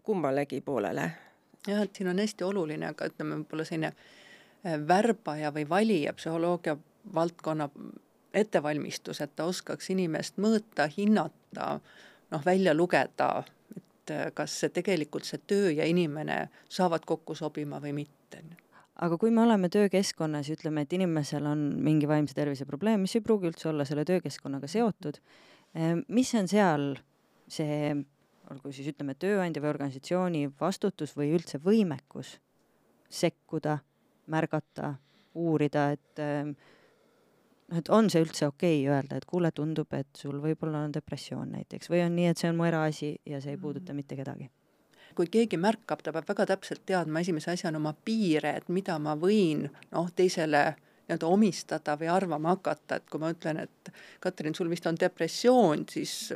kummalegi 0.06 0.62
poolele 0.66 1.10
jah, 1.68 1.82
et 1.82 1.96
siin 1.96 2.10
on 2.12 2.20
hästi 2.22 2.46
oluline 2.48 2.94
ka 2.98 3.10
ütleme, 3.12 3.42
võib-olla 3.42 3.66
selline 3.68 3.92
äh, 3.92 4.78
värbaja 4.88 5.52
või 5.56 5.68
valija 5.70 6.14
psühholoogia 6.18 6.78
valdkonna 7.14 7.70
ettevalmistus, 8.34 9.22
et 9.22 9.36
ta 9.36 9.46
oskaks 9.50 9.90
inimest 9.92 10.40
mõõta, 10.42 10.88
hinnata, 10.92 11.74
noh, 12.32 12.46
välja 12.46 12.74
lugeda, 12.74 13.44
et 13.76 14.14
äh, 14.14 14.30
kas 14.34 14.60
see 14.64 14.74
tegelikult, 14.74 15.28
see 15.28 15.42
töö 15.48 15.72
ja 15.76 15.88
inimene 15.90 16.46
saavad 16.70 17.06
kokku 17.06 17.36
sobima 17.36 17.82
või 17.84 17.94
mitte. 18.04 18.44
aga 19.02 19.18
kui 19.18 19.32
me 19.32 19.42
oleme 19.42 19.70
töökeskkonnas 19.70 20.50
ja 20.50 20.56
ütleme, 20.56 20.82
et 20.86 20.94
inimesel 20.94 21.46
on 21.46 21.62
mingi 21.84 22.08
vaimse 22.08 22.36
tervise 22.38 22.66
probleem, 22.66 23.02
mis 23.02 23.16
ei 23.16 23.22
pruugi 23.22 23.50
üldse 23.50 23.70
olla 23.70 23.86
selle 23.86 24.06
töökeskkonnaga 24.06 24.68
seotud, 24.68 25.18
äh, 25.76 25.98
mis 26.08 26.34
on 26.36 26.48
seal 26.48 26.96
see 27.52 27.96
olgu 28.52 28.74
siis 28.76 28.92
ütleme, 28.92 29.16
tööandja 29.20 29.64
või 29.64 29.72
organisatsiooni 29.74 30.46
vastutus 30.60 31.16
või 31.18 31.32
üldse 31.36 31.60
võimekus 31.64 32.36
sekkuda, 33.12 33.80
märgata, 34.32 34.94
uurida, 35.36 35.90
et 35.96 36.22
noh, 37.72 37.80
et 37.80 37.92
on 37.92 38.10
see 38.12 38.24
üldse 38.24 38.48
okei 38.48 38.82
okay 38.84 38.96
öelda, 38.96 39.20
et 39.20 39.28
kuule, 39.28 39.52
tundub, 39.56 39.92
et 39.96 40.10
sul 40.18 40.40
võib-olla 40.44 40.86
on 40.86 40.96
depressioon 40.96 41.56
näiteks 41.58 41.92
või 41.92 42.04
on 42.06 42.16
nii, 42.16 42.32
et 42.32 42.42
see 42.42 42.52
on 42.52 42.60
mu 42.60 42.68
eraasi 42.68 43.14
ja 43.28 43.42
see 43.44 43.56
ei 43.56 43.62
puuduta 43.62 43.96
mitte 43.98 44.20
kedagi. 44.20 44.50
Kui 45.16 45.28
keegi 45.28 45.60
märkab, 45.60 46.00
ta 46.04 46.14
peab 46.16 46.30
väga 46.30 46.46
täpselt 46.54 46.86
teadma 46.88 47.20
esimese 47.20 47.52
asjana 47.52 47.80
oma 47.82 47.92
piire, 48.06 48.56
et 48.62 48.70
mida 48.72 48.96
ma 49.00 49.18
võin 49.20 49.66
noh, 49.92 50.08
teisele 50.16 50.70
nii-öelda 51.12 51.28
omistada 51.28 51.98
või 52.00 52.08
arvama 52.08 52.54
hakata, 52.56 53.02
et 53.02 53.10
kui 53.12 53.20
ma 53.20 53.32
ütlen, 53.34 53.60
et 53.66 53.92
Katrin, 54.24 54.56
sul 54.56 54.70
vist 54.72 54.88
on 54.88 54.96
depressioon, 55.00 55.84
siis 55.92 56.32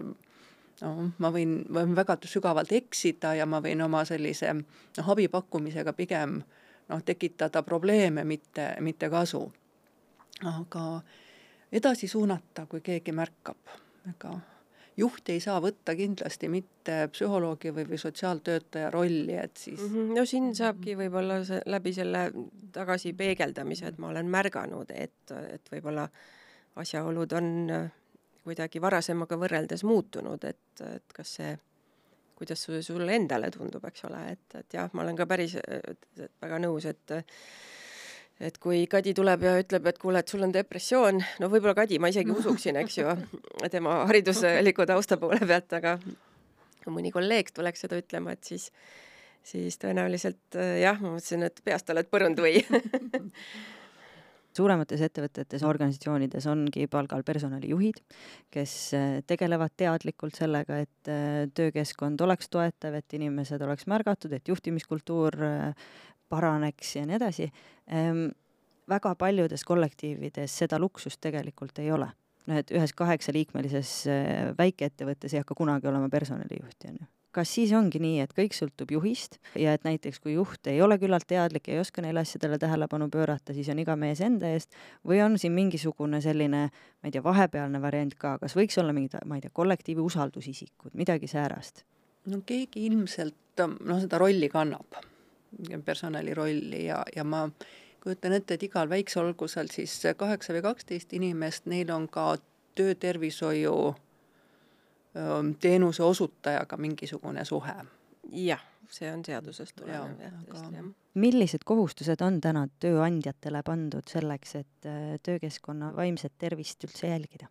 no 0.81 1.11
ma 1.17 1.31
võin, 1.31 1.57
võin 1.73 1.95
väga 1.95 2.17
sügavalt 2.25 2.71
eksida 2.75 3.35
ja 3.35 3.45
ma 3.45 3.61
võin 3.63 3.81
oma 3.85 4.05
sellise 4.05 4.53
noh, 4.53 5.11
abi 5.11 5.27
pakkumisega 5.31 5.93
pigem 5.93 6.41
noh, 6.89 7.05
tekitada 7.05 7.63
probleeme, 7.63 8.23
mitte, 8.23 8.73
mitte 8.79 9.09
kasu. 9.09 9.45
aga 10.43 11.01
edasi 11.71 12.07
suunata, 12.07 12.65
kui 12.65 12.81
keegi 12.81 13.11
märkab, 13.15 13.71
ega 14.09 14.35
juht 14.97 15.29
ei 15.29 15.41
saa 15.43 15.57
võtta 15.63 15.95
kindlasti 15.95 16.49
mitte 16.51 16.97
psühholoogi 17.11 17.73
või, 17.75 17.87
või 17.89 17.99
sotsiaaltöötaja 17.99 18.91
rolli, 18.93 19.35
et 19.39 19.57
siis 19.57 19.81
mm 19.81 19.93
-hmm. 19.95 20.15
no 20.17 20.25
siin 20.25 20.55
saabki 20.55 20.95
võib-olla 20.97 21.43
see 21.43 21.61
läbi 21.65 21.93
selle 21.93 22.31
tagasi 22.71 23.13
peegeldamise, 23.13 23.87
et 23.87 23.97
ma 23.97 24.07
olen 24.13 24.29
märganud, 24.31 24.91
et, 24.95 25.31
et 25.49 25.71
võib-olla 25.71 26.07
asjaolud 26.75 27.31
on 27.31 27.69
kuidagi 28.45 28.81
varasemaga 28.81 29.37
võrreldes 29.41 29.83
muutunud, 29.87 30.43
et, 30.45 30.85
et 30.85 31.15
kas 31.15 31.37
see 31.39 31.55
kuidas 32.35 32.65
see 32.67 32.81
sulle 32.83 33.15
endale 33.15 33.49
tundub, 33.53 33.83
eks 33.87 34.05
ole, 34.09 34.19
et, 34.33 34.57
et 34.59 34.75
jah, 34.77 34.91
ma 34.93 35.05
olen 35.05 35.15
ka 35.15 35.27
päris 35.29 35.55
et, 35.61 36.03
et 36.19 36.31
väga 36.43 36.59
nõus, 36.65 36.87
et 36.89 37.15
et 38.43 38.57
kui 38.59 38.81
Kadi 38.91 39.13
tuleb 39.15 39.45
ja 39.47 39.53
ütleb, 39.61 39.85
et 39.87 39.99
kuule, 40.01 40.19
et 40.19 40.31
sul 40.31 40.43
on 40.43 40.51
depressioon, 40.51 41.21
no 41.39 41.49
võib-olla 41.51 41.75
Kadi 41.77 42.01
ma 42.03 42.11
isegi 42.11 42.33
usuksin, 42.35 42.75
eks 42.83 42.97
ju, 42.99 43.15
tema 43.75 44.01
haridusliku 44.09 44.87
tausta 44.89 45.17
poole 45.21 45.39
pealt, 45.47 45.71
aga 45.79 45.95
kui 46.83 46.93
mõni 46.93 47.13
kolleeg 47.15 47.53
tuleks 47.55 47.85
seda 47.85 47.99
ütlema, 48.01 48.35
et 48.35 48.43
siis, 48.51 48.67
siis 49.47 49.79
tõenäoliselt 49.79 50.59
jah, 50.81 50.99
ma 50.99 51.15
mõtlesin, 51.15 51.47
et 51.47 51.63
peast 51.63 51.89
oled 51.95 52.11
põrunud 52.11 52.43
või 52.43 52.59
suuremates 54.55 55.01
ettevõtetes, 55.05 55.63
organisatsioonides 55.67 56.47
ongi 56.51 56.87
palgal 56.91 57.23
personalijuhid, 57.27 58.01
kes 58.53 58.75
äh, 58.95 59.05
tegelevad 59.27 59.75
teadlikult 59.77 60.37
sellega, 60.39 60.79
et 60.85 61.11
äh, 61.11 61.45
töökeskkond 61.55 62.21
oleks 62.25 62.49
toetav, 62.53 62.97
et 62.99 63.17
inimesed 63.17 63.61
oleks 63.65 63.87
märgatud, 63.91 64.33
et 64.35 64.47
juhtimiskultuur 64.51 65.39
äh, 65.47 65.89
paraneks 66.31 66.95
ja 66.97 67.05
nii 67.07 67.19
edasi. 67.19 67.49
Ehm, 67.93 68.27
väga 68.89 69.15
paljudes 69.19 69.65
kollektiivides 69.65 70.59
seda 70.63 70.79
luksust 70.81 71.21
tegelikult 71.21 71.81
ei 71.83 71.91
ole. 71.91 72.11
et 72.45 72.69
ühes 72.69 72.91
kaheksaliikmelises 72.93 73.91
väikeettevõttes 74.57 75.33
ei 75.33 75.41
hakka 75.41 75.55
kunagi 75.57 75.89
olema 75.89 76.11
personalijuhti, 76.13 76.91
on 76.91 76.99
ju 77.01 77.14
kas 77.35 77.51
siis 77.57 77.73
ongi 77.75 77.99
nii, 77.99 78.19
et 78.23 78.33
kõik 78.35 78.55
sõltub 78.55 78.93
juhist 78.95 79.39
ja 79.59 79.73
et 79.75 79.83
näiteks 79.87 80.21
kui 80.23 80.35
juht 80.37 80.67
ei 80.71 80.81
ole 80.83 80.97
küllalt 81.01 81.27
teadlik, 81.27 81.67
ei 81.69 81.81
oska 81.81 82.03
neile 82.05 82.23
asjadele 82.23 82.59
tähelepanu 82.61 83.09
pöörata, 83.11 83.53
siis 83.55 83.69
on 83.73 83.81
iga 83.83 83.97
mees 83.99 84.21
enda 84.23 84.53
eest 84.55 84.75
või 85.07 85.19
on 85.25 85.39
siin 85.41 85.55
mingisugune 85.55 86.21
selline, 86.23 86.67
ma 86.71 87.09
ei 87.09 87.15
tea, 87.15 87.23
vahepealne 87.25 87.81
variant 87.83 88.15
ka, 88.19 88.37
kas 88.41 88.55
võiks 88.57 88.79
olla 88.81 88.95
mingid, 88.95 89.17
ma 89.27 89.39
ei 89.39 89.43
tea, 89.43 89.53
kollektiivi 89.53 90.03
usaldusisikud, 90.03 90.93
midagi 90.95 91.29
säärast? 91.31 91.83
no 92.31 92.41
keegi 92.45 92.87
ilmselt 92.87 93.65
noh, 93.85 93.99
seda 94.01 94.19
rolli 94.21 94.49
kannab, 94.49 94.97
personali 95.85 96.33
rolli 96.33 96.85
ja, 96.87 97.03
ja 97.15 97.23
ma 97.27 97.45
kujutan 98.03 98.35
ette, 98.37 98.55
et 98.55 98.65
igal 98.67 98.89
väikseolgusel 98.89 99.69
siis 99.73 99.99
kaheksa 100.17 100.55
või 100.55 100.63
kaksteist 100.65 101.13
inimest, 101.17 101.67
neil 101.69 101.91
on 101.93 102.07
ka 102.11 102.35
töötervishoiu 102.75 103.95
teenuse 105.59 106.03
osutajaga 106.03 106.77
mingisugune 106.77 107.45
suhe. 107.45 107.75
jah, 108.31 108.61
see 108.89 109.11
on 109.13 109.21
seadusest 109.25 109.75
tulenev 109.79 110.21
jah, 110.21 110.37
tõesti 110.47 110.79
jah. 110.79 110.87
millised 111.13 111.63
kohustused 111.65 112.21
on 112.25 112.41
täna 112.41 112.65
tööandjatele 112.79 113.61
pandud 113.63 114.07
selleks, 114.11 114.55
et 114.55 114.89
töökeskkonna 115.23 115.93
vaimset 115.95 116.33
tervist 116.37 116.83
üldse 116.83 117.13
jälgida? 117.13 117.47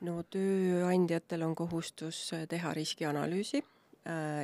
no 0.00 0.22
tööandjatel 0.32 1.44
on 1.46 1.54
kohustus 1.54 2.30
teha 2.48 2.74
riskianalüüsi 2.74 3.62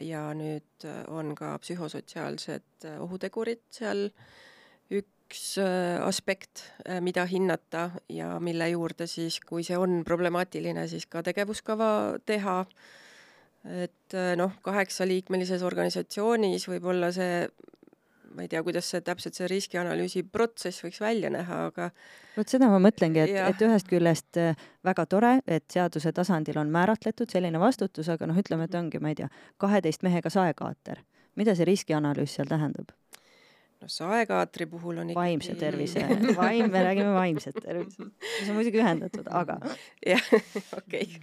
ja 0.04 0.22
nüüd 0.36 0.84
on 1.08 1.34
ka 1.34 1.54
psühhosotsiaalsed 1.62 2.86
ohutegurid 3.00 3.64
seal 3.72 4.10
üks 4.92 5.15
üks 5.26 5.58
äh, 5.58 5.98
aspekt, 6.06 6.62
äh, 6.86 7.00
mida 7.02 7.26
hinnata 7.26 7.90
ja 8.08 8.38
mille 8.40 8.68
juurde 8.70 9.08
siis, 9.10 9.40
kui 9.42 9.64
see 9.66 9.78
on 9.78 10.02
problemaatiline, 10.06 10.86
siis 10.88 11.06
ka 11.10 11.22
tegevuskava 11.26 12.18
teha. 12.26 12.64
et 13.66 14.14
äh, 14.14 14.36
noh, 14.38 14.52
kaheksaliikmelises 14.62 15.62
organisatsioonis 15.66 16.68
võib-olla 16.70 17.10
see 17.10 17.48
ma 18.36 18.44
ei 18.44 18.50
tea, 18.52 18.60
kuidas 18.62 18.86
see 18.92 19.00
täpselt 19.02 19.34
see 19.34 19.48
riskianalüüsi 19.50 20.22
protsess 20.30 20.84
võiks 20.84 21.00
välja 21.00 21.32
näha, 21.32 21.64
aga 21.72 21.88
vot 22.36 22.52
seda 22.52 22.68
ma 22.70 22.78
mõtlengi, 22.84 23.24
et, 23.24 23.34
et 23.48 23.64
ühest 23.66 23.88
küljest 23.90 24.38
väga 24.86 25.06
tore, 25.10 25.32
et 25.48 25.64
seaduse 25.72 26.12
tasandil 26.14 26.60
on 26.60 26.70
määratletud 26.70 27.32
selline 27.32 27.58
vastutus, 27.58 28.12
aga 28.12 28.28
noh, 28.28 28.38
ütleme, 28.38 28.68
et 28.68 28.78
ongi, 28.78 29.00
ma 29.02 29.10
ei 29.10 29.18
tea, 29.18 29.30
kaheteist 29.58 30.06
mehega 30.06 30.30
saekaater. 30.30 31.02
mida 31.36 31.56
see 31.56 31.66
riskianalüüs 31.68 32.38
seal 32.38 32.46
tähendab? 32.52 32.94
Noh, 33.80 33.90
saekaatri 33.90 34.66
puhul 34.70 35.00
on 35.02 35.10
ikkagi 35.10 35.20
vaimse 35.20 35.54
tervise, 35.58 36.04
vaim, 36.40 36.70
me 36.72 36.82
räägime 36.84 37.12
vaimset 37.14 37.58
tervist, 37.62 38.00
mis 38.00 38.48
on 38.50 38.58
muidugi 38.58 38.82
ühendatud, 38.82 39.28
aga 39.30 39.58
jah, 40.12 40.32
okei 40.78 41.06
okay. 41.06 41.22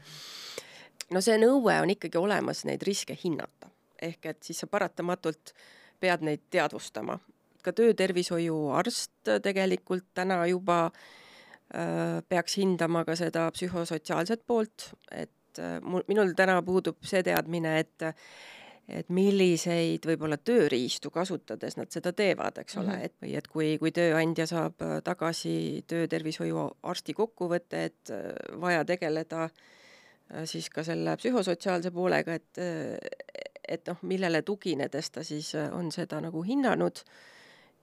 no 1.13 1.23
see 1.23 1.37
nõue 1.41 1.77
on 1.83 1.93
ikkagi 1.95 2.21
olemas 2.21 2.63
neid 2.69 2.83
riske 2.85 3.17
hinnata, 3.23 3.71
ehk 4.01 4.31
et 4.33 4.41
siis 4.45 4.63
sa 4.63 4.69
paratamatult 4.69 5.55
pead 6.03 6.25
neid 6.25 6.47
teadvustama. 6.51 7.19
ka 7.63 7.71
töötervishoiuarst 7.71 9.29
tegelikult 9.43 10.09
täna 10.13 10.41
juba 10.51 10.79
äh, 10.89 12.19
peaks 12.29 12.57
hindama 12.59 13.05
ka 13.07 13.15
seda 13.15 13.47
psühhosotsiaalset 13.55 14.43
poolt, 14.47 14.91
et 15.11 15.59
äh, 15.59 15.79
mul, 15.81 16.03
minul 16.07 16.35
täna 16.35 16.61
puudub 16.61 16.99
see 17.07 17.23
teadmine, 17.23 17.79
et 17.79 18.11
et 18.91 19.09
milliseid 19.13 20.03
võib-olla 20.07 20.37
tööriistu 20.37 21.11
kasutades 21.13 21.77
nad 21.79 21.91
seda 21.93 22.11
teevad, 22.15 22.57
eks 22.59 22.77
ole 22.77 22.89
mm, 22.89 22.95
-hmm. 22.95 23.05
et 23.05 23.13
või 23.21 23.35
et 23.39 23.47
kui, 23.47 23.69
kui 23.79 23.91
tööandja 23.95 24.47
saab 24.47 24.81
äh, 24.83 24.97
tagasi 25.03 25.83
töötervishoiuarsti 25.87 27.13
kokkuvõtte, 27.13 27.83
et 27.83 28.11
äh, 28.11 28.33
vaja 28.59 28.83
tegeleda 28.85 29.45
äh, 29.45 30.43
siis 30.45 30.69
ka 30.69 30.83
selle 30.83 31.15
psühhosotsiaalse 31.17 31.91
poolega, 31.91 32.33
et 32.33 32.57
et 33.63 33.87
noh, 33.87 33.97
millele 34.03 34.41
tuginedes 34.41 35.09
ta 35.11 35.23
siis 35.23 35.53
on 35.55 35.91
seda 35.91 36.19
nagu 36.21 36.41
hinnanud 36.43 36.99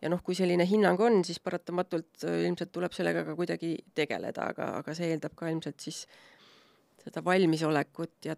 ja 0.03 0.09
noh, 0.09 0.21
kui 0.23 0.35
selline 0.35 0.67
hinnang 0.69 1.01
on, 1.01 1.25
siis 1.25 1.41
paratamatult 1.41 2.25
ilmselt 2.25 2.73
tuleb 2.73 2.93
sellega 2.93 3.25
ka 3.25 3.35
kuidagi 3.35 3.79
tegeleda, 3.95 4.51
aga, 4.53 4.69
aga 4.83 4.95
see 4.95 5.09
eeldab 5.15 5.35
ka 5.35 5.49
ilmselt 5.49 5.81
siis 5.81 6.07
seda 7.01 7.25
valmisolekut 7.25 8.29
ja 8.29 8.37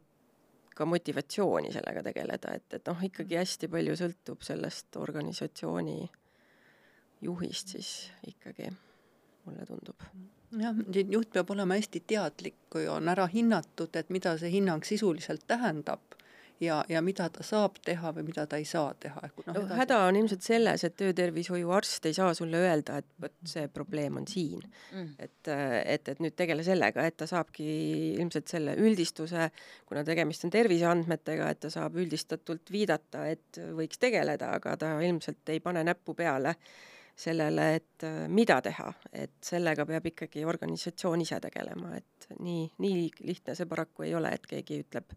ka 0.74 0.86
motivatsiooni 0.88 1.72
sellega 1.72 2.02
tegeleda, 2.06 2.54
et, 2.56 2.66
et 2.78 2.88
noh, 2.88 3.04
ikkagi 3.08 3.38
hästi 3.40 3.68
palju 3.72 3.96
sõltub 3.98 4.44
sellest 4.46 4.96
organisatsiooni 5.00 5.98
juhist 7.22 7.74
siis 7.76 7.90
ikkagi, 8.26 8.70
mulle 9.46 9.66
tundub. 9.68 10.08
jah, 10.58 10.80
juht 10.94 11.30
peab 11.34 11.50
olema 11.54 11.78
hästi 11.78 12.02
teadlik, 12.06 12.56
kui 12.72 12.88
on 12.88 13.08
ära 13.08 13.28
hinnatud, 13.30 13.94
et 13.96 14.10
mida 14.10 14.34
see 14.40 14.50
hinnang 14.56 14.84
sisuliselt 14.86 15.46
tähendab 15.46 16.16
ja, 16.62 16.78
ja 16.88 17.02
mida 17.02 17.26
ta 17.32 17.44
saab 17.46 17.78
teha 17.84 18.12
või 18.16 18.26
mida 18.28 18.44
ta 18.46 18.58
ei 18.60 18.66
saa 18.68 18.92
teha. 19.00 19.22
No, 19.46 19.54
no 19.56 19.62
häda 19.78 19.98
on 20.06 20.18
ilmselt 20.18 20.44
selles, 20.46 20.84
et 20.86 20.96
töötervishoiuarst 21.00 22.06
ei 22.08 22.16
saa 22.16 22.32
sulle 22.38 22.60
öelda, 22.62 23.00
et 23.02 23.08
vot 23.22 23.34
see 23.48 23.66
probleem 23.72 24.20
on 24.20 24.28
siin 24.30 24.62
mm.. 24.62 25.08
et, 25.22 25.52
et, 25.96 26.12
et 26.14 26.22
nüüd 26.22 26.36
tegele 26.38 26.64
sellega, 26.66 27.06
et 27.08 27.18
ta 27.20 27.28
saabki 27.30 27.66
ilmselt 28.20 28.52
selle 28.52 28.76
üldistuse, 28.80 29.48
kuna 29.88 30.04
tegemist 30.06 30.46
on 30.46 30.54
terviseandmetega, 30.54 31.50
et 31.52 31.62
ta 31.66 31.72
saab 31.72 31.98
üldistatult 32.02 32.72
viidata, 32.72 33.26
et 33.32 33.62
võiks 33.76 34.00
tegeleda, 34.02 34.54
aga 34.58 34.76
ta 34.80 34.94
ilmselt 35.04 35.54
ei 35.54 35.62
pane 35.64 35.84
näppu 35.86 36.16
peale 36.18 36.56
sellele, 37.22 37.66
et 37.76 38.04
mida 38.32 38.56
teha, 38.64 38.88
et 39.12 39.34
sellega 39.44 39.84
peab 39.86 40.06
ikkagi 40.08 40.46
organisatsioon 40.48 41.20
ise 41.22 41.38
tegelema, 41.44 41.92
et 41.98 42.28
nii, 42.40 42.68
nii 42.82 43.08
lihtne 43.28 43.56
see 43.58 43.68
paraku 43.68 44.06
ei 44.06 44.14
ole, 44.16 44.32
et 44.32 44.46
keegi 44.48 44.80
ütleb 44.86 45.12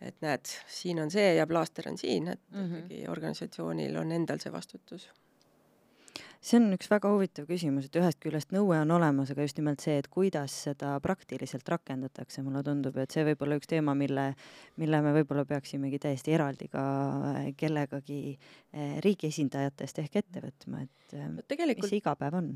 et 0.00 0.16
näed, 0.20 0.50
siin 0.68 1.00
on 1.02 1.10
see 1.10 1.34
ja 1.34 1.46
plaaster 1.46 1.88
on 1.88 1.98
siin, 1.98 2.28
et 2.28 2.40
mm 2.50 2.64
-hmm. 2.64 2.78
ikkagi 2.78 3.08
organisatsioonil 3.08 3.96
on 3.96 4.12
endal 4.12 4.38
see 4.38 4.52
vastutus 4.52 5.10
see 6.44 6.58
on 6.60 6.74
üks 6.76 6.90
väga 6.92 7.08
huvitav 7.08 7.46
küsimus, 7.48 7.86
et 7.88 7.96
ühest 7.96 8.18
küljest 8.20 8.50
nõue 8.52 8.76
on 8.76 8.90
olemas, 8.92 9.30
aga 9.32 9.46
just 9.46 9.56
nimelt 9.56 9.80
see, 9.84 9.96
et 10.00 10.08
kuidas 10.12 10.52
seda 10.66 10.92
praktiliselt 11.04 11.68
rakendatakse, 11.72 12.42
mulle 12.44 12.60
tundub, 12.66 12.98
et 13.00 13.14
see 13.14 13.24
võib 13.30 13.44
olla 13.46 13.56
üks 13.60 13.70
teema, 13.70 13.94
mille, 13.96 14.26
mille 14.80 15.00
me 15.04 15.14
võib-olla 15.16 15.46
peaksimegi 15.48 16.00
täiesti 16.04 16.34
eraldi 16.36 16.68
ka 16.72 16.82
kellegagi 17.60 18.18
eh, 18.34 18.98
riigi 19.04 19.30
esindajatest 19.32 20.02
ehk 20.04 20.18
ette 20.20 20.42
võtma, 20.44 20.82
et 20.84 21.16
eh, 21.16 21.30
Tegelikult 21.54 21.86
mis 21.86 21.94
see 21.94 22.02
igapäev 22.02 22.36
on? 22.40 22.50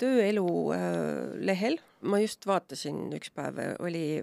tööelu 0.00 0.46
eh, 0.76 1.34
lehel, 1.50 1.76
ma 2.08 2.22
just 2.22 2.48
vaatasin 2.48 3.10
üks 3.18 3.34
päev, 3.34 3.60
oli 3.84 4.22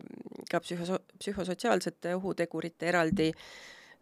ka 0.49 0.63
psühhoso-, 0.65 1.03
psühhosotsiaalsete 1.21 2.15
ohutegurite 2.17 2.89
eraldi 2.89 3.29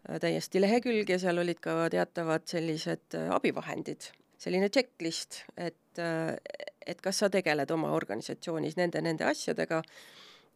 täiesti 0.00 0.62
lehekülg 0.62 1.12
ja 1.12 1.18
seal 1.20 1.42
olid 1.42 1.58
ka 1.60 1.74
teatavad 1.92 2.46
sellised 2.48 3.18
abivahendid 3.36 4.08
selline 4.40 4.70
checklist, 4.72 5.42
et, 5.60 6.00
et 6.00 7.02
kas 7.04 7.22
sa 7.22 7.28
tegeled 7.32 7.70
oma 7.74 7.92
organisatsioonis 7.96 8.78
nende, 8.78 9.02
nende 9.04 9.26
asjadega 9.28 9.82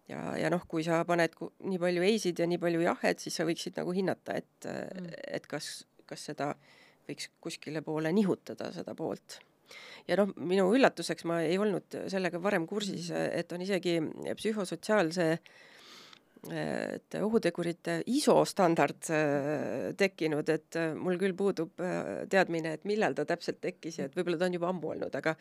ja, 0.09 0.20
ja 0.41 0.53
noh, 0.53 0.64
kui 0.68 0.85
sa 0.87 1.03
paned 1.09 1.37
nii 1.64 1.80
palju 1.80 2.05
ei-sid 2.07 2.41
ja 2.41 2.49
nii 2.49 2.61
palju 2.62 2.85
jah-et, 2.85 3.20
siis 3.22 3.37
sa 3.39 3.47
võiksid 3.49 3.76
nagu 3.80 3.95
hinnata, 3.97 4.39
et 4.41 4.68
mm., 4.68 5.11
et 5.39 5.49
kas, 5.51 5.74
kas 6.09 6.30
seda 6.30 6.53
võiks 7.09 7.28
kuskile 7.45 7.82
poole 7.85 8.12
nihutada, 8.16 8.70
seda 8.72 8.95
poolt. 8.97 9.39
ja 10.09 10.16
noh, 10.20 10.32
minu 10.37 10.66
üllatuseks 10.76 11.24
ma 11.28 11.43
ei 11.45 11.59
olnud 11.61 11.97
sellega 12.12 12.41
varem 12.41 12.66
kursis, 12.68 13.11
et 13.12 13.53
on 13.53 13.64
isegi 13.64 13.99
psühhosotsiaalse 14.37 15.28
et 16.53 17.16
ohutegurite 17.22 18.01
ISO 18.12 18.36
standard 18.45 19.09
tekkinud, 19.97 20.49
et 20.53 20.78
mul 20.99 21.16
küll 21.20 21.36
puudub 21.36 21.80
teadmine, 22.30 22.74
et 22.76 22.84
millal 22.88 23.16
ta 23.16 23.24
täpselt 23.28 23.62
tekkis 23.64 24.01
ja 24.01 24.09
et 24.09 24.16
võib-olla 24.16 24.40
ta 24.40 24.49
on 24.51 24.59
juba 24.59 24.68
ammu 24.72 24.92
olnud, 24.95 25.14
aga 25.20 25.36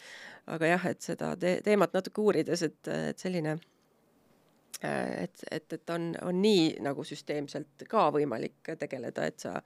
aga 0.56 0.72
jah, 0.74 0.88
et 0.94 1.02
seda 1.04 1.34
te 1.40 1.58
teemat 1.66 1.96
natuke 1.96 2.24
uurides, 2.24 2.64
et, 2.70 2.92
et 3.12 3.20
selline 3.20 3.58
et, 4.84 5.44
et, 5.52 5.74
et 5.74 5.94
on, 5.96 6.10
on 6.22 6.42
nii 6.42 6.80
nagu 6.84 7.06
süsteemselt 7.08 7.86
ka 7.90 8.10
võimalik 8.16 8.74
tegeleda, 8.80 9.28
et 9.28 9.44
sa 9.44 9.60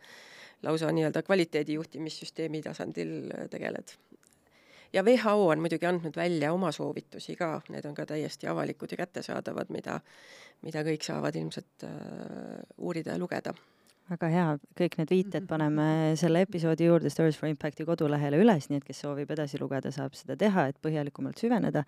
lausa 0.65 0.91
nii-öelda 0.93 1.23
kvaliteedijuhtimissüsteemi 1.25 2.61
tasandil 2.65 3.31
tegeled 3.51 3.93
ja 4.93 5.03
WHO 5.03 5.47
on 5.51 5.63
muidugi 5.63 5.87
andnud 5.89 6.15
välja 6.15 6.51
oma 6.53 6.71
soovitusi 6.71 7.35
ka, 7.39 7.57
need 7.73 7.85
on 7.85 7.95
ka 7.97 8.05
täiesti 8.09 8.47
avalikud 8.47 8.91
ja 8.91 9.01
kättesaadavad, 9.03 9.71
mida, 9.73 9.99
mida 10.65 10.83
kõik 10.87 11.05
saavad 11.05 11.35
ilmselt 11.35 11.87
äh, 11.87 12.61
uurida 12.77 13.15
ja 13.15 13.21
lugeda. 13.21 13.53
Väga 14.07 14.27
hea, 14.31 14.51
kõik 14.79 14.93
need 15.01 15.09
viited 15.11 15.47
paneme 15.49 16.15
selle 16.19 16.45
episoodi 16.45 16.85
juurde 16.87 17.09
Stories 17.11 17.35
for 17.39 17.49
Impacti 17.51 17.83
kodulehele 17.87 18.39
üles, 18.39 18.69
nii 18.69 18.79
et 18.79 18.85
kes 18.87 19.01
soovib 19.03 19.33
edasi 19.35 19.59
lugeda, 19.59 19.91
saab 19.91 20.15
seda 20.15 20.37
teha, 20.39 20.69
et 20.71 20.77
põhjalikumalt 20.83 21.41
süveneda. 21.43 21.83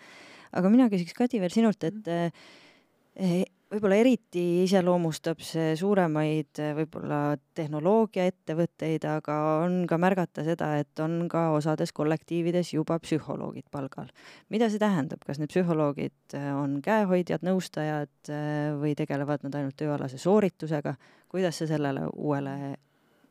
aga 0.52 0.72
mina 0.74 0.90
küsiks 0.92 1.16
Kadi 1.16 1.40
veel 1.40 1.54
sinult, 1.56 1.84
et 1.88 2.12
eh, 2.12 3.46
võib-olla 3.70 4.00
eriti 4.02 4.44
iseloomustab 4.64 5.42
see 5.46 5.76
suuremaid 5.78 6.60
võib-olla 6.78 7.38
tehnoloogiaettevõtteid, 7.58 9.06
aga 9.10 9.38
on 9.64 9.84
ka 9.90 10.00
märgata 10.02 10.44
seda, 10.48 10.72
et 10.82 11.02
on 11.04 11.28
ka 11.32 11.50
osades 11.58 11.94
kollektiivides 11.96 12.74
juba 12.74 13.00
psühholoogid 13.04 13.70
palgal. 13.72 14.10
mida 14.50 14.70
see 14.70 14.82
tähendab, 14.82 15.22
kas 15.26 15.40
need 15.40 15.54
psühholoogid 15.54 16.38
on 16.58 16.80
käehoidjad, 16.86 17.46
nõustajad 17.46 18.34
või 18.82 18.96
tegelevad 18.98 19.46
nad 19.46 19.60
ainult 19.60 19.78
tööalase 19.78 20.18
sooritusega, 20.18 20.96
kuidas 21.30 21.62
sa 21.62 21.70
sellele 21.70 22.08
uuele, 22.16 22.76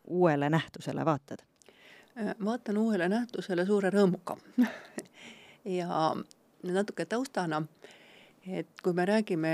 uuele 0.07 0.51
nähtusele 0.51 1.05
vaatad? 1.05 1.43
vaatan 2.45 2.79
uuele 2.79 3.09
nähtusele 3.09 3.67
suure 3.67 3.91
rõõmuga 3.95 4.35
ja 5.79 6.15
natuke 6.63 7.07
taustana, 7.07 7.63
et 8.47 8.71
kui 8.83 8.95
me 8.95 9.05
räägime 9.07 9.53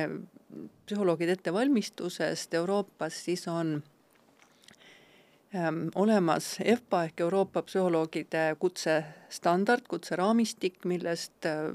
psühholoogide 0.86 1.32
ettevalmistusest 1.38 2.54
Euroopas, 2.54 3.24
siis 3.24 3.48
on 3.48 3.82
ähm, 5.54 5.86
olemas 5.94 6.56
EFPA 6.64 7.04
ehk 7.04 7.20
Euroopa 7.20 7.62
psühholoogide 7.62 8.56
kutsestandard, 8.58 9.88
kutseraamistik, 9.88 10.84
millest 10.84 11.46
äh, 11.46 11.72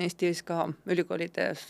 Eestis 0.00 0.42
ka 0.42 0.68
ülikoolides 0.90 1.68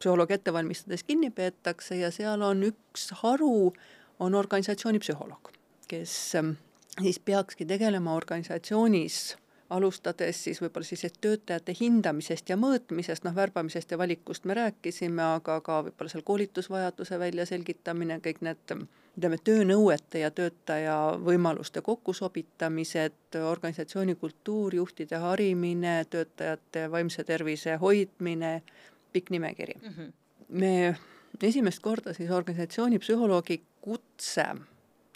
psühholoogi 0.00 0.38
ette 0.38 0.52
valmistades 0.52 1.04
kinni 1.04 1.30
peetakse 1.30 1.98
ja 2.00 2.10
seal 2.10 2.42
on 2.42 2.64
üks 2.70 3.10
haru, 3.20 3.72
on 4.18 4.34
organisatsiooni 4.34 4.98
psühholoog, 5.02 5.52
kes 5.88 6.16
äh, 6.40 6.54
siis 7.00 7.20
peakski 7.20 7.66
tegelema 7.68 8.14
organisatsioonis 8.14 9.36
alustades 9.72 10.38
siis 10.44 10.60
võib-olla 10.62 10.86
siis 10.86 11.14
töötajate 11.20 11.74
hindamisest 11.80 12.50
ja 12.52 12.56
mõõtmisest, 12.60 13.24
noh, 13.24 13.34
värbamisest 13.36 13.90
ja 13.90 13.98
valikust 13.98 14.44
me 14.48 14.56
rääkisime, 14.58 15.22
aga 15.38 15.60
ka 15.64 15.80
võib-olla 15.86 16.12
seal 16.12 16.24
koolitusvajaduse 16.28 17.18
väljaselgitamine, 17.18 18.18
kõik 18.24 18.42
need 18.46 18.74
ütleme, 19.16 19.38
töönõuete 19.44 20.22
ja 20.22 20.30
töötaja 20.30 20.96
võimaluste 21.24 21.82
kokkusobitamised, 21.84 23.38
organisatsiooni 23.44 24.16
kultuur, 24.20 24.74
juhtide 24.74 25.20
harimine, 25.20 26.02
töötajate 26.10 26.88
vaimse 26.92 27.24
tervise 27.24 27.76
hoidmine, 27.80 28.60
pikk 29.12 29.30
nimekiri 29.30 29.78
mm. 29.82 29.96
-hmm. 29.96 30.12
me 30.48 30.96
esimest 31.42 31.80
korda 31.80 32.14
siis 32.14 32.30
organisatsiooni 32.30 32.98
psühholoogi 32.98 33.62
kutse 33.80 34.46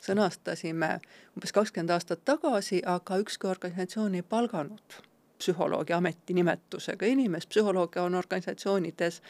sõnastasime 0.03 0.97
umbes 1.37 1.53
kakskümmend 1.53 1.91
aastat 1.91 2.25
tagasi, 2.25 2.83
aga 2.87 3.19
ükski 3.23 3.49
organisatsioon 3.51 4.15
ei 4.15 4.23
palganud 4.23 5.01
psühholoogi 5.39 5.93
ametinimetusega 5.93 7.07
inimest, 7.07 7.49
psühholoogia 7.49 8.03
on 8.03 8.15
organisatsioonides 8.15 9.23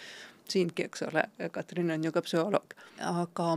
siingi, 0.49 0.85
eks 0.85 1.03
ole, 1.03 1.25
Katrin 1.51 1.91
on 1.91 2.05
ju 2.05 2.13
ka 2.15 2.23
psühholoog, 2.23 2.77
aga 3.03 3.49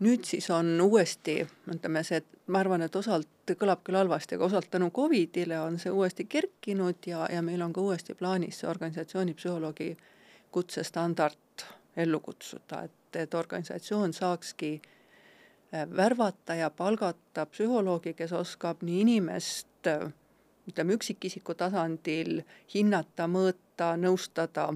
nüüd 0.00 0.24
siis 0.24 0.46
on 0.54 0.76
uuesti, 0.80 1.40
ütleme 1.74 2.04
see, 2.06 2.22
ma 2.46 2.62
arvan, 2.62 2.86
et 2.86 2.96
osalt 2.96 3.54
kõlab 3.58 3.82
küll 3.86 3.98
halvasti, 3.98 4.38
aga 4.38 4.46
osalt 4.46 4.70
tänu 4.70 4.92
Covidile 4.94 5.58
on 5.60 5.78
see 5.82 5.90
uuesti 5.90 6.28
kerkinud 6.30 7.10
ja, 7.10 7.26
ja 7.32 7.42
meil 7.42 7.62
on 7.66 7.74
ka 7.74 7.82
uuesti 7.82 8.14
plaanis 8.14 8.62
see 8.62 8.70
organisatsiooni 8.70 9.34
psühholoogi 9.34 9.96
kutsestandard 10.54 11.66
ellu 11.96 12.20
kutsuda, 12.22 12.84
et, 12.86 13.18
et 13.18 13.34
organisatsioon 13.34 14.14
saakski 14.14 14.76
Äh, 14.80 14.99
värvata 15.72 16.54
ja 16.54 16.70
palgata 16.70 17.46
psühholoogi, 17.46 18.14
kes 18.14 18.32
oskab 18.32 18.82
nii 18.82 19.00
inimest 19.00 19.86
äh, 19.86 20.08
ütleme, 20.68 20.94
üksikisiku 20.98 21.54
tasandil 21.54 22.42
hinnata, 22.74 23.26
mõõta, 23.30 23.94
nõustada 23.98 24.70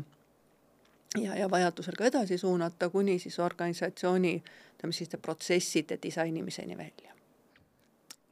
ja, 1.18 1.34
ja 1.38 1.49
vajadusel 1.51 1.99
ka 1.99 2.09
edasi 2.11 2.38
suunata, 2.38 2.90
kuni 2.90 3.18
siis 3.22 3.38
organisatsiooni 3.42 4.36
ütleme 4.76 4.92
siis 4.92 5.11
protsesside 5.22 5.99
disainimiseni 6.03 6.78
välja. 6.78 7.11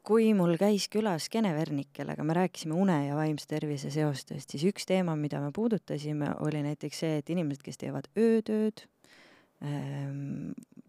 kui 0.03 0.33
mul 0.35 0.57
käis 0.59 0.89
külas 0.91 1.29
Kene 1.31 1.53
Vernik, 1.55 1.93
kellega 1.95 2.25
me 2.27 2.35
rääkisime 2.35 2.75
une 2.75 2.97
ja 3.07 3.15
vaimse 3.15 3.47
tervise 3.47 3.91
seostest, 3.91 4.51
siis 4.51 4.65
üks 4.67 4.87
teema, 4.87 5.15
mida 5.17 5.39
me 5.41 5.53
puudutasime, 5.55 6.33
oli 6.43 6.63
näiteks 6.63 6.99
see, 7.05 7.21
et 7.21 7.31
inimesed, 7.31 7.63
kes 7.63 7.79
teevad 7.79 8.09
öötööd, 8.19 8.83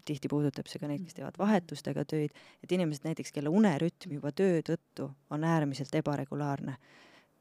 tihti 0.04 0.28
puudutab 0.30 0.68
see 0.68 0.80
ka 0.82 0.88
neid, 0.90 1.04
kes 1.04 1.16
teevad 1.18 1.38
vahetustega 1.40 2.04
töid, 2.08 2.34
et 2.64 2.72
inimesed 2.74 3.06
näiteks, 3.06 3.32
kelle 3.34 3.52
unerütm 3.52 4.16
juba 4.16 4.32
töö 4.36 4.60
tõttu 4.66 5.08
on 5.34 5.46
äärmiselt 5.48 5.94
ebaregulaarne, 6.00 6.76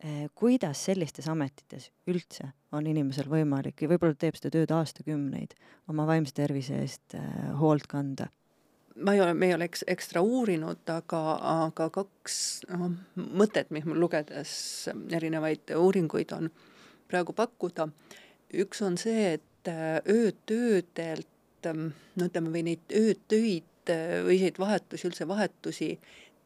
ehm, 0.04 0.30
kuidas 0.38 0.86
sellistes 0.86 1.28
ametites 1.32 1.90
üldse 2.10 2.52
on 2.72 2.88
inimesel 2.88 3.30
võimalik 3.32 3.84
ja 3.84 3.92
võib-olla 3.92 4.18
teeb 4.20 4.38
seda 4.40 4.54
tööd 4.58 4.72
aastakümneid 4.76 5.58
oma 5.92 6.08
vaimse 6.10 6.36
tervise 6.38 6.80
eest 6.84 7.18
ehm, 7.18 7.54
hoolt 7.62 7.90
kanda? 7.92 8.30
ma 8.94 9.16
ei 9.16 9.22
ole, 9.24 9.34
me 9.34 9.48
ei 9.50 9.56
ole 9.56 9.66
eks, 9.66 9.82
ekstra 9.90 10.22
uurinud, 10.22 10.84
aga, 10.94 11.22
aga 11.66 11.88
kaks 11.94 12.36
noh, 12.70 12.92
mõtet, 13.18 13.72
mis 13.74 13.88
mul 13.90 13.98
lugedes 14.04 14.52
erinevaid 15.10 15.74
uuringuid 15.78 16.36
on 16.38 16.52
praegu 17.10 17.34
pakkuda. 17.34 17.88
üks 18.54 18.84
on 18.86 18.98
see, 19.02 19.34
et 19.34 19.44
öötöödelt, 19.68 21.28
ähm, 21.66 21.94
no 22.16 22.26
ütleme, 22.26 22.52
või 22.54 22.64
neid 22.64 22.96
öötöid 22.96 23.90
äh, 23.90 24.20
või 24.26 24.38
selliseid 24.38 24.60
vahetusi, 24.60 25.08
üldse 25.08 25.28
vahetusi 25.28 25.90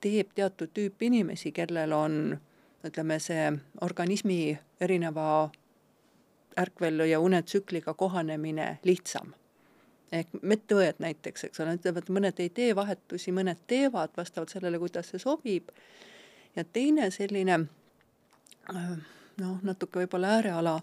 teeb 0.01 0.33
teatud 0.35 0.69
tüüp 0.73 1.01
inimesi, 1.01 1.51
kellel 1.51 1.93
on 1.93 2.37
ütleme, 2.85 3.19
see 3.19 3.51
organismi 3.81 4.59
erineva 4.81 5.49
ärkvel- 6.57 7.05
ja 7.09 7.19
unetsükliga 7.19 7.93
kohanemine 7.93 8.79
lihtsam. 8.83 9.33
ehk 10.11 10.27
medõed 10.41 11.01
näiteks, 11.03 11.43
eks 11.43 11.59
ole, 11.59 11.73
ütlevad, 11.75 12.05
mõned 12.07 12.37
ei 12.39 12.49
tee 12.49 12.75
vahetusi, 12.75 13.31
mõned 13.35 13.57
teevad 13.67 14.13
vastavalt 14.17 14.49
sellele, 14.49 14.79
kuidas 14.79 15.09
see 15.09 15.19
sobib. 15.19 15.69
ja 16.55 16.63
teine 16.63 17.11
selline 17.11 17.59
äh, 18.75 18.97
noh, 19.41 19.59
natuke 19.65 20.01
võib-olla 20.01 20.37
ääreala 20.37 20.77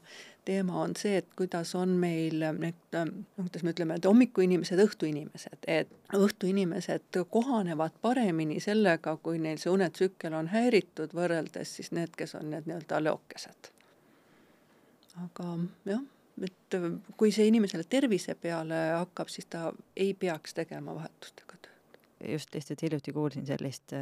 teema 0.44 0.80
on 0.82 0.92
see, 0.98 1.16
et 1.20 1.28
kuidas 1.36 1.74
on 1.78 1.94
meil 2.00 2.42
need, 2.59 2.80
noh, 2.92 3.12
kuidas 3.38 3.64
me 3.64 3.72
ütleme, 3.74 3.98
et 3.98 4.09
hommikuinimesed, 4.09 4.80
õhtuinimesed, 4.84 5.68
et 5.70 6.16
õhtuinimesed 6.16 7.20
kohanevad 7.32 7.96
paremini 8.05 8.61
sellega, 8.61 9.16
kui 9.22 9.40
neil 9.42 9.61
see 9.62 9.72
unetsükkel 9.72 10.36
on 10.36 10.50
häiritud, 10.52 11.14
võrreldes 11.16 11.76
siis 11.78 11.92
need, 11.96 12.12
kes 12.18 12.36
on 12.40 12.50
need 12.52 12.68
nii-öelda 12.68 13.00
leokesed. 13.07 13.70
aga 15.24 15.50
jah, 15.88 16.05
et 16.42 16.78
kui 17.16 17.32
see 17.32 17.48
inimesele 17.48 17.86
tervise 17.88 18.34
peale 18.34 18.80
hakkab, 18.98 19.30
siis 19.32 19.46
ta 19.46 19.70
ei 19.96 20.14
peaks 20.14 20.55
tegema 20.55 20.94
vahetustega 20.94 21.61
tööd. 21.62 22.00
just 22.32 22.55
lihtsalt 22.55 22.82
hiljuti 22.82 23.12
kuulsin 23.12 23.46
sellist 23.46 23.94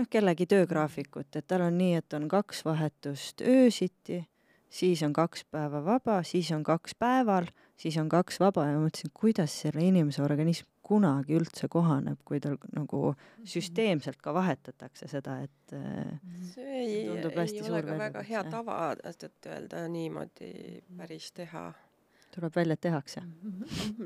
noh, 0.00 0.10
kellegi 0.10 0.48
töögraafikut, 0.50 1.30
et 1.36 1.46
tal 1.46 1.68
on 1.68 1.78
nii, 1.78 2.00
et 2.00 2.18
on 2.18 2.28
kaks 2.30 2.64
vahetust 2.66 3.44
öösiti 3.46 4.24
siis 4.70 5.02
on 5.02 5.12
kaks 5.12 5.44
päeva 5.50 5.84
vaba, 5.84 6.22
siis 6.22 6.50
on 6.54 6.62
kaks 6.64 6.94
päeval, 6.98 7.48
siis 7.76 7.96
on 7.98 8.08
kaks 8.08 8.40
vaba. 8.40 8.66
Ja 8.70 8.78
mõtlesin, 8.78 9.12
kuidas 9.14 9.54
selle 9.64 9.84
inimese 9.84 10.22
organism 10.22 10.68
kunagi 10.90 11.36
üldse 11.38 11.68
kohaneb, 11.70 12.18
kui 12.26 12.40
tal 12.42 12.56
nagu 12.74 13.12
süsteemselt 13.46 14.18
ka 14.22 14.34
vahetatakse 14.34 15.06
seda, 15.10 15.36
et 15.46 15.74
äh, 15.76 16.16
see 16.50 16.80
ei, 16.80 16.96
ei 17.04 17.68
ole 17.68 17.82
ka 17.86 17.98
väga 17.98 18.24
hea 18.26 18.42
tava 18.50 18.80
tõtt-öelda 18.98 19.84
niimoodi 19.92 20.80
päris 20.98 21.30
teha 21.36 21.68
tuleb 22.34 22.56
välja, 22.56 22.76
et 22.78 22.80
tehakse. 22.80 23.22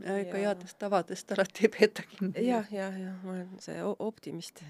ega 0.02 0.38
headest 0.38 0.78
tavadest 0.78 1.32
alati 1.32 1.66
ei 1.66 1.72
peeta 1.78 2.02
kinni. 2.08 2.46
jah, 2.46 2.72
jah, 2.72 2.98
jah, 3.00 3.16
ma 3.24 3.32
olen 3.36 3.48
see 3.60 3.82
optimist. 3.98 4.62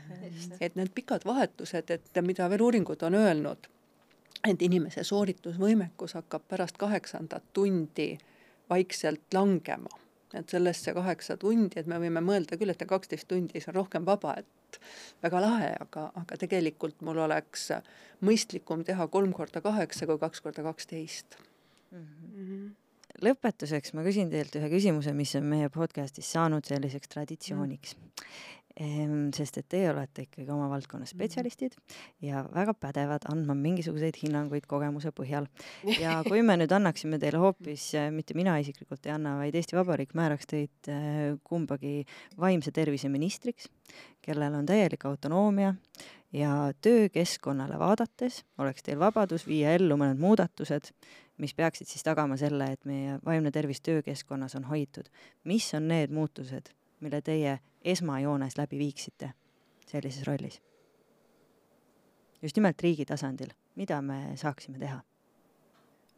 et 0.60 0.76
need 0.76 0.92
pikad 0.94 1.24
vahetused, 1.24 1.90
et 1.90 2.22
mida 2.22 2.48
veel 2.50 2.66
uuringud 2.66 3.02
on 3.02 3.18
öelnud, 3.20 3.68
et 4.48 4.62
inimese 4.62 5.04
sooritusvõimekus 5.04 6.16
hakkab 6.20 6.48
pärast 6.48 6.80
kaheksandat 6.80 7.52
tundi 7.52 8.14
vaikselt 8.70 9.34
langema 9.34 10.04
et 10.38 10.50
sellest 10.50 10.86
see 10.86 10.94
kaheksa 10.96 11.36
tundi, 11.40 11.78
et 11.78 11.86
me 11.90 11.98
võime 12.02 12.22
mõelda 12.24 12.58
küll, 12.58 12.72
et 12.72 12.84
kaksteist 12.88 13.28
tundi, 13.30 13.60
see 13.60 13.70
on 13.70 13.78
rohkem 13.78 14.06
vaba, 14.06 14.34
et 14.40 14.78
väga 15.22 15.42
lahe, 15.42 15.70
aga, 15.80 16.08
aga 16.20 16.38
tegelikult 16.40 17.02
mul 17.06 17.20
oleks 17.26 17.68
mõistlikum 18.24 18.84
teha 18.86 19.06
kolm 19.12 19.34
korda 19.36 19.62
kaheksa 19.64 20.08
kui 20.10 20.18
kaks 20.20 20.42
korda 20.44 20.64
kaksteist 20.66 21.38
mm. 21.92 22.06
-hmm. 22.06 22.70
Lõpetuseks 23.22 23.94
ma 23.94 24.02
küsin 24.06 24.30
teilt 24.32 24.56
ühe 24.58 24.70
küsimuse, 24.72 25.14
mis 25.14 25.34
on 25.38 25.46
meie 25.48 25.70
podcastis 25.72 26.32
saanud 26.34 26.66
selliseks 26.66 27.12
traditsiooniks 27.14 27.96
mm 27.98 28.64
sest 28.74 29.60
et 29.60 29.66
teie 29.70 29.90
olete 29.92 30.24
ikkagi 30.26 30.50
oma 30.50 30.66
valdkonna 30.72 31.04
mhm. 31.04 31.12
spetsialistid 31.12 31.76
ja 32.24 32.42
väga 32.54 32.74
pädevad 32.74 33.26
andma 33.30 33.54
mingisuguseid 33.54 34.18
hinnanguid 34.18 34.66
kogemuse 34.66 35.12
põhjal. 35.14 35.46
ja 36.02 36.16
kui 36.26 36.42
me 36.42 36.56
nüüd 36.58 36.74
annaksime 36.74 37.20
teile 37.22 37.38
hoopis, 37.42 37.92
äh, 37.98 38.10
mitte 38.14 38.34
mina 38.34 38.56
isiklikult 38.62 39.06
ei 39.06 39.14
anna, 39.14 39.36
vaid 39.38 39.54
Eesti 39.54 39.78
Vabariik 39.78 40.16
määraks 40.18 40.50
teid 40.50 40.90
äh, 40.90 41.36
kumbagi 41.46 42.02
vaimse 42.40 42.74
tervise 42.74 43.10
ministriks, 43.12 43.70
kellel 44.24 44.58
on 44.58 44.66
täielik 44.66 45.06
autonoomia 45.06 45.74
ja 46.34 46.72
töökeskkonnale 46.82 47.78
vaadates 47.78 48.42
oleks 48.58 48.82
teil 48.82 48.98
vabadus 48.98 49.46
viia 49.46 49.76
ellu 49.78 49.94
mõned 50.00 50.18
muudatused, 50.18 50.90
mis 51.38 51.54
peaksid 51.54 51.88
siis 51.90 52.02
tagama 52.06 52.36
selle, 52.36 52.72
et 52.72 52.84
meie 52.84 53.18
vaimne 53.24 53.50
tervis 53.50 53.80
töökeskkonnas 53.80 54.54
on 54.54 54.64
hoitud. 54.64 55.08
mis 55.44 55.74
on 55.74 55.88
need 55.88 56.10
muutused, 56.10 56.70
mille 57.00 57.20
teie 57.22 57.58
esmajoones 57.84 58.58
läbi 58.58 58.78
viiksite 58.78 59.32
sellises 59.86 60.26
rollis? 60.26 60.62
just 62.42 62.56
nimelt 62.56 62.82
riigi 62.82 63.04
tasandil, 63.04 63.50
mida 63.74 64.02
me 64.02 64.36
saaksime 64.36 64.78
teha? 64.78 65.02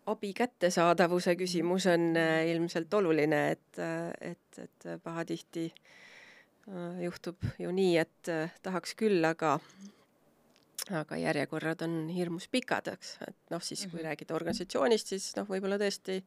abi 0.07 0.33
kättesaadavuse 0.33 1.35
küsimus 1.37 1.87
on 1.91 2.17
äh, 2.17 2.47
ilmselt 2.47 2.95
oluline, 2.95 3.51
et, 3.51 3.79
äh, 3.79 4.31
et, 4.31 4.59
et 4.59 4.87
pahatihti 5.03 5.67
äh, 5.73 7.03
juhtub 7.03 7.43
ju 7.59 7.73
nii, 7.73 7.97
et 7.99 8.33
tahaks 8.63 8.95
küll, 8.95 9.25
aga 9.27 9.59
aga 10.95 11.17
järjekorrad 11.19 11.83
on 11.87 11.97
hirmus 12.13 12.49
pikad, 12.53 12.93
eks, 12.93 13.17
et 13.27 13.55
noh, 13.55 13.63
siis 13.63 13.87
kui 13.87 13.91
mm 13.91 13.99
-hmm. 13.99 14.05
räägida 14.11 14.35
organisatsioonist, 14.35 15.07
siis 15.07 15.33
noh, 15.37 15.49
võib-olla 15.49 15.79
tõesti 15.79 16.21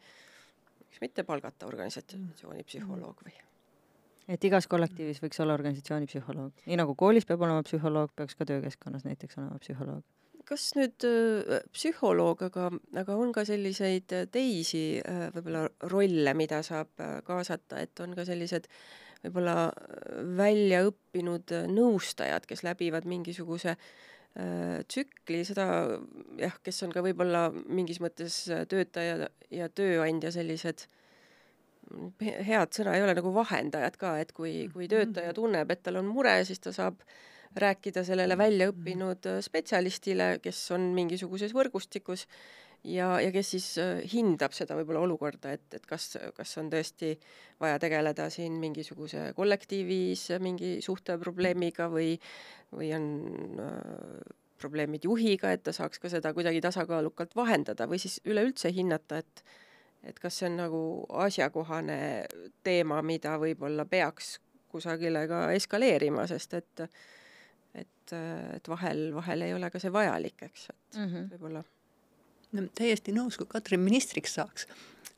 miks 0.90 1.02
mitte 1.02 1.24
palgata 1.24 1.68
organisatsiooni 1.68 2.64
psühholoog 2.64 3.24
või? 3.26 3.36
Et 4.30 4.44
igas 4.46 4.68
kollektiivis 4.70 5.22
võiks 5.24 5.40
olla 5.42 5.56
organisatsiooni 5.58 6.06
psühholoog, 6.10 6.64
nii 6.66 6.78
nagu 6.78 6.96
koolis 6.96 7.26
peab 7.26 7.42
olema 7.42 7.64
psühholoog, 7.66 8.12
peaks 8.16 8.36
ka 8.36 8.46
töökeskkonnas 8.46 9.06
näiteks 9.06 9.38
olema 9.38 9.60
psühholoog. 9.60 10.04
kas 10.50 10.72
nüüd 10.74 11.06
äh, 11.06 11.60
psühholoog, 11.72 12.42
aga, 12.42 12.72
aga 12.98 13.16
on 13.16 13.32
ka 13.32 13.46
selliseid 13.46 14.14
äh, 14.18 14.26
teisi 14.32 14.98
äh, 14.98 15.28
võib-olla 15.34 15.68
rolle, 15.92 16.34
mida 16.34 16.64
saab 16.66 16.90
äh, 17.00 17.20
kaasata, 17.24 17.80
et 17.80 18.00
on 18.00 18.16
ka 18.18 18.26
sellised 18.26 18.66
võib-olla 19.24 19.70
äh, 19.70 20.24
väljaõppinud 20.38 21.54
nõustajad, 21.70 22.50
kes 22.50 22.64
läbivad 22.66 23.06
mingisuguse 23.06 23.76
äh, 23.76 23.92
tsükli, 24.88 25.42
seda 25.44 25.66
jah, 26.40 26.54
kes 26.64 26.84
on 26.86 26.94
ka 26.94 27.02
võib-olla 27.04 27.48
mingis 27.52 27.98
mõttes 28.00 28.44
töötaja 28.72 29.28
ja 29.52 29.68
tööandja 29.74 30.32
sellised 30.32 30.86
äh, 30.86 31.00
head 32.20 32.76
sõna 32.76 32.96
ei 32.96 33.04
ole 33.04 33.16
nagu 33.18 33.32
vahendajad 33.34 33.98
ka, 34.00 34.14
et 34.22 34.32
kui, 34.36 34.70
kui 34.74 34.86
mhm. 34.86 34.94
töötaja 34.94 35.34
tunneb, 35.38 35.72
et 35.72 35.84
tal 35.86 36.00
on 36.02 36.10
mure, 36.10 36.36
siis 36.48 36.62
ta 36.64 36.74
saab 36.76 37.02
rääkida 37.60 38.04
sellele 38.06 38.38
väljaõppinud 38.38 39.30
äh, 39.30 39.40
spetsialistile, 39.46 40.36
kes 40.44 40.60
on 40.76 40.92
mingisuguses 40.98 41.56
võrgustikus 41.56 42.28
ja, 42.84 43.20
ja 43.22 43.32
kes 43.32 43.52
siis 43.56 43.68
äh, 43.82 44.02
hindab 44.14 44.54
seda 44.56 44.78
võib-olla 44.80 45.04
olukorda, 45.08 45.54
et, 45.58 45.68
et 45.76 45.86
kas, 45.90 46.12
kas 46.36 46.58
on 46.62 46.70
tõesti 46.72 47.14
vaja 47.62 47.80
tegeleda 47.82 48.30
siin 48.34 48.60
mingisuguse 48.62 49.32
kollektiivis 49.38 50.30
mingi 50.44 50.78
suhteprobleemiga 50.86 51.90
või, 51.92 52.14
või 52.76 52.92
on 52.96 53.08
äh, 53.64 54.36
probleemid 54.60 55.08
juhiga, 55.08 55.54
et 55.56 55.64
ta 55.64 55.74
saaks 55.76 56.02
ka 56.02 56.12
seda 56.12 56.34
kuidagi 56.36 56.62
tasakaalukalt 56.64 57.36
vahendada 57.36 57.88
või 57.88 58.00
siis 58.02 58.20
üleüldse 58.28 58.72
hinnata, 58.76 59.24
et 59.24 59.44
et 60.08 60.16
kas 60.16 60.38
see 60.40 60.48
on 60.48 60.54
nagu 60.56 60.82
asjakohane 61.26 61.98
teema, 62.64 63.02
mida 63.04 63.34
võib-olla 63.36 63.84
peaks 63.84 64.38
kusagile 64.72 65.26
ka 65.28 65.50
eskaleerima, 65.52 66.24
sest 66.30 66.56
et 66.56 66.86
et, 67.76 68.14
et 68.56 68.70
vahel, 68.72 69.10
vahel 69.14 69.44
ei 69.44 69.54
ole 69.54 69.68
ka 69.70 69.80
see 69.80 69.92
vajalik, 69.92 70.48
eks, 70.48 70.70
et 70.70 70.98
mm 71.02 71.10
-hmm. 71.10 71.28
võib-olla 71.34 71.64
täiesti 72.78 73.14
nõus, 73.16 73.38
kui 73.38 73.50
Katrin 73.50 73.82
ministriks 73.84 74.34
saaks, 74.40 74.68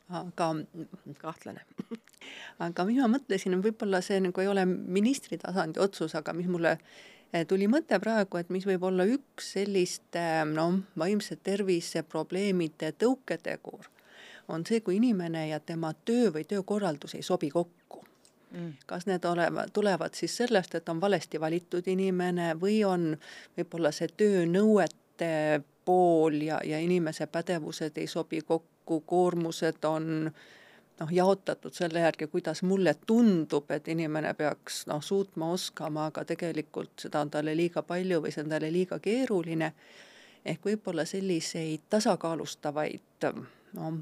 aga 0.09 0.51
kahtlane. 1.21 1.63
aga 2.67 2.85
mina 2.87 3.07
mõtlesin, 3.11 3.55
võib-olla 3.63 4.01
see 4.05 4.19
nagu 4.23 4.43
ei 4.43 4.51
ole 4.51 4.65
ministri 4.67 5.39
tasandi 5.41 5.81
otsus, 5.81 6.15
aga 6.19 6.35
mis 6.37 6.49
mulle 6.51 6.75
eh, 7.33 7.45
tuli 7.47 7.69
mõte 7.71 7.99
praegu, 8.03 8.41
et 8.41 8.51
mis 8.53 8.67
võib 8.67 8.83
olla 8.91 9.07
üks 9.07 9.53
selliste 9.55 10.25
noh, 10.51 10.81
vaimse 10.99 11.39
tervise 11.41 12.03
probleemide 12.03 12.93
tõuketegur 12.99 13.89
on 14.51 14.65
see, 14.67 14.81
kui 14.81 14.97
inimene 14.99 15.47
ja 15.49 15.59
tema 15.59 15.93
töö 16.05 16.31
või 16.35 16.45
töökorraldus 16.47 17.15
ei 17.15 17.23
sobi 17.23 17.49
kokku. 17.49 17.77
Mm.. 18.51 18.73
kas 18.85 19.05
need 19.07 19.23
oleva, 19.23 19.63
tulevad 19.71 20.11
siis 20.17 20.33
sellest, 20.41 20.73
et 20.75 20.89
on 20.91 20.99
valesti 20.99 21.39
valitud 21.39 21.85
inimene 21.87 22.49
või 22.59 22.81
on 22.83 23.13
võib-olla 23.55 23.93
see 23.95 24.09
töönõuete 24.19 25.61
pool 25.85 26.41
ja, 26.41 26.59
ja 26.63 26.79
inimese 26.79 27.27
pädevused 27.27 27.97
ei 27.97 28.07
sobi 28.07 28.41
kokku, 28.41 29.01
koormused 29.01 29.83
on 29.85 30.31
noh, 31.01 31.11
jaotatud 31.11 31.73
selle 31.73 31.99
järgi, 31.99 32.27
kuidas 32.27 32.63
mulle 32.63 32.93
tundub, 33.07 33.71
et 33.71 33.87
inimene 33.87 34.33
peaks 34.37 34.85
noh, 34.87 35.01
suutma, 35.03 35.51
oskama, 35.55 36.07
aga 36.11 36.25
tegelikult 36.25 37.05
seda 37.05 37.23
on 37.25 37.31
talle 37.33 37.55
liiga 37.57 37.81
palju 37.81 38.21
või 38.21 38.33
see 38.33 38.45
on 38.45 38.53
talle 38.53 38.71
liiga 38.73 38.99
keeruline. 38.99 39.73
ehk 40.45 40.65
võib-olla 40.65 41.05
selliseid 41.05 41.81
tasakaalustavaid 41.89 43.29
noh, 43.77 43.97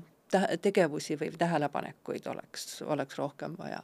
tegevusi 0.61 1.17
või 1.19 1.31
tähelepanekuid 1.37 2.27
oleks, 2.27 2.81
oleks 2.81 3.17
rohkem 3.17 3.55
vaja. 3.57 3.83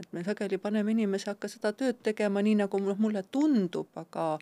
et 0.00 0.12
me 0.12 0.24
sageli 0.24 0.58
paneme 0.58 0.90
inimese 0.90 1.30
hakka 1.30 1.48
seda 1.48 1.72
tööd 1.72 2.02
tegema 2.02 2.42
nii, 2.42 2.54
nagu 2.64 2.78
noh, 2.78 2.98
mulle 2.98 3.22
tundub, 3.22 3.88
aga 3.94 4.38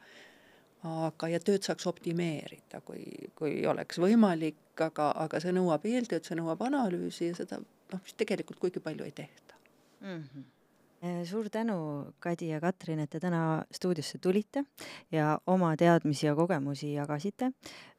aga, 0.87 1.31
ja 1.33 1.41
tööd 1.41 1.67
saaks 1.67 1.87
optimeerida, 1.91 2.81
kui, 2.87 3.03
kui 3.39 3.65
oleks 3.67 3.99
võimalik, 3.99 4.61
aga, 4.85 5.11
aga 5.25 5.41
see 5.43 5.55
nõuab 5.57 5.87
eeltööd, 5.89 6.27
see 6.27 6.39
nõuab 6.39 6.63
analüüsi 6.69 7.33
ja 7.33 7.39
seda 7.39 7.59
noh, 7.63 8.05
mis 8.05 8.15
tegelikult 8.19 8.61
kuigi 8.63 8.83
palju 8.85 9.09
ei 9.09 9.17
tehta 9.17 9.59
mm. 10.05 10.23
-hmm 10.23 10.47
suur 11.25 11.49
tänu, 11.49 12.13
Kadi 12.19 12.49
ja 12.49 12.61
Katrin, 12.61 12.99
et 12.99 13.11
te 13.11 13.21
täna 13.21 13.65
stuudiosse 13.71 14.19
tulite 14.19 14.65
ja 15.13 15.39
oma 15.47 15.77
teadmisi 15.77 16.27
ja 16.27 16.35
kogemusi 16.35 16.93
jagasite. 16.93 17.53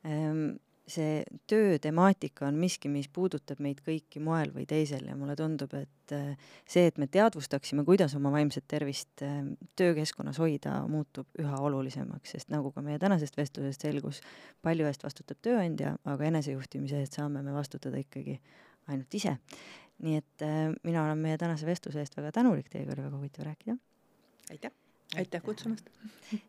Ehm, 0.03 0.57
see 0.89 1.23
töötemaatika 1.49 2.47
on 2.47 2.57
miski, 2.59 2.89
mis 2.91 3.09
puudutab 3.13 3.61
meid 3.63 3.81
kõiki 3.85 4.21
moel 4.23 4.51
või 4.55 4.65
teisel 4.69 5.05
ja 5.07 5.15
mulle 5.17 5.35
tundub, 5.39 5.73
et 5.77 6.13
äh, 6.15 6.49
see, 6.69 6.87
et 6.89 6.97
me 7.01 7.07
teadvustaksime, 7.11 7.85
kuidas 7.87 8.15
oma 8.17 8.31
vaimset 8.33 8.65
tervist 8.69 9.23
äh, 9.25 9.41
töökeskkonnas 9.79 10.41
hoida, 10.41 10.79
muutub 10.89 11.29
üha 11.41 11.61
olulisemaks, 11.69 12.35
sest 12.35 12.53
nagu 12.53 12.73
ka 12.75 12.83
meie 12.85 12.99
tänasest 13.01 13.37
vestlusest 13.39 13.85
selgus, 13.85 14.23
palju 14.65 14.89
eest 14.89 15.05
vastutab 15.05 15.41
tööandja, 15.45 15.95
aga 16.09 16.29
enesejuhtimise 16.31 17.03
eest 17.03 17.19
saame 17.19 17.43
me 17.45 17.55
vastutada 17.55 18.01
ikkagi 18.01 18.39
ainult 18.89 19.21
ise. 19.21 19.37
nii 19.99 20.15
et 20.15 20.45
äh, 20.47 20.59
mina 20.83 21.03
olen 21.03 21.17
meie 21.19 21.37
tänase 21.37 21.67
vestluse 21.67 21.99
eest 22.03 22.15
väga 22.17 22.31
tänulik, 22.39 22.69
teiega 22.71 22.95
oli 22.95 23.03
väga 23.07 23.17
huvitav 23.17 23.51
rääkida. 23.51 23.77
aitäh! 24.51 24.88
Aitäh 25.17 25.41
kutsumast! 25.41 25.89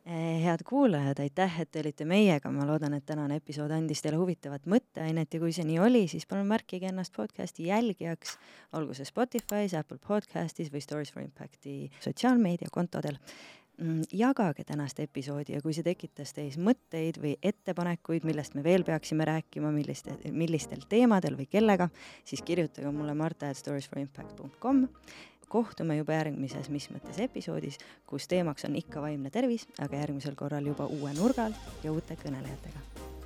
Eh, 0.05 0.43
head 0.45 0.61
kuulajad, 0.69 1.23
aitäh, 1.23 1.55
et 1.63 1.71
te 1.73 1.81
olite 1.81 2.05
meiega, 2.05 2.51
ma 2.53 2.67
loodan, 2.69 2.93
et 2.93 3.05
tänane 3.09 3.39
episood 3.41 3.73
andis 3.73 4.03
teile 4.05 4.19
huvitavat 4.21 4.67
mõtteainet 4.69 5.33
ja 5.33 5.41
kui 5.41 5.55
see 5.57 5.65
nii 5.65 5.79
oli, 5.81 6.03
siis 6.13 6.27
palun 6.29 6.51
märkige 6.51 6.91
ennast 6.91 7.15
podcasti 7.17 7.71
jälgijaks, 7.71 8.35
olgu 8.77 8.93
see 8.99 9.09
Spotify's, 9.09 9.73
Apple 9.79 9.97
Podcastis 10.05 10.69
või 10.75 10.85
Stories 10.85 11.15
for 11.15 11.25
Impacti 11.25 11.89
sotsiaalmeediakontodel. 12.05 13.17
Mm, 13.81 14.03
jagage 14.13 14.67
tänast 14.69 15.01
episoodi 15.01 15.55
ja 15.55 15.63
kui 15.65 15.73
see 15.73 15.87
tekitas 15.87 16.35
teis 16.37 16.59
mõtteid 16.61 17.17
või 17.23 17.39
ettepanekuid, 17.41 18.29
millest 18.29 18.53
me 18.59 18.65
veel 18.67 18.85
peaksime 18.85 19.25
rääkima, 19.25 19.73
milliste, 19.73 20.19
millistel 20.29 20.85
teemadel 20.91 21.41
või 21.41 21.49
kellega, 21.49 21.89
siis 22.29 22.45
kirjutage 22.45 22.93
mulle 22.93 23.17
marta 23.17 23.49
at 23.49 23.57
storiesforimpact.com 23.57 24.85
kohtume 25.51 25.99
juba 25.99 26.17
järgmises 26.19 26.71
Mis 26.71 26.89
mõttes 26.95 27.19
episoodis, 27.21 27.81
kus 28.07 28.29
teemaks 28.31 28.69
on 28.69 28.79
ikka 28.79 29.03
vaimne 29.05 29.33
tervis, 29.35 29.67
aga 29.83 30.05
järgmisel 30.05 30.39
korral 30.39 30.67
juba 30.73 30.87
uue 30.87 31.15
nurga 31.19 31.51
alt 31.51 31.85
ja 31.85 31.93
uute 31.93 32.19
kõnelejatega 32.23 33.20